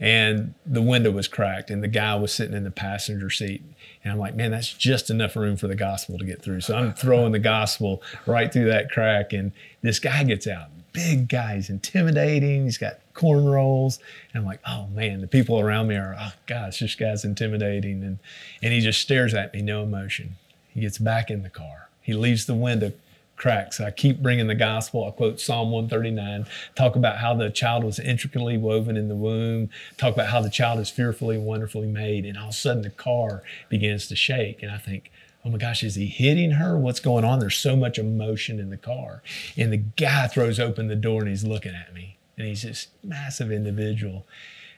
and 0.00 0.54
the 0.64 0.80
window 0.80 1.10
was 1.10 1.28
cracked 1.28 1.68
and 1.68 1.82
the 1.82 1.88
guy 1.88 2.14
was 2.14 2.32
sitting 2.32 2.56
in 2.56 2.64
the 2.64 2.70
passenger 2.70 3.28
seat. 3.28 3.62
And 4.02 4.10
I'm 4.10 4.18
like, 4.18 4.34
man, 4.34 4.52
that's 4.52 4.72
just 4.72 5.10
enough 5.10 5.36
room 5.36 5.58
for 5.58 5.68
the 5.68 5.74
gospel 5.74 6.16
to 6.16 6.24
get 6.24 6.40
through. 6.40 6.62
So 6.62 6.74
I'm 6.74 6.92
throwing 6.94 7.32
the 7.32 7.38
gospel 7.38 8.02
right 8.24 8.50
through 8.50 8.70
that 8.70 8.90
crack. 8.90 9.34
And 9.34 9.52
this 9.82 9.98
guy 9.98 10.24
gets 10.24 10.46
out. 10.46 10.68
Big 10.94 11.28
guy. 11.28 11.56
He's 11.56 11.68
intimidating. 11.68 12.64
He's 12.64 12.78
got 12.78 13.00
cornrows. 13.12 13.98
And 14.32 14.40
I'm 14.40 14.46
like, 14.46 14.60
oh 14.66 14.86
man, 14.86 15.20
the 15.20 15.26
people 15.26 15.60
around 15.60 15.88
me 15.88 15.96
are, 15.96 16.16
oh 16.18 16.32
gosh, 16.46 16.80
this 16.80 16.94
guy's 16.94 17.22
intimidating. 17.22 18.02
And, 18.02 18.18
and 18.62 18.72
he 18.72 18.80
just 18.80 19.02
stares 19.02 19.34
at 19.34 19.52
me, 19.52 19.60
no 19.60 19.82
emotion. 19.82 20.36
He 20.72 20.80
gets 20.80 20.98
back 20.98 21.30
in 21.30 21.42
the 21.42 21.50
car. 21.50 21.88
He 22.00 22.14
leaves 22.14 22.46
the 22.46 22.54
window 22.54 22.92
cracked. 23.40 23.74
So 23.74 23.86
I 23.86 23.90
keep 23.90 24.22
bringing 24.22 24.48
the 24.48 24.54
gospel. 24.54 25.06
I 25.06 25.10
quote 25.12 25.40
Psalm 25.40 25.70
139, 25.70 26.44
talk 26.76 26.94
about 26.94 27.16
how 27.16 27.34
the 27.34 27.48
child 27.48 27.84
was 27.84 27.98
intricately 27.98 28.58
woven 28.58 28.98
in 28.98 29.08
the 29.08 29.14
womb, 29.14 29.70
talk 29.96 30.12
about 30.12 30.28
how 30.28 30.42
the 30.42 30.50
child 30.50 30.78
is 30.78 30.90
fearfully 30.90 31.36
and 31.36 31.46
wonderfully 31.46 31.88
made. 31.88 32.26
And 32.26 32.36
all 32.36 32.48
of 32.48 32.50
a 32.50 32.52
sudden 32.52 32.82
the 32.82 32.90
car 32.90 33.42
begins 33.70 34.06
to 34.08 34.16
shake. 34.16 34.62
And 34.62 34.70
I 34.70 34.76
think, 34.76 35.10
oh 35.42 35.48
my 35.48 35.56
gosh, 35.56 35.82
is 35.82 35.94
he 35.94 36.04
hitting 36.04 36.52
her? 36.52 36.76
What's 36.76 37.00
going 37.00 37.24
on? 37.24 37.38
There's 37.38 37.56
so 37.56 37.76
much 37.76 37.98
emotion 37.98 38.60
in 38.60 38.68
the 38.68 38.76
car. 38.76 39.22
And 39.56 39.72
the 39.72 39.78
guy 39.78 40.26
throws 40.26 40.60
open 40.60 40.88
the 40.88 40.94
door 40.94 41.20
and 41.20 41.30
he's 41.30 41.44
looking 41.44 41.74
at 41.74 41.94
me. 41.94 42.18
And 42.36 42.46
he's 42.46 42.62
this 42.62 42.88
massive 43.02 43.50
individual. 43.50 44.26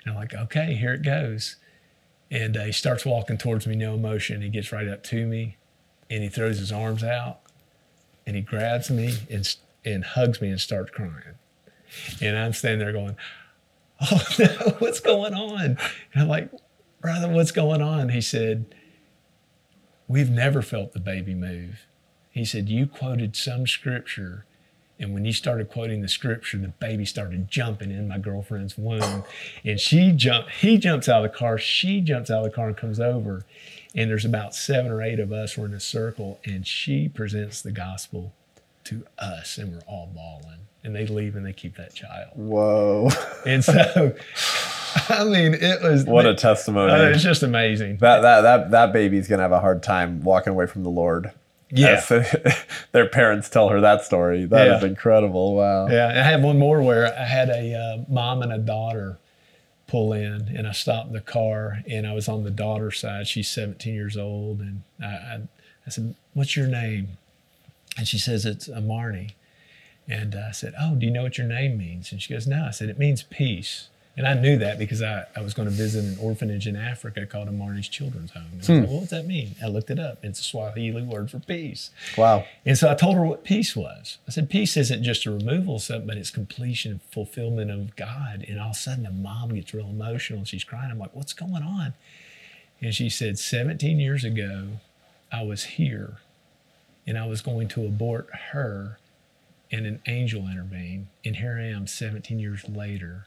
And 0.04 0.14
I'm 0.14 0.20
like, 0.20 0.34
okay, 0.34 0.74
here 0.76 0.94
it 0.94 1.02
goes. 1.02 1.56
And 2.30 2.56
uh, 2.56 2.64
he 2.64 2.72
starts 2.72 3.04
walking 3.04 3.38
towards 3.38 3.66
me, 3.66 3.74
no 3.74 3.94
emotion. 3.94 4.40
He 4.40 4.48
gets 4.48 4.70
right 4.70 4.86
up 4.86 5.02
to 5.04 5.26
me 5.26 5.56
and 6.12 6.22
he 6.22 6.28
throws 6.28 6.58
his 6.58 6.70
arms 6.70 7.02
out 7.02 7.40
and 8.26 8.36
he 8.36 8.42
grabs 8.42 8.90
me 8.90 9.14
and, 9.30 9.56
and 9.82 10.04
hugs 10.04 10.42
me 10.42 10.50
and 10.50 10.60
starts 10.60 10.90
crying. 10.90 11.38
And 12.20 12.36
I'm 12.36 12.52
standing 12.52 12.80
there 12.80 12.92
going, 12.92 13.16
Oh 14.00 14.22
no, 14.38 14.76
what's 14.78 15.00
going 15.00 15.32
on? 15.32 15.60
And 15.60 15.78
I'm 16.14 16.28
like, 16.28 16.50
Brother, 17.00 17.28
what's 17.30 17.50
going 17.50 17.80
on? 17.80 18.10
He 18.10 18.20
said, 18.20 18.74
We've 20.06 20.30
never 20.30 20.60
felt 20.60 20.92
the 20.92 21.00
baby 21.00 21.34
move. 21.34 21.86
He 22.30 22.44
said, 22.44 22.68
You 22.68 22.86
quoted 22.86 23.34
some 23.34 23.66
scripture. 23.66 24.44
And 24.98 25.14
when 25.14 25.24
you 25.24 25.32
started 25.32 25.70
quoting 25.70 26.02
the 26.02 26.08
scripture, 26.08 26.58
the 26.58 26.68
baby 26.68 27.06
started 27.06 27.48
jumping 27.48 27.90
in 27.90 28.06
my 28.06 28.18
girlfriend's 28.18 28.76
womb. 28.76 29.24
And 29.64 29.80
she 29.80 30.12
jumped, 30.12 30.50
he 30.50 30.76
jumps 30.76 31.08
out 31.08 31.24
of 31.24 31.32
the 31.32 31.36
car, 31.36 31.58
she 31.58 32.02
jumps 32.02 32.30
out 32.30 32.44
of 32.44 32.44
the 32.44 32.54
car 32.54 32.68
and 32.68 32.76
comes 32.76 33.00
over. 33.00 33.44
And 33.94 34.08
there's 34.10 34.24
about 34.24 34.54
seven 34.54 34.90
or 34.90 35.02
eight 35.02 35.20
of 35.20 35.32
us. 35.32 35.56
We're 35.58 35.66
in 35.66 35.74
a 35.74 35.80
circle, 35.80 36.40
and 36.44 36.66
she 36.66 37.08
presents 37.08 37.60
the 37.62 37.72
gospel 37.72 38.32
to 38.84 39.04
us, 39.18 39.58
and 39.58 39.72
we're 39.72 39.82
all 39.86 40.10
bawling. 40.14 40.60
And 40.84 40.96
they 40.96 41.06
leave 41.06 41.36
and 41.36 41.46
they 41.46 41.52
keep 41.52 41.76
that 41.76 41.94
child. 41.94 42.30
Whoa. 42.34 43.08
And 43.46 43.62
so, 43.64 44.14
I 45.08 45.24
mean, 45.24 45.54
it 45.54 45.82
was 45.82 46.04
what 46.04 46.26
a 46.26 46.34
testimony. 46.34 46.92
uh, 46.92 47.04
it's 47.10 47.22
just 47.22 47.42
amazing. 47.42 47.98
that, 47.98 48.22
that, 48.22 48.40
that, 48.42 48.70
that 48.70 48.92
baby's 48.92 49.28
going 49.28 49.38
to 49.38 49.42
have 49.42 49.52
a 49.52 49.60
hard 49.60 49.82
time 49.82 50.22
walking 50.22 50.52
away 50.52 50.66
from 50.66 50.82
the 50.84 50.90
Lord. 50.90 51.32
Yeah. 51.70 52.00
Their 52.92 53.08
parents 53.08 53.48
tell 53.48 53.68
her 53.70 53.80
that 53.80 54.04
story. 54.04 54.44
That 54.46 54.68
is 54.68 54.82
Yeah. 54.82 54.88
incredible. 54.88 55.54
Wow. 55.56 55.88
Yeah, 55.88 56.08
I 56.08 56.22
have 56.22 56.42
one 56.42 56.58
more 56.58 56.82
where 56.82 57.06
I 57.18 57.24
had 57.24 57.48
a 57.48 57.74
uh, 57.74 58.04
mom 58.12 58.42
and 58.42 58.52
a 58.52 58.58
daughter 58.58 59.18
pull 59.92 60.14
in, 60.14 60.50
and 60.56 60.66
I 60.66 60.72
stopped 60.72 61.12
the 61.12 61.20
car, 61.20 61.82
and 61.86 62.06
I 62.06 62.14
was 62.14 62.26
on 62.26 62.44
the 62.44 62.50
daughter's 62.50 62.98
side. 62.98 63.28
She's 63.28 63.50
17 63.50 63.92
years 63.92 64.16
old, 64.16 64.60
and 64.60 64.82
I, 64.98 65.04
I, 65.04 65.40
I 65.86 65.90
said, 65.90 66.14
What's 66.32 66.56
your 66.56 66.66
name? 66.66 67.18
And 67.98 68.08
she 68.08 68.18
says, 68.18 68.46
It's 68.46 68.70
Amani. 68.70 69.36
And 70.08 70.34
uh, 70.34 70.46
I 70.48 70.52
said, 70.52 70.72
Oh, 70.80 70.94
do 70.94 71.04
you 71.04 71.12
know 71.12 71.22
what 71.22 71.36
your 71.36 71.46
name 71.46 71.76
means? 71.76 72.10
And 72.10 72.22
she 72.22 72.32
goes, 72.32 72.46
No. 72.46 72.64
I 72.64 72.70
said, 72.70 72.88
It 72.88 72.98
means 72.98 73.22
peace. 73.22 73.88
And 74.14 74.26
I 74.26 74.34
knew 74.34 74.58
that 74.58 74.78
because 74.78 75.00
I, 75.00 75.24
I 75.34 75.40
was 75.40 75.54
going 75.54 75.68
to 75.68 75.74
visit 75.74 76.04
an 76.04 76.18
orphanage 76.20 76.66
in 76.66 76.76
Africa 76.76 77.24
called 77.24 77.48
Amani's 77.48 77.88
Children's 77.88 78.32
Home. 78.32 78.44
And 78.52 78.54
I 78.54 78.58
was 78.58 78.66
hmm. 78.66 78.72
like, 78.74 78.82
well, 78.84 78.94
what 78.94 79.00
does 79.00 79.10
that 79.10 79.26
mean? 79.26 79.54
I 79.62 79.68
looked 79.68 79.90
it 79.90 79.98
up. 79.98 80.22
It's 80.22 80.38
a 80.38 80.42
Swahili 80.42 81.02
word 81.02 81.30
for 81.30 81.38
peace. 81.38 81.90
Wow. 82.18 82.44
And 82.66 82.76
so 82.76 82.90
I 82.90 82.94
told 82.94 83.16
her 83.16 83.24
what 83.24 83.42
peace 83.42 83.74
was. 83.74 84.18
I 84.28 84.30
said, 84.30 84.50
peace 84.50 84.76
isn't 84.76 85.02
just 85.02 85.24
a 85.24 85.30
removal 85.30 85.76
of 85.76 85.82
something, 85.82 86.06
but 86.06 86.18
it's 86.18 86.30
completion 86.30 86.92
and 86.92 87.02
fulfillment 87.02 87.70
of 87.70 87.96
God. 87.96 88.44
And 88.46 88.60
all 88.60 88.70
of 88.70 88.76
a 88.76 88.78
sudden, 88.78 89.04
the 89.04 89.10
mom 89.10 89.54
gets 89.54 89.72
real 89.72 89.88
emotional 89.88 90.40
and 90.40 90.48
she's 90.48 90.64
crying. 90.64 90.90
I'm 90.90 90.98
like, 90.98 91.14
what's 91.14 91.32
going 91.32 91.62
on? 91.62 91.94
And 92.82 92.94
she 92.94 93.08
said, 93.08 93.38
17 93.38 93.98
years 93.98 94.24
ago, 94.24 94.80
I 95.32 95.42
was 95.42 95.64
here 95.64 96.18
and 97.06 97.18
I 97.18 97.26
was 97.26 97.40
going 97.42 97.68
to 97.68 97.84
abort 97.84 98.28
her, 98.52 98.98
and 99.70 99.86
an 99.86 100.00
angel 100.06 100.48
intervened. 100.48 101.08
And 101.24 101.36
here 101.36 101.58
I 101.58 101.66
am 101.74 101.86
17 101.86 102.38
years 102.38 102.68
later, 102.68 103.26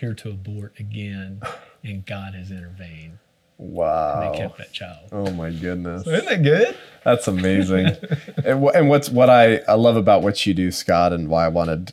here 0.00 0.14
to 0.14 0.30
abort 0.30 0.72
again, 0.80 1.40
and 1.84 2.04
God 2.04 2.34
has 2.34 2.50
intervened. 2.50 3.18
Wow. 3.58 4.22
And 4.22 4.34
they 4.34 4.38
kept 4.38 4.56
that 4.56 4.72
child. 4.72 5.10
Oh 5.12 5.30
my 5.32 5.50
goodness. 5.50 6.04
So 6.04 6.10
isn't 6.12 6.24
that 6.24 6.42
good? 6.42 6.76
That's 7.04 7.28
amazing. 7.28 7.86
and, 8.44 8.64
wh- 8.64 8.74
and 8.74 8.88
what's 8.88 9.10
what 9.10 9.28
I, 9.28 9.56
I 9.68 9.74
love 9.74 9.96
about 9.96 10.22
what 10.22 10.46
you 10.46 10.54
do, 10.54 10.72
Scott, 10.72 11.12
and 11.12 11.28
why 11.28 11.44
I 11.44 11.48
wanted 11.48 11.92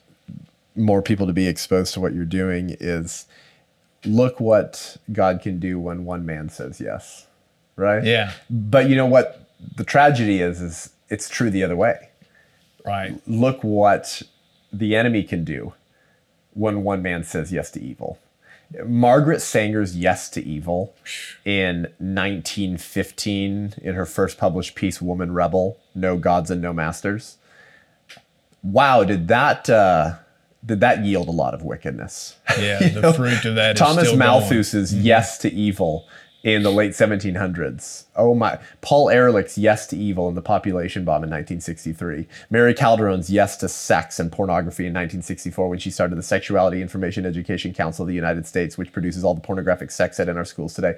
more 0.78 1.02
people 1.02 1.28
to 1.28 1.34
be 1.34 1.48
exposed 1.48 1.94
to 1.96 2.00
what 2.00 2.14
you're 2.14 2.24
doing 2.24 2.78
is 2.80 3.26
look 4.06 4.40
what 4.40 4.96
God 5.12 5.42
can 5.42 5.60
do 5.60 5.78
when 5.78 6.06
one 6.06 6.26
man 6.26 6.48
says 6.48 6.80
yes. 6.80 7.28
Right? 7.76 8.04
Yeah. 8.04 8.32
But 8.50 8.88
you 8.88 8.96
know 8.96 9.06
what 9.06 9.50
the 9.76 9.84
tragedy 9.84 10.40
is 10.42 10.62
is 10.62 10.92
it's 11.10 11.28
true 11.28 11.50
the 11.50 11.64
other 11.64 11.76
way. 11.76 12.10
Right. 12.86 13.22
Look 13.28 13.62
what 13.62 14.22
the 14.72 14.96
enemy 14.96 15.24
can 15.24 15.44
do 15.44 15.74
when 16.58 16.84
one 16.84 17.02
man 17.02 17.24
says 17.24 17.54
yes 17.54 17.70
to 17.72 17.82
evil. 17.82 18.20
Margaret 18.86 19.42
Sanger's 19.42 19.96
Yes 19.96 20.30
to 20.32 20.44
Evil 20.44 20.94
in 21.46 21.84
1915 22.00 23.76
in 23.82 23.96
her 23.96 24.06
first 24.06 24.38
published 24.38 24.76
piece, 24.76 25.02
Woman 25.02 25.34
Rebel, 25.34 25.80
No 25.96 26.18
Gods 26.18 26.52
and 26.52 26.62
No 26.62 26.74
Masters. 26.74 27.38
Wow, 28.62 29.04
did 29.06 29.30
that 29.30 29.70
uh, 29.70 30.16
did 30.66 30.82
that 30.82 31.06
yield 31.06 31.30
a 31.30 31.32
lot 31.32 31.54
of 31.54 31.64
wickedness? 31.64 32.36
Yeah, 32.60 32.80
the 32.94 33.02
know, 33.02 33.14
fruit 33.14 33.46
of 33.46 33.56
that. 33.56 33.78
Thomas 33.78 34.08
still 34.10 34.18
going. 34.18 34.30
Mm-hmm. 34.30 34.50
Malthus's 34.50 34.94
Yes 34.94 35.38
to 35.40 35.54
Evil 35.54 36.06
in 36.56 36.64
the 36.64 36.72
late 36.72 36.92
1700s. 36.92 38.06
Oh 38.16 38.34
my. 38.34 38.58
Paul 38.80 39.08
Ehrlich's 39.08 39.58
Yes 39.58 39.86
to 39.88 39.98
Evil 39.98 40.30
in 40.30 40.36
the 40.36 40.42
Population 40.42 41.04
Bomb 41.04 41.24
in 41.26 41.30
1963. 41.30 42.26
Mary 42.50 42.74
Calderone's 42.74 43.30
Yes 43.30 43.58
to 43.58 43.68
Sex 43.68 44.18
and 44.18 44.32
Pornography 44.32 44.86
in 44.86 44.94
1964 44.94 45.68
when 45.68 45.78
she 45.78 45.92
started 45.92 46.16
the 46.16 46.24
Sexuality 46.24 46.82
Information 46.82 47.26
Education 47.26 47.74
Council 47.74 48.04
of 48.04 48.08
the 48.08 48.16
United 48.16 48.48
States, 48.48 48.78
which 48.78 48.94
produces 48.94 49.26
all 49.26 49.34
the 49.34 49.42
pornographic 49.42 49.92
sex 49.92 50.22
ed 50.22 50.30
in 50.30 50.38
our 50.38 50.46
schools 50.46 50.74
today. 50.74 50.98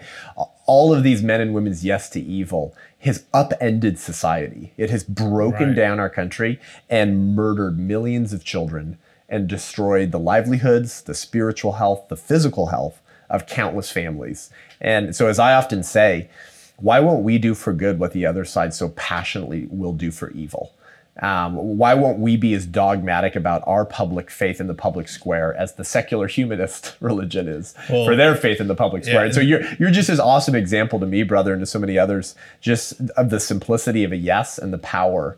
All 0.67 0.93
of 0.93 1.01
these 1.01 1.23
men 1.23 1.41
and 1.41 1.55
women's 1.55 1.83
Yes 1.83 2.11
to 2.11 2.21
Evil 2.21 2.75
has 2.99 3.23
upended 3.33 3.97
society. 3.97 4.73
It 4.77 4.91
has 4.91 5.03
broken 5.03 5.69
Right. 5.69 5.75
down 5.75 5.99
our 5.99 6.09
country 6.11 6.59
and 6.91 7.35
murdered 7.35 7.79
millions 7.79 8.33
of 8.33 8.43
children 8.43 8.99
and 9.27 9.47
destroyed 9.47 10.11
the 10.11 10.19
livelihoods, 10.19 11.01
the 11.01 11.15
spiritual 11.15 11.73
health, 11.73 12.07
the 12.07 12.17
physical 12.17 12.67
health 12.67 13.01
of 13.29 13.45
countless 13.47 13.91
families. 13.91 14.49
And 14.81 15.15
so, 15.15 15.27
as 15.27 15.39
I 15.39 15.53
often 15.53 15.83
say, 15.83 16.29
why 16.77 16.99
won't 16.99 17.23
we 17.23 17.37
do 17.37 17.53
for 17.53 17.73
good 17.73 17.99
what 17.99 18.13
the 18.13 18.25
other 18.25 18.45
side 18.45 18.73
so 18.73 18.89
passionately 18.89 19.67
will 19.69 19.93
do 19.93 20.11
for 20.11 20.31
evil? 20.31 20.73
Um, 21.21 21.77
why 21.77 21.95
won't 21.95 22.19
we 22.19 22.37
be 22.37 22.53
as 22.53 22.65
dogmatic 22.65 23.35
about 23.35 23.61
our 23.67 23.83
public 23.83 24.31
faith 24.31 24.61
in 24.61 24.67
the 24.67 24.73
public 24.73 25.09
square 25.09 25.53
as 25.53 25.73
the 25.73 25.83
secular 25.83 26.27
humanist 26.27 26.95
religion 27.01 27.49
is 27.49 27.75
Well, 27.89 28.05
for 28.05 28.15
their 28.15 28.35
faith 28.35 28.61
in 28.61 28.67
the 28.67 28.75
public 28.75 29.03
square? 29.03 29.21
yeah, 29.21 29.25
and 29.25 29.33
so 29.33 29.41
you're 29.41 29.61
you're 29.79 29.91
just 29.91 30.09
as 30.09 30.19
awesome 30.19 30.55
example 30.55 30.97
to 31.01 31.05
me, 31.05 31.23
brother, 31.23 31.51
and 31.51 31.61
to 31.61 31.65
so 31.65 31.77
many 31.77 31.99
others, 31.99 32.35
just 32.61 33.01
of 33.17 33.29
the 33.31 33.39
simplicity 33.41 34.05
of 34.05 34.13
a 34.13 34.17
yes 34.17 34.57
and 34.57 34.71
the 34.71 34.77
power 34.77 35.37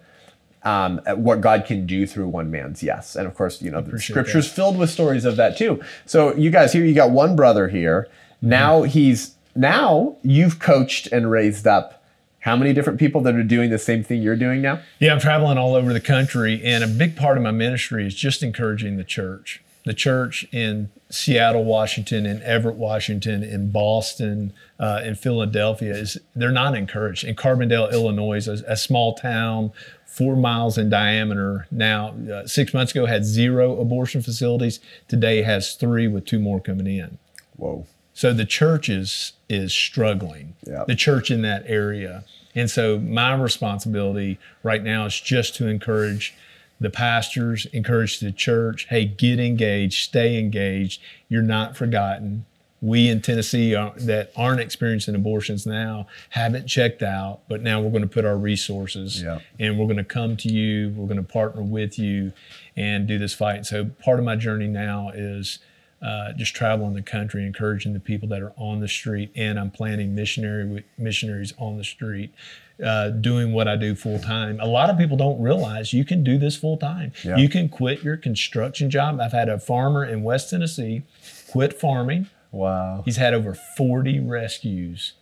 um, 0.63 1.01
at 1.05 1.17
what 1.17 1.41
God 1.41 1.65
can 1.65 1.85
do 1.85 2.05
through 2.05 2.27
one 2.27 2.51
man's 2.51 2.83
yes. 2.83 3.15
And 3.15 3.27
of 3.27 3.35
course, 3.35 3.61
you 3.61 3.71
know, 3.71 3.81
the 3.81 3.99
scripture's 3.99 4.51
filled 4.51 4.77
with 4.77 4.89
stories 4.89 5.25
of 5.25 5.35
that 5.37 5.57
too. 5.57 5.81
So 6.05 6.35
you 6.35 6.51
guys 6.51 6.73
here, 6.73 6.85
you 6.85 6.93
got 6.93 7.11
one 7.11 7.35
brother 7.35 7.67
here. 7.67 8.07
Now 8.41 8.83
he's 8.83 9.35
now 9.55 10.17
you've 10.21 10.59
coached 10.59 11.07
and 11.07 11.29
raised 11.29 11.67
up 11.67 12.01
how 12.41 12.55
many 12.55 12.73
different 12.73 12.99
people 12.99 13.21
that 13.21 13.35
are 13.35 13.43
doing 13.43 13.69
the 13.69 13.77
same 13.77 14.03
thing 14.03 14.21
you're 14.21 14.35
doing 14.35 14.61
now? 14.61 14.81
Yeah, 14.99 15.13
I'm 15.13 15.19
traveling 15.19 15.59
all 15.59 15.75
over 15.75 15.93
the 15.93 16.01
country, 16.01 16.59
and 16.63 16.83
a 16.83 16.87
big 16.87 17.15
part 17.15 17.37
of 17.37 17.43
my 17.43 17.51
ministry 17.51 18.05
is 18.05 18.15
just 18.15 18.41
encouraging 18.41 18.97
the 18.97 19.03
church. 19.03 19.61
The 19.83 19.93
church 19.93 20.45
in 20.51 20.89
Seattle, 21.09 21.63
Washington, 21.63 22.25
in 22.25 22.41
Everett, 22.43 22.75
Washington, 22.75 23.43
in 23.43 23.71
Boston, 23.71 24.53
uh, 24.79 25.01
in 25.03 25.15
Philadelphia 25.15 25.93
is 25.93 26.17
they're 26.35 26.51
not 26.51 26.75
encouraged. 26.75 27.23
In 27.23 27.35
Carbondale, 27.35 27.91
Illinois, 27.91 28.37
is 28.37 28.47
a, 28.47 28.63
a 28.67 28.77
small 28.77 29.15
town, 29.15 29.71
four 30.05 30.35
miles 30.35 30.77
in 30.77 30.89
diameter. 30.89 31.67
Now, 31.71 32.09
uh, 32.31 32.45
six 32.45 32.73
months 32.73 32.91
ago 32.91 33.07
had 33.07 33.25
zero 33.25 33.79
abortion 33.79 34.21
facilities. 34.21 34.79
Today 35.07 35.41
has 35.41 35.73
three, 35.73 36.07
with 36.07 36.25
two 36.25 36.39
more 36.39 36.59
coming 36.59 36.87
in. 36.87 37.17
Whoa. 37.57 37.85
So 38.13 38.33
the 38.33 38.45
church 38.45 38.89
is 38.89 39.33
is 39.49 39.73
struggling. 39.73 40.55
Yeah. 40.65 40.83
The 40.85 40.95
church 40.95 41.31
in 41.31 41.41
that 41.41 41.63
area. 41.65 42.23
And 42.53 42.69
so 42.69 42.99
my 42.99 43.33
responsibility 43.33 44.37
right 44.63 44.83
now 44.83 45.05
is 45.05 45.19
just 45.19 45.55
to 45.55 45.67
encourage 45.67 46.35
the 46.81 46.89
pastors, 46.89 47.67
encourage 47.67 48.19
the 48.19 48.31
church, 48.31 48.87
hey, 48.89 49.05
get 49.05 49.39
engaged, 49.39 50.03
stay 50.03 50.37
engaged. 50.39 50.99
You're 51.29 51.43
not 51.43 51.77
forgotten. 51.77 52.45
We 52.81 53.07
in 53.07 53.21
Tennessee 53.21 53.75
are, 53.75 53.93
that 53.97 54.31
aren't 54.35 54.59
experiencing 54.59 55.13
abortions 55.13 55.67
now 55.67 56.07
haven't 56.31 56.65
checked 56.65 57.03
out, 57.03 57.41
but 57.47 57.61
now 57.61 57.79
we're 57.79 57.91
going 57.91 58.01
to 58.01 58.07
put 58.09 58.25
our 58.25 58.35
resources 58.35 59.21
Yeah. 59.21 59.37
and 59.59 59.77
we're 59.77 59.85
going 59.85 59.97
to 59.97 60.03
come 60.03 60.35
to 60.37 60.49
you. 60.49 60.89
We're 60.97 61.05
going 61.05 61.23
to 61.23 61.23
partner 61.31 61.61
with 61.61 61.99
you 61.99 62.33
and 62.75 63.07
do 63.07 63.19
this 63.19 63.35
fight. 63.35 63.67
So 63.67 63.85
part 63.85 64.17
of 64.17 64.25
my 64.25 64.35
journey 64.35 64.67
now 64.67 65.11
is 65.13 65.59
uh, 66.01 66.33
just 66.33 66.55
traveling 66.55 66.93
the 66.93 67.01
country, 67.01 67.45
encouraging 67.45 67.93
the 67.93 67.99
people 67.99 68.27
that 68.29 68.41
are 68.41 68.53
on 68.57 68.79
the 68.79 68.87
street, 68.87 69.31
and 69.35 69.59
I'm 69.59 69.71
planning 69.71 70.15
missionary 70.15 70.83
missionaries 70.97 71.53
on 71.57 71.77
the 71.77 71.83
street, 71.83 72.33
uh, 72.83 73.09
doing 73.09 73.53
what 73.53 73.67
I 73.67 73.75
do 73.75 73.95
full 73.95 74.19
time. 74.19 74.59
A 74.59 74.65
lot 74.65 74.89
of 74.89 74.97
people 74.97 75.17
don't 75.17 75.41
realize 75.41 75.93
you 75.93 76.03
can 76.03 76.23
do 76.23 76.37
this 76.37 76.55
full 76.55 76.77
time. 76.77 77.11
Yeah. 77.23 77.37
You 77.37 77.49
can 77.49 77.69
quit 77.69 78.03
your 78.03 78.17
construction 78.17 78.89
job. 78.89 79.19
I've 79.19 79.31
had 79.31 79.49
a 79.49 79.59
farmer 79.59 80.03
in 80.03 80.23
West 80.23 80.49
Tennessee 80.49 81.03
quit 81.49 81.79
farming. 81.79 82.27
Wow. 82.51 83.03
He's 83.05 83.17
had 83.17 83.33
over 83.33 83.53
40 83.53 84.19
rescues 84.19 85.13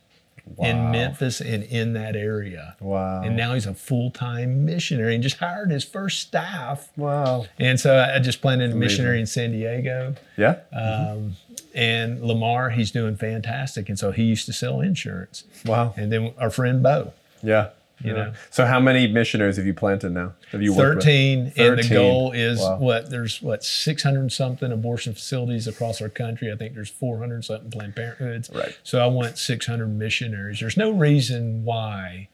Wow. 0.44 0.66
in 0.68 0.90
Memphis 0.90 1.40
and 1.40 1.62
in 1.64 1.92
that 1.94 2.16
area. 2.16 2.76
Wow. 2.80 3.22
And 3.22 3.36
now 3.36 3.54
he's 3.54 3.66
a 3.66 3.74
full 3.74 4.10
time 4.10 4.64
missionary 4.64 5.14
and 5.14 5.22
just 5.22 5.38
hired 5.38 5.70
his 5.70 5.84
first 5.84 6.20
staff. 6.20 6.90
wow. 6.96 7.46
And 7.58 7.78
so 7.78 7.98
I 7.98 8.18
just 8.18 8.40
planted 8.40 8.72
a 8.72 8.74
missionary 8.74 9.20
in 9.20 9.26
San 9.26 9.52
Diego. 9.52 10.14
Yeah. 10.36 10.56
Um, 10.72 11.36
and 11.74 12.20
Lamar, 12.22 12.70
he's 12.70 12.90
doing 12.90 13.16
fantastic. 13.16 13.88
And 13.88 13.98
so 13.98 14.10
he 14.10 14.24
used 14.24 14.46
to 14.46 14.52
sell 14.52 14.80
insurance. 14.80 15.44
wow. 15.64 15.94
And 15.96 16.10
then 16.12 16.32
our 16.38 16.50
friend 16.50 16.82
Bo, 16.82 17.12
Yeah. 17.42 17.70
You 18.02 18.12
know, 18.12 18.32
So 18.50 18.64
how 18.66 18.80
many 18.80 19.06
missionaries 19.06 19.56
have 19.56 19.66
you 19.66 19.74
planted 19.74 20.10
now? 20.12 20.32
Have 20.52 20.62
you 20.62 20.72
worked 20.74 20.96
with? 20.96 21.04
13. 21.04 21.38
And 21.56 21.78
the 21.78 21.82
13. 21.82 21.90
goal 21.92 22.32
is 22.32 22.60
Wow. 22.60 22.78
what? 22.78 23.10
There's 23.10 23.42
what, 23.42 23.62
600 23.64 24.32
something 24.32 24.72
abortion 24.72 25.12
facilities 25.14 25.66
across 25.66 26.00
our 26.00 26.08
country. 26.08 26.50
I 26.52 26.56
think 26.56 26.74
there's 26.74 26.90
400 26.90 27.44
something 27.44 27.70
Planned 27.70 27.94
Parenthoods. 27.94 28.50
Right. 28.54 28.76
So 28.82 29.00
I 29.00 29.06
want 29.06 29.38
600 29.38 29.86
missionaries. 29.88 30.60
There's 30.60 30.76
no 30.76 30.90
reason 30.90 31.64
why 31.64 32.28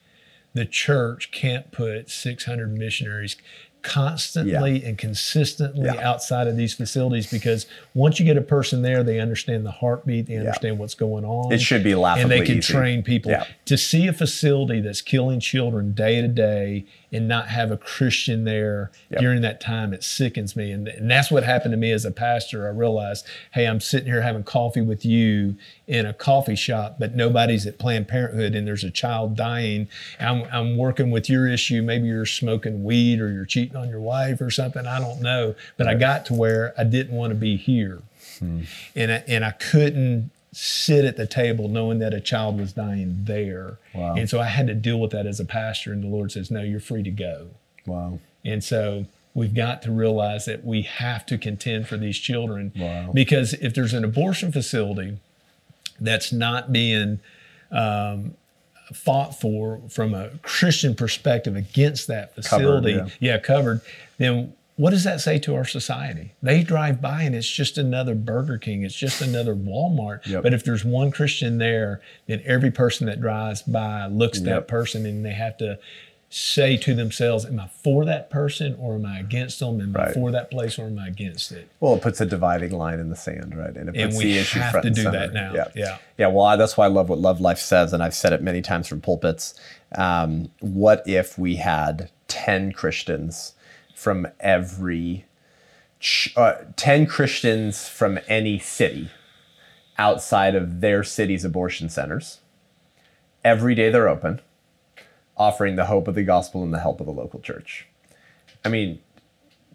the 0.55 0.65
church 0.65 1.31
can't 1.33 1.71
put 1.73 2.11
600 2.11 2.73
missionaries 2.79 3.37
constantly 3.87 4.85
and 4.85 4.99
consistently 4.99 5.85
Yeah. 5.87 6.09
outside 6.09 6.47
of 6.47 6.57
these 6.57 6.75
facilities 6.75 7.31
because 7.31 7.67
once 7.95 8.19
you 8.19 8.27
get 8.27 8.37
a 8.37 8.41
person 8.43 8.83
there, 8.83 9.03
they 9.03 9.21
understand 9.21 9.65
the 9.65 9.71
heartbeat, 9.71 10.27
they 10.27 10.37
understand 10.37 10.79
what's 10.79 10.95
going 10.95 11.25
on. 11.25 11.53
It 11.53 11.61
should 11.61 11.83
be 11.85 11.95
laughably 11.95 12.23
and 12.23 12.31
they 12.43 12.47
can 12.47 12.59
easy. 12.59 12.73
train 12.73 13.03
people 13.03 13.31
Yeah. 13.31 13.45
to 13.67 13.77
see 13.79 14.07
a 14.07 14.13
facility 14.13 14.81
that's 14.81 15.01
killing 15.01 15.41
children 15.41 15.93
day 15.93 16.21
to 16.21 16.29
day 16.29 16.85
and 17.13 17.29
not 17.29 17.49
have 17.49 17.71
a 17.71 17.77
Christian 17.77 18.45
there 18.45 18.91
Yep. 19.11 19.21
during 19.21 19.41
that 19.43 19.61
time. 19.61 19.93
It 19.95 20.03
sickens 20.03 20.57
me. 20.57 20.73
And, 20.73 20.89
and 20.89 21.11
that's 21.11 21.31
what 21.31 21.45
happened 21.45 21.73
to 21.73 21.77
me 21.77 21.93
as 21.93 22.05
a 22.05 22.11
pastor. 22.11 22.67
I 22.67 22.71
realized, 22.71 23.27
hey, 23.53 23.67
I'm 23.67 23.81
sitting 23.81 24.07
here 24.09 24.23
having 24.23 24.43
coffee 24.43 24.81
with 24.81 25.05
you 25.05 25.57
in 25.87 26.05
a 26.07 26.13
coffee 26.13 26.57
shop, 26.57 26.97
but 26.99 27.15
nobody's 27.15 27.67
at 27.67 27.79
Planned 27.79 28.09
Parenthood 28.09 28.55
and 28.55 28.67
there's 28.67 28.83
a 28.85 28.91
child 28.91 29.37
dying. 29.37 29.89
I'm, 30.19 30.45
I'm 30.53 30.77
working 30.77 31.11
with 31.11 31.31
your 31.31 31.47
issue. 31.47 31.83
Maybe 31.83 32.09
you're 32.09 32.27
smoking 32.27 32.83
weed 32.83 33.21
or 33.21 33.31
you're 33.31 33.45
cheating 33.45 33.77
on 33.77 33.89
your 33.89 34.01
wife 34.01 34.41
or 34.41 34.51
something. 34.51 34.87
I 34.87 34.99
don't 34.99 35.21
know. 35.23 35.55
But 35.77 35.87
I 35.87 35.95
got 35.95 36.27
to 36.27 36.35
where 36.35 36.75
I 36.77 36.85
didn't 36.85 37.15
want 37.17 37.31
to 37.31 37.37
be 37.37 37.57
here. 37.57 38.03
Hmm. 38.41 38.63
And 38.95 39.13
I, 39.13 39.25
and 39.29 39.45
I 39.45 39.53
couldn't 39.53 40.31
sit 40.57 41.05
at 41.05 41.19
the 41.19 41.27
table 41.27 41.69
knowing 41.69 41.99
that 41.99 42.15
a 42.15 42.21
child 42.21 42.59
was 42.59 42.73
dying 42.73 43.15
there. 43.25 43.77
Wow. 43.95 44.15
And 44.15 44.27
so 44.29 44.41
I 44.41 44.47
had 44.47 44.67
to 44.69 44.75
deal 44.75 44.99
with 44.99 45.11
that 45.11 45.27
as 45.27 45.39
a 45.39 45.45
pastor. 45.45 45.93
And 45.93 46.03
the 46.03 46.09
Lord 46.09 46.33
says, 46.33 46.51
No, 46.51 46.63
you're 46.63 46.81
free 46.81 47.03
to 47.03 47.11
go. 47.11 47.49
Wow. 47.85 48.21
And 48.43 48.65
so 48.65 49.05
we've 49.35 49.55
got 49.55 49.83
to 49.83 49.93
realize 49.93 50.47
that 50.47 50.65
we 50.65 50.81
have 50.81 51.27
to 51.27 51.37
contend 51.37 51.89
for 51.89 51.99
these 51.99 52.17
children. 52.17 52.73
Wow. 52.75 53.11
Because 53.13 53.53
if 53.53 53.75
there's 53.75 53.93
an 53.93 54.03
abortion 54.03 54.51
facility 54.51 55.19
that's 56.01 56.33
not 56.33 56.73
being 56.73 57.21
um, 57.71 58.35
fought 58.95 59.39
for 59.39 59.83
from 59.91 60.15
a 60.15 60.31
Christian 60.41 60.95
perspective 60.95 61.55
against 61.55 62.07
that 62.07 62.35
facility, 62.35 62.93
yeah. 62.93 63.09
yeah, 63.21 63.39
covered, 63.39 63.83
then 64.17 64.55
what 64.77 64.91
does 64.91 65.05
that 65.05 65.21
say 65.21 65.39
to 65.41 65.55
our 65.55 65.65
society? 65.65 66.33
They 66.43 66.63
drive 66.63 67.01
by 67.01 67.23
and 67.23 67.35
it's 67.35 67.51
just 67.51 67.79
another 67.79 68.15
Burger 68.15 68.59
King, 68.59 68.83
it's 68.83 68.95
just 68.95 69.21
another 69.23 69.55
Walmart. 69.55 70.27
Yep. 70.27 70.43
But 70.43 70.53
if 70.55 70.65
there's 70.65 70.85
one 70.85 71.11
Christian 71.11 71.59
there, 71.59 72.01
then 72.27 72.43
every 72.45 72.71
person 72.71 73.07
that 73.07 73.21
drives 73.21 73.63
by 73.63 74.07
looks 74.07 74.39
at 74.39 74.45
Yep. 74.47 74.55
that 74.55 74.69
person 74.69 75.07
and 75.07 75.25
they 75.25 75.33
have 75.33 75.57
to 75.59 75.79
say 76.29 76.77
to 76.77 76.93
themselves, 76.95 77.47
Am 77.47 77.59
I 77.61 77.69
for 77.69 78.05
that 78.05 78.29
person 78.31 78.75
or 78.81 78.97
am 78.97 79.07
I 79.07 79.21
against 79.21 79.61
them? 79.61 79.81
Am 79.81 79.97
I 79.97 80.13
for 80.13 80.31
that 80.33 80.51
place 80.51 80.77
or 80.79 80.87
am 80.87 80.99
I 80.99 81.07
against 81.07 81.53
it? 81.53 81.69
Well, 81.81 81.95
it 81.95 82.03
puts 82.03 82.21
a 82.21 82.27
dividing 82.27 82.73
line 82.73 82.99
in 82.99 83.09
the 83.11 83.17
sand, 83.17 83.57
right? 83.57 83.75
And 83.77 83.89
it 83.89 83.97
And 83.97 84.11
puts 84.11 84.19
we 84.19 84.25
the 84.33 84.39
issue 84.39 84.59
have 84.59 84.73
front 84.73 84.83
to 84.83 84.87
and 84.89 84.97
do 84.97 85.03
center. 85.05 85.19
that 85.21 85.33
now. 85.33 85.55
Yeah. 85.55 85.69
Yeah. 85.75 85.99
Yeah. 86.19 86.27
Well, 86.27 86.45
I, 86.45 86.57
that's 86.57 86.77
why 86.77 86.85
I 86.85 86.89
love 86.89 87.09
what 87.09 87.21
Love 87.21 87.41
Life 87.41 87.59
says, 87.61 87.93
and 87.93 88.03
I've 88.03 88.13
said 88.15 88.33
it 88.33 88.43
many 88.43 88.61
times 88.61 88.89
from 88.89 89.01
pulpits. 89.01 89.55
Um, 89.97 90.51
what 90.61 91.03
if 91.07 91.39
we 91.39 91.57
had 91.57 92.11
10 92.29 92.73
Christians 92.73 93.53
from 93.97 94.27
every, 94.41 95.25
ch- 95.99 96.33
uh, 96.37 96.57
10 96.77 97.07
Christians 97.07 97.89
from 97.89 98.19
any 98.29 98.59
city 98.59 99.09
outside 99.99 100.55
of 100.55 100.83
their 100.83 101.03
city's 101.03 101.45
abortion 101.47 101.89
centers? 101.89 102.41
Every 103.43 103.75
day 103.75 103.89
they're 103.91 104.09
open, 104.09 104.41
offering 105.37 105.77
the 105.77 105.87
hope 105.87 106.09
of 106.09 106.15
the 106.15 106.23
gospel 106.25 106.63
and 106.63 106.75
the 106.75 106.81
help 106.81 107.01
of 107.01 107.07
the 107.07 107.13
local 107.13 107.41
church. 107.41 107.87
I 108.65 108.69
mean, 108.69 109.01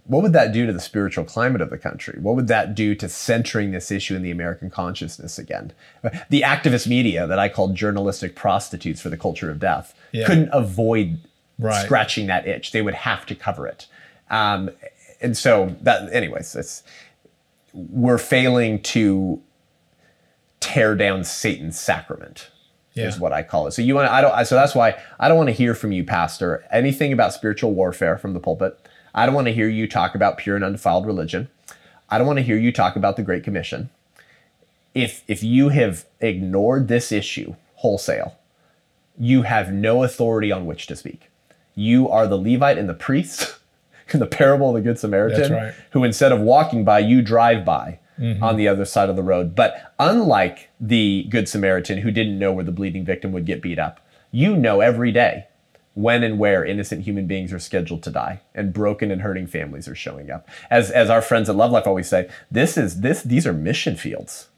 what 0.05 0.21
would 0.21 0.33
that 0.33 0.51
do 0.53 0.67
to 0.67 0.73
the 0.73 0.79
spiritual 0.79 1.23
climate 1.25 1.61
of 1.61 1.71
the 1.71 1.77
country? 1.79 2.19
What 2.21 2.35
would 2.35 2.47
that 2.47 2.75
do 2.75 2.93
to 2.95 3.09
centering 3.09 3.71
this 3.71 3.89
issue 3.91 4.15
in 4.15 4.21
the 4.21 4.31
American 4.31 4.69
consciousness 4.69 5.39
again? 5.39 5.73
The 6.29 6.41
activist 6.41 6.85
media 6.87 7.25
that 7.25 7.39
I 7.39 7.49
called 7.49 7.73
journalistic 7.75 8.35
prostitutes 8.35 9.01
for 9.01 9.09
the 9.09 9.17
culture 9.17 9.49
of 9.49 9.57
death 9.59 9.95
Yeah. 10.11 10.27
couldn't 10.27 10.49
avoid 10.53 11.19
Right. 11.57 11.85
scratching 11.85 12.25
that 12.27 12.47
itch. 12.47 12.71
They 12.71 12.81
would 12.81 12.95
have 12.95 13.25
to 13.27 13.35
cover 13.35 13.67
it. 13.67 13.87
Um, 14.31 14.71
and 15.21 15.37
so 15.37 15.75
that, 15.81 16.11
anyways, 16.11 16.55
it's, 16.55 16.81
we're 17.73 18.17
failing 18.17 18.81
to 18.81 19.39
tear 20.59 20.95
down 20.95 21.23
Satan's 21.23 21.79
sacrament 21.79 22.49
is 22.95 23.19
what 23.19 23.33
I 23.33 23.43
call 23.43 23.67
it. 23.67 23.71
So 23.71 23.81
you 23.81 23.95
want 23.95 24.09
I 24.09 24.21
don't 24.21 24.45
so 24.45 24.55
that's 24.55 24.75
why 24.75 24.99
I 25.19 25.27
don't 25.27 25.37
want 25.37 25.49
to 25.49 25.53
hear 25.53 25.73
from 25.73 25.91
you 25.91 26.03
pastor 26.03 26.65
anything 26.71 27.13
about 27.13 27.33
spiritual 27.33 27.73
warfare 27.73 28.17
from 28.17 28.33
the 28.33 28.39
pulpit. 28.39 28.77
I 29.13 29.25
don't 29.25 29.35
want 29.35 29.47
to 29.47 29.53
hear 29.53 29.67
you 29.67 29.87
talk 29.87 30.15
about 30.15 30.37
pure 30.37 30.55
and 30.55 30.65
undefiled 30.65 31.05
religion. 31.05 31.49
I 32.09 32.17
don't 32.17 32.27
want 32.27 32.39
to 32.39 32.43
hear 32.43 32.57
you 32.57 32.71
talk 32.71 32.95
about 32.95 33.15
the 33.15 33.23
great 33.23 33.43
commission. 33.43 33.89
If 34.93 35.23
if 35.27 35.43
you 35.43 35.69
have 35.69 36.05
ignored 36.19 36.87
this 36.87 37.11
issue 37.11 37.55
wholesale, 37.75 38.37
you 39.17 39.43
have 39.43 39.71
no 39.71 40.03
authority 40.03 40.51
on 40.51 40.65
which 40.65 40.87
to 40.87 40.95
speak. 40.95 41.29
You 41.75 42.09
are 42.09 42.27
the 42.27 42.37
Levite 42.37 42.77
and 42.77 42.89
the 42.89 42.93
priest 42.93 43.55
the 44.19 44.27
parable 44.27 44.69
of 44.69 44.75
the 44.75 44.81
Good 44.81 44.99
Samaritan, 44.99 45.51
right. 45.51 45.73
who 45.91 46.03
instead 46.03 46.31
of 46.31 46.39
walking 46.39 46.83
by, 46.83 46.99
you 46.99 47.21
drive 47.21 47.65
by 47.65 47.99
Mm-hmm. 48.19 48.43
on 48.43 48.55
the 48.55 48.67
other 48.67 48.85
side 48.85 49.09
of 49.09 49.15
the 49.15 49.23
road. 49.23 49.55
But 49.55 49.93
unlike 49.97 50.69
the 50.79 51.25
Good 51.29 51.49
Samaritan 51.49 51.99
who 51.99 52.11
didn't 52.11 52.37
know 52.37 52.53
where 52.53 52.63
the 52.63 52.71
bleeding 52.71 53.03
victim 53.03 53.31
would 53.31 53.47
get 53.47 53.63
beat 53.63 53.79
up, 53.79 53.99
you 54.31 54.55
know 54.55 54.79
every 54.79 55.11
day 55.11 55.47
when 55.95 56.21
and 56.23 56.37
where 56.37 56.63
innocent 56.63 57.03
human 57.03 57.25
beings 57.25 57.51
are 57.51 57.57
scheduled 57.57 58.03
to 58.03 58.11
die 58.11 58.41
and 58.53 58.73
broken 58.73 59.09
and 59.09 59.21
hurting 59.21 59.47
families 59.47 59.87
are 59.87 59.95
showing 59.95 60.29
up. 60.29 60.47
As 60.69 60.91
as 60.91 61.09
our 61.09 61.21
friends 61.21 61.49
at 61.49 61.55
Love 61.55 61.71
Life 61.71 61.87
always 61.87 62.07
say, 62.09 62.29
this 62.51 62.77
is 62.77 63.01
this 63.01 63.23
these 63.23 63.47
are 63.47 63.53
mission 63.53 63.95
fields. 63.95 64.49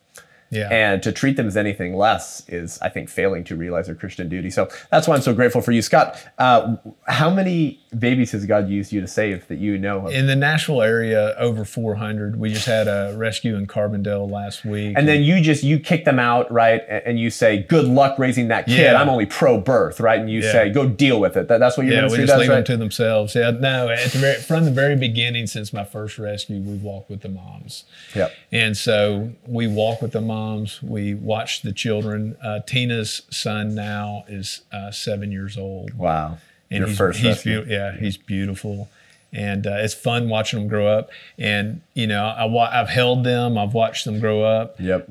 Yeah. 0.54 0.70
And 0.72 1.02
to 1.04 1.12
treat 1.12 1.36
them 1.38 1.48
as 1.48 1.58
anything 1.58 1.96
less 1.96 2.48
is, 2.48 2.80
I 2.82 2.90
think, 2.90 3.10
failing 3.10 3.44
to 3.46 3.56
realize 3.56 3.88
their 3.88 3.96
Christian 3.96 4.30
duty. 4.30 4.50
So 4.50 4.70
that's 4.92 5.08
why 5.08 5.16
I'm 5.16 5.22
so 5.22 5.34
grateful 5.34 5.62
for 5.62 5.72
you, 5.72 5.82
Scott. 5.82 6.18
Uh, 6.38 6.76
how 7.08 7.30
many 7.30 7.80
babies 7.98 8.32
has 8.32 8.46
God 8.46 8.70
used 8.70 8.92
you 8.92 9.02
to 9.02 9.08
save 9.08 9.48
that 9.48 9.58
you 9.60 9.78
know 9.78 10.08
of? 10.08 10.14
in 10.14 10.28
the 10.28 10.36
Nashville 10.36 10.82
area, 10.82 11.36
over 11.38 11.66
400. 11.66 12.38
We 12.40 12.52
just 12.54 12.66
had 12.66 12.88
a 12.88 13.14
rescue 13.18 13.56
in 13.56 13.68
Carbondale 13.68 14.30
last 14.30 14.64
week. 14.66 14.96
And 14.98 15.08
then 15.08 15.22
you 15.24 15.42
just 15.42 15.64
you 15.64 15.80
kick 15.80 16.06
them 16.06 16.20
out, 16.20 16.52
right? 16.52 16.82
And 16.88 17.20
you 17.20 17.30
say, 17.30 17.64
"Good 17.64 17.86
luck 17.86 18.20
raising 18.20 18.48
that 18.50 18.66
kid." 18.66 18.80
Yeah. 18.80 19.02
I'm 19.02 19.10
only 19.10 19.26
pro 19.26 19.60
birth, 19.60 20.00
right? 20.00 20.20
And 20.20 20.30
you 20.30 20.42
Yeah. 20.42 20.52
say, 20.52 20.70
"Go 20.70 20.88
deal 20.88 21.20
with 21.20 21.36
it." 21.38 21.48
That, 21.48 21.60
that's 21.60 21.78
what 21.78 21.86
your 21.86 21.96
yeah, 21.96 22.00
we 22.02 22.04
ministry 22.04 22.24
just 22.24 22.32
does, 22.34 22.40
leave 22.42 22.50
right? 22.50 22.56
them 22.58 22.64
to 22.66 22.78
themselves. 22.78 23.36
Yeah, 23.36 23.52
no, 23.52 23.90
at 23.90 24.12
the 24.12 24.18
very, 24.20 24.36
from 24.42 24.66
the 24.66 24.72
very 24.72 24.96
beginning, 24.96 25.48
since 25.48 25.72
my 25.74 25.84
first 25.84 26.18
rescue, 26.20 26.60
we've 26.62 26.84
walked 26.84 27.10
with 27.10 27.22
the 27.22 27.30
moms. 27.30 27.86
Yep. 28.16 28.32
And 28.52 28.76
so 28.78 29.32
we 29.48 29.68
walk 29.68 30.02
with 30.02 30.12
the 30.12 30.22
moms. 30.22 30.43
We 30.82 31.14
watch 31.14 31.62
the 31.62 31.72
children. 31.74 32.36
Uh, 32.44 32.60
Tina's 32.66 33.22
son 33.30 33.76
now 33.76 34.24
is 34.28 34.62
uh, 34.72 34.92
seven 34.92 35.32
years 35.32 35.58
old. 35.58 35.94
Wow. 35.94 36.38
and 36.70 36.80
your 36.80 36.88
he's, 36.88 36.98
first 36.98 37.20
he's 37.20 37.28
rescue. 37.28 37.66
yeah, 37.68 37.96
he's 37.98 38.18
beautiful, 38.18 38.90
and 39.32 39.66
uh, 39.68 39.78
it's 39.80 39.94
fun 39.94 40.30
watching 40.30 40.60
them 40.60 40.68
grow 40.68 40.88
up. 40.88 41.10
And 41.38 41.82
you 41.94 42.08
know, 42.08 42.24
I 42.26 42.46
wa- 42.46 42.70
I've 42.72 42.90
held 42.90 43.24
them, 43.24 43.58
I've 43.58 43.74
watched 43.74 44.06
them 44.06 44.20
grow 44.20 44.44
up. 44.44 44.80
Yep. 44.80 45.08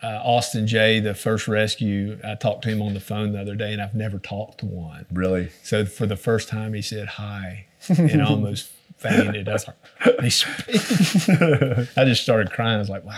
Uh, 0.00 0.20
Austin 0.22 0.68
Jay, 0.68 1.00
the 1.00 1.12
first 1.12 1.48
rescue, 1.48 2.20
I 2.22 2.36
talked 2.36 2.62
to 2.62 2.68
him 2.68 2.80
on 2.80 2.94
the 2.94 3.00
phone 3.00 3.32
the 3.32 3.40
other 3.40 3.56
day, 3.56 3.72
and 3.72 3.82
I've 3.82 3.96
never 3.96 4.20
talked 4.20 4.58
to 4.58 4.66
one. 4.66 5.06
really. 5.12 5.50
So 5.64 5.84
for 5.84 6.06
the 6.06 6.14
first 6.16 6.48
time, 6.48 6.72
he 6.74 6.82
said 6.82 7.08
hi, 7.08 7.66
and 7.88 8.22
I 8.22 8.24
almost 8.26 8.70
fainted. 8.98 9.48
I 9.48 9.52
was 9.54 9.66
like. 9.66 9.76
I 11.96 12.04
just 12.04 12.22
started 12.22 12.52
crying. 12.52 12.76
I 12.76 12.78
was 12.78 12.88
like, 12.88 13.04
wow. 13.04 13.16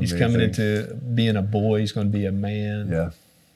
He's 0.00 0.12
coming 0.12 0.40
into 0.40 0.94
being 1.14 1.36
a 1.36 1.42
boy. 1.42 1.80
He's 1.80 1.92
going 1.92 2.10
to 2.10 2.12
be 2.18 2.26
a 2.26 2.32
man. 2.32 2.88
Yeah. 2.90 3.10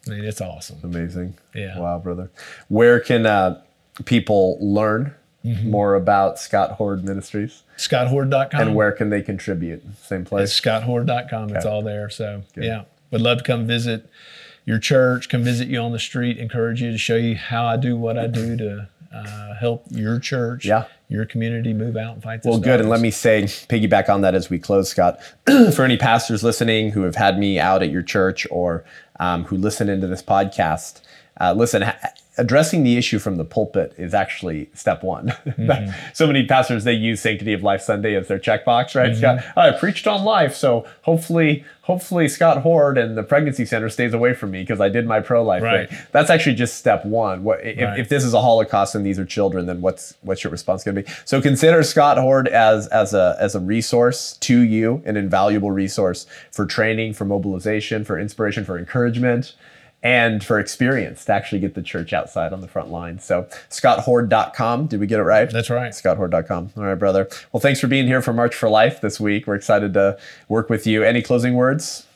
I 0.06 0.10
mean, 0.10 0.24
it's 0.24 0.40
awesome. 0.40 0.78
Amazing. 0.82 1.34
Yeah. 1.54 1.78
Wow, 1.78 1.98
brother. 1.98 2.30
Where 2.68 3.00
can 3.00 3.26
uh, 3.26 3.62
people 4.04 4.58
learn 4.60 5.14
Mm-hmm. 5.44 5.70
more 5.70 5.94
about 5.94 6.38
Scott 6.38 6.70
Hord 6.72 7.04
Ministries, 7.04 7.64
ScottHord.com. 7.76 8.58
and 8.58 8.74
where 8.74 8.90
can 8.92 9.10
they 9.10 9.20
contribute? 9.20 9.82
Same 9.98 10.22
It's 10.22 10.30
place. 10.30 10.58
scotthord.com. 10.58 11.54
It's 11.54 11.66
all 11.66 11.82
there. 11.82 12.08
So, 12.08 12.44
yeah, 12.56 12.84
would 13.10 13.20
love 13.20 13.36
to 13.38 13.44
come 13.44 13.66
visit 13.66 14.08
your 14.64 14.78
church, 14.78 15.28
come 15.28 15.44
visit 15.44 15.68
you 15.68 15.78
on 15.80 15.92
the 15.92 15.98
street, 15.98 16.38
encourage 16.38 16.80
you 16.80 16.92
to 16.92 16.96
show 16.96 17.16
you 17.16 17.34
how 17.36 17.66
I 17.66 17.76
do 17.76 17.94
what 17.94 18.16
I 18.16 18.26
do 18.26 18.56
to 18.56 18.88
uh, 19.14 19.54
help 19.54 19.84
your 19.90 20.18
church, 20.18 20.64
Yeah. 20.64 20.84
your 21.08 21.24
community 21.24 21.72
move 21.72 21.96
out 21.96 22.14
and 22.14 22.22
fight 22.22 22.42
this. 22.42 22.50
Well, 22.50 22.58
good. 22.58 22.80
And 22.80 22.88
let 22.88 23.00
me 23.00 23.10
say, 23.10 23.44
piggyback 23.44 24.08
on 24.08 24.22
that 24.22 24.34
as 24.34 24.50
we 24.50 24.58
close, 24.58 24.88
Scott. 24.88 25.20
for 25.74 25.82
any 25.84 25.96
pastors 25.96 26.42
listening 26.42 26.90
who 26.90 27.02
have 27.02 27.14
had 27.16 27.38
me 27.38 27.58
out 27.58 27.82
at 27.82 27.90
your 27.90 28.02
church 28.02 28.46
or 28.50 28.84
um, 29.20 29.44
who 29.44 29.56
listen 29.56 29.88
into 29.88 30.06
this 30.06 30.22
podcast, 30.22 31.00
uh, 31.40 31.52
listen, 31.52 31.82
ha- 31.82 31.98
addressing 32.36 32.82
the 32.82 32.96
issue 32.96 33.18
from 33.18 33.36
the 33.36 33.44
pulpit 33.44 33.94
is 33.96 34.12
actually 34.14 34.68
step 34.74 35.02
one. 35.02 35.32
Mm-hmm. 35.64 35.92
so 36.12 36.26
many 36.26 36.44
pastors, 36.46 36.84
they 36.84 36.92
use 36.92 37.20
Sanctity 37.20 37.52
of 37.52 37.62
Life 37.62 37.80
Sunday 37.80 38.14
as 38.16 38.28
their 38.28 38.38
checkbox, 38.38 38.94
right? 38.94 39.12
Mm-hmm. 39.12 39.18
Scott, 39.18 39.44
I 39.56 39.70
preached 39.70 40.06
on 40.06 40.24
life. 40.24 40.54
So 40.54 40.84
hopefully, 41.02 41.64
hopefully 41.82 42.28
Scott 42.28 42.62
Hord 42.62 42.98
and 42.98 43.16
the 43.16 43.22
pregnancy 43.22 43.64
center 43.64 43.88
stays 43.88 44.12
away 44.12 44.34
from 44.34 44.50
me 44.50 44.62
because 44.62 44.80
I 44.80 44.88
did 44.88 45.06
my 45.06 45.20
pro-life 45.20 45.62
Right. 45.62 45.88
thing. 45.88 45.98
That's 46.12 46.28
actually 46.28 46.56
just 46.56 46.76
step 46.76 47.04
one. 47.04 47.44
What, 47.44 47.64
if, 47.64 47.78
Right. 47.80 47.98
if 47.98 48.08
this 48.08 48.24
is 48.24 48.34
a 48.34 48.40
Holocaust 48.40 48.94
and 48.94 49.06
these 49.06 49.18
are 49.18 49.24
children, 49.24 49.66
then 49.66 49.80
what's 49.80 50.14
what's 50.22 50.42
your 50.44 50.50
response 50.50 50.82
going 50.84 50.96
to 50.96 51.02
be? 51.02 51.10
So 51.24 51.40
consider 51.40 51.82
Scott 51.82 52.18
Hord 52.18 52.48
as 52.48 52.88
as 52.88 53.14
a 53.14 53.36
as 53.38 53.54
a 53.54 53.60
resource 53.60 54.36
to 54.38 54.60
you, 54.60 55.02
an 55.06 55.16
invaluable 55.16 55.70
resource 55.70 56.26
for 56.50 56.66
training, 56.66 57.14
for 57.14 57.24
mobilization, 57.24 58.04
for 58.04 58.18
inspiration, 58.18 58.64
for 58.64 58.76
encouragement, 58.78 59.54
and 60.04 60.44
for 60.44 60.60
experience 60.60 61.24
to 61.24 61.32
actually 61.32 61.58
get 61.60 61.74
the 61.74 61.82
church 61.82 62.12
outside 62.12 62.52
on 62.52 62.60
the 62.60 62.68
front 62.68 62.90
line. 62.90 63.18
So 63.18 63.48
scotthord.com. 63.70 64.86
Did 64.86 65.00
we 65.00 65.06
get 65.06 65.18
it 65.18 65.22
right? 65.24 65.50
That's 65.50 65.70
right. 65.70 65.92
scotthord.com. 65.92 66.72
All 66.76 66.84
right, 66.84 66.94
brother. 66.94 67.28
Well, 67.52 67.60
thanks 67.60 67.80
for 67.80 67.86
being 67.86 68.06
here 68.06 68.20
for 68.22 68.32
March 68.34 68.54
for 68.54 68.68
Life 68.68 69.00
this 69.00 69.18
week. 69.18 69.46
We're 69.46 69.54
excited 69.54 69.94
to 69.94 70.18
work 70.48 70.68
with 70.68 70.86
you. 70.86 71.02
Any 71.02 71.22
closing 71.22 71.54
words? 71.54 72.06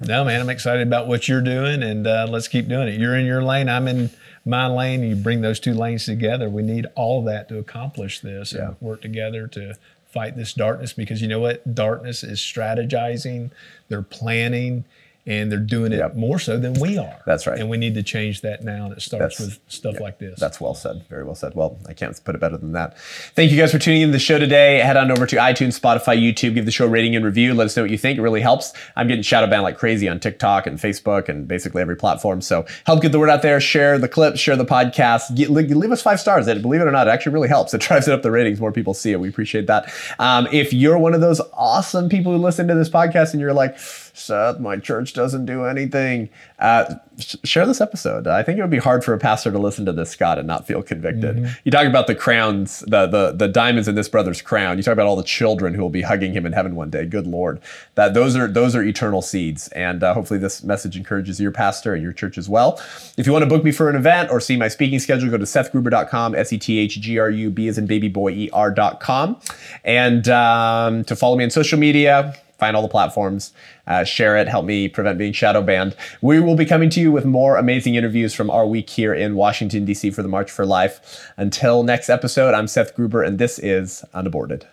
No, 0.00 0.24
man, 0.24 0.40
I'm 0.40 0.50
excited 0.50 0.86
about 0.86 1.08
what 1.08 1.26
you're 1.26 1.40
doing, 1.42 1.82
and 1.82 2.06
uh, 2.06 2.26
let's 2.30 2.46
keep 2.46 2.68
doing 2.68 2.86
it. 2.86 3.00
You're 3.00 3.16
in 3.16 3.26
your 3.26 3.42
lane, 3.42 3.68
I'm 3.68 3.88
in 3.88 4.10
my 4.44 4.68
lane. 4.68 5.02
You 5.02 5.16
bring 5.16 5.40
those 5.40 5.58
two 5.58 5.74
lanes 5.74 6.06
together. 6.06 6.48
We 6.48 6.62
need 6.62 6.86
all 6.94 7.24
that 7.24 7.48
to 7.48 7.58
accomplish 7.58 8.20
this 8.20 8.52
Yeah. 8.52 8.68
and 8.68 8.76
work 8.80 9.02
together 9.02 9.48
to 9.48 9.74
fight 10.06 10.36
this 10.36 10.54
darkness 10.54 10.92
because 10.92 11.20
you 11.20 11.26
know 11.26 11.40
what? 11.40 11.74
Darkness 11.74 12.22
is 12.22 12.38
strategizing, 12.38 13.50
they're 13.88 14.02
planning, 14.02 14.84
and 15.28 15.52
they're 15.52 15.58
doing 15.60 15.92
it 15.92 15.98
Yep. 15.98 16.16
more 16.16 16.38
so 16.38 16.58
than 16.58 16.72
we 16.80 16.96
are. 16.98 17.16
That's 17.26 17.46
right. 17.46 17.58
And 17.60 17.68
we 17.68 17.76
need 17.76 17.94
to 17.94 18.02
change 18.02 18.40
that 18.40 18.64
now. 18.64 18.86
And 18.86 18.94
it 18.94 19.02
starts 19.02 19.36
That's- 19.38 19.40
with 19.40 19.58
stuff 19.68 20.00
like 20.00 20.18
this. 20.18 20.40
That's 20.40 20.60
well 20.60 20.74
said. 20.74 21.02
Very 21.10 21.22
well 21.22 21.34
said. 21.34 21.52
Well, 21.54 21.78
I 21.88 21.92
can't 21.92 22.18
put 22.24 22.34
it 22.34 22.40
better 22.40 22.56
than 22.56 22.72
that. 22.72 22.96
Thank 23.36 23.52
you 23.52 23.58
guys 23.58 23.70
for 23.70 23.78
tuning 23.78 24.02
in 24.02 24.08
to 24.08 24.12
the 24.12 24.18
show 24.18 24.38
today. 24.38 24.78
Head 24.78 24.96
on 24.96 25.10
over 25.10 25.26
to 25.26 25.36
iTunes, 25.36 25.78
Spotify, 25.78 26.16
YouTube. 26.18 26.54
Give 26.54 26.64
the 26.64 26.70
show 26.70 26.86
a 26.86 26.88
rating 26.88 27.14
and 27.14 27.24
review. 27.24 27.54
Let 27.54 27.66
us 27.66 27.76
know 27.76 27.82
what 27.82 27.90
you 27.90 27.98
think. 27.98 28.18
It 28.18 28.22
really 28.22 28.40
helps. 28.40 28.72
I'm 28.96 29.06
getting 29.06 29.22
shadow 29.22 29.46
banned 29.46 29.62
like 29.64 29.76
crazy 29.76 30.08
on 30.08 30.18
TikTok 30.18 30.66
and 30.66 30.78
Facebook 30.78 31.28
and 31.28 31.46
basically 31.46 31.82
every 31.82 31.96
platform. 31.96 32.40
So 32.40 32.64
help 32.84 33.02
get 33.02 33.12
the 33.12 33.18
word 33.18 33.28
out 33.30 33.42
there. 33.42 33.60
Share 33.60 33.98
the 33.98 34.08
clips. 34.08 34.40
Share 34.40 34.56
the 34.56 34.64
podcast. 34.64 35.34
Get, 35.36 35.50
leave 35.50 35.92
us 35.92 36.00
five 36.00 36.18
stars. 36.20 36.46
Believe 36.46 36.80
it 36.80 36.86
or 36.88 36.90
not, 36.90 37.06
it 37.06 37.10
actually 37.10 37.34
really 37.34 37.48
helps. 37.48 37.74
It 37.74 37.80
drives 37.82 38.08
it 38.08 38.14
up 38.14 38.22
the 38.22 38.30
ratings. 38.30 38.60
More 38.60 38.72
people 38.72 38.94
see 38.94 39.12
it. 39.12 39.20
We 39.20 39.28
appreciate 39.28 39.66
that. 39.66 39.92
Um, 40.18 40.48
if 40.52 40.72
you're 40.72 40.96
one 40.98 41.12
of 41.12 41.20
those 41.20 41.40
awesome 41.52 42.08
people 42.08 42.32
who 42.32 42.38
listen 42.38 42.66
to 42.68 42.74
this 42.74 42.88
podcast 42.88 43.32
and 43.32 43.40
you're 43.40 43.52
like, 43.52 43.76
Seth, 44.18 44.58
my 44.58 44.76
church 44.76 45.12
doesn't 45.12 45.46
do 45.46 45.64
anything. 45.64 46.28
Uh, 46.58 46.96
sh- 47.18 47.36
share 47.44 47.66
this 47.66 47.80
episode. 47.80 48.26
I 48.26 48.42
think 48.42 48.58
it 48.58 48.62
would 48.62 48.70
be 48.70 48.78
hard 48.78 49.04
for 49.04 49.14
a 49.14 49.18
pastor 49.18 49.50
to 49.50 49.58
listen 49.58 49.86
to 49.86 49.92
this, 49.92 50.10
Scott, 50.10 50.38
and 50.38 50.46
not 50.46 50.66
feel 50.66 50.82
convicted. 50.82 51.54
You 51.64 51.70
talk 51.70 51.86
about 51.86 52.06
the 52.06 52.14
crowns, 52.14 52.80
the, 52.80 53.06
the 53.06 53.32
the 53.32 53.48
diamonds 53.48 53.88
in 53.88 53.94
this 53.94 54.08
brother's 54.08 54.42
crown. 54.42 54.76
You 54.76 54.82
talk 54.82 54.92
about 54.92 55.06
all 55.06 55.16
the 55.16 55.22
children 55.22 55.74
who 55.74 55.82
will 55.82 55.90
be 55.90 56.02
hugging 56.02 56.32
him 56.32 56.44
in 56.46 56.52
heaven 56.52 56.74
one 56.74 56.90
day. 56.90 57.04
Good 57.06 57.26
Lord, 57.26 57.60
that 57.94 58.14
those 58.14 58.36
are 58.36 58.48
those 58.48 58.74
are 58.74 58.82
eternal 58.82 59.22
seeds, 59.22 59.68
and 59.68 60.02
uh, 60.02 60.14
hopefully 60.14 60.40
this 60.40 60.62
message 60.62 60.96
encourages 60.96 61.40
your 61.40 61.52
pastor 61.52 61.94
and 61.94 62.02
your 62.02 62.12
church 62.12 62.38
as 62.38 62.48
well. 62.48 62.80
If 63.16 63.26
you 63.26 63.32
want 63.32 63.44
to 63.44 63.48
book 63.48 63.64
me 63.64 63.72
for 63.72 63.88
an 63.88 63.96
event 63.96 64.30
or 64.30 64.40
see 64.40 64.56
my 64.56 64.68
speaking 64.68 64.98
schedule, 64.98 65.30
go 65.30 65.38
to 65.38 65.44
sethgruber.com. 65.44 66.34
S 66.34 66.52
e 66.52 66.58
t 66.58 66.78
h 66.78 67.00
g 67.00 67.18
r 67.18 67.30
u 67.30 67.50
b 67.50 67.68
as 67.68 67.78
in 67.78 67.86
baby 67.86 68.08
boy 68.08 68.32
e 68.32 68.50
r.com, 68.52 69.40
and 69.84 70.28
um, 70.28 71.04
to 71.04 71.14
follow 71.14 71.36
me 71.36 71.44
on 71.44 71.50
social 71.50 71.78
media 71.78 72.34
find 72.58 72.76
all 72.76 72.82
the 72.82 72.88
platforms, 72.88 73.52
uh, 73.86 74.04
share 74.04 74.36
it, 74.36 74.48
help 74.48 74.66
me 74.66 74.88
prevent 74.88 75.16
being 75.18 75.32
shadow 75.32 75.62
banned. 75.62 75.96
We 76.20 76.40
will 76.40 76.56
be 76.56 76.66
coming 76.66 76.90
to 76.90 77.00
you 77.00 77.10
with 77.12 77.24
more 77.24 77.56
amazing 77.56 77.94
interviews 77.94 78.34
from 78.34 78.50
our 78.50 78.66
week 78.66 78.90
here 78.90 79.14
in 79.14 79.36
Washington, 79.36 79.84
D.C. 79.84 80.10
for 80.10 80.22
the 80.22 80.28
March 80.28 80.50
for 80.50 80.66
Life. 80.66 81.32
Until 81.36 81.82
next 81.82 82.10
episode, 82.10 82.54
I'm 82.54 82.66
Seth 82.66 82.94
Gruber, 82.94 83.22
and 83.22 83.38
this 83.38 83.58
is 83.58 84.04
Unaborted. 84.12 84.66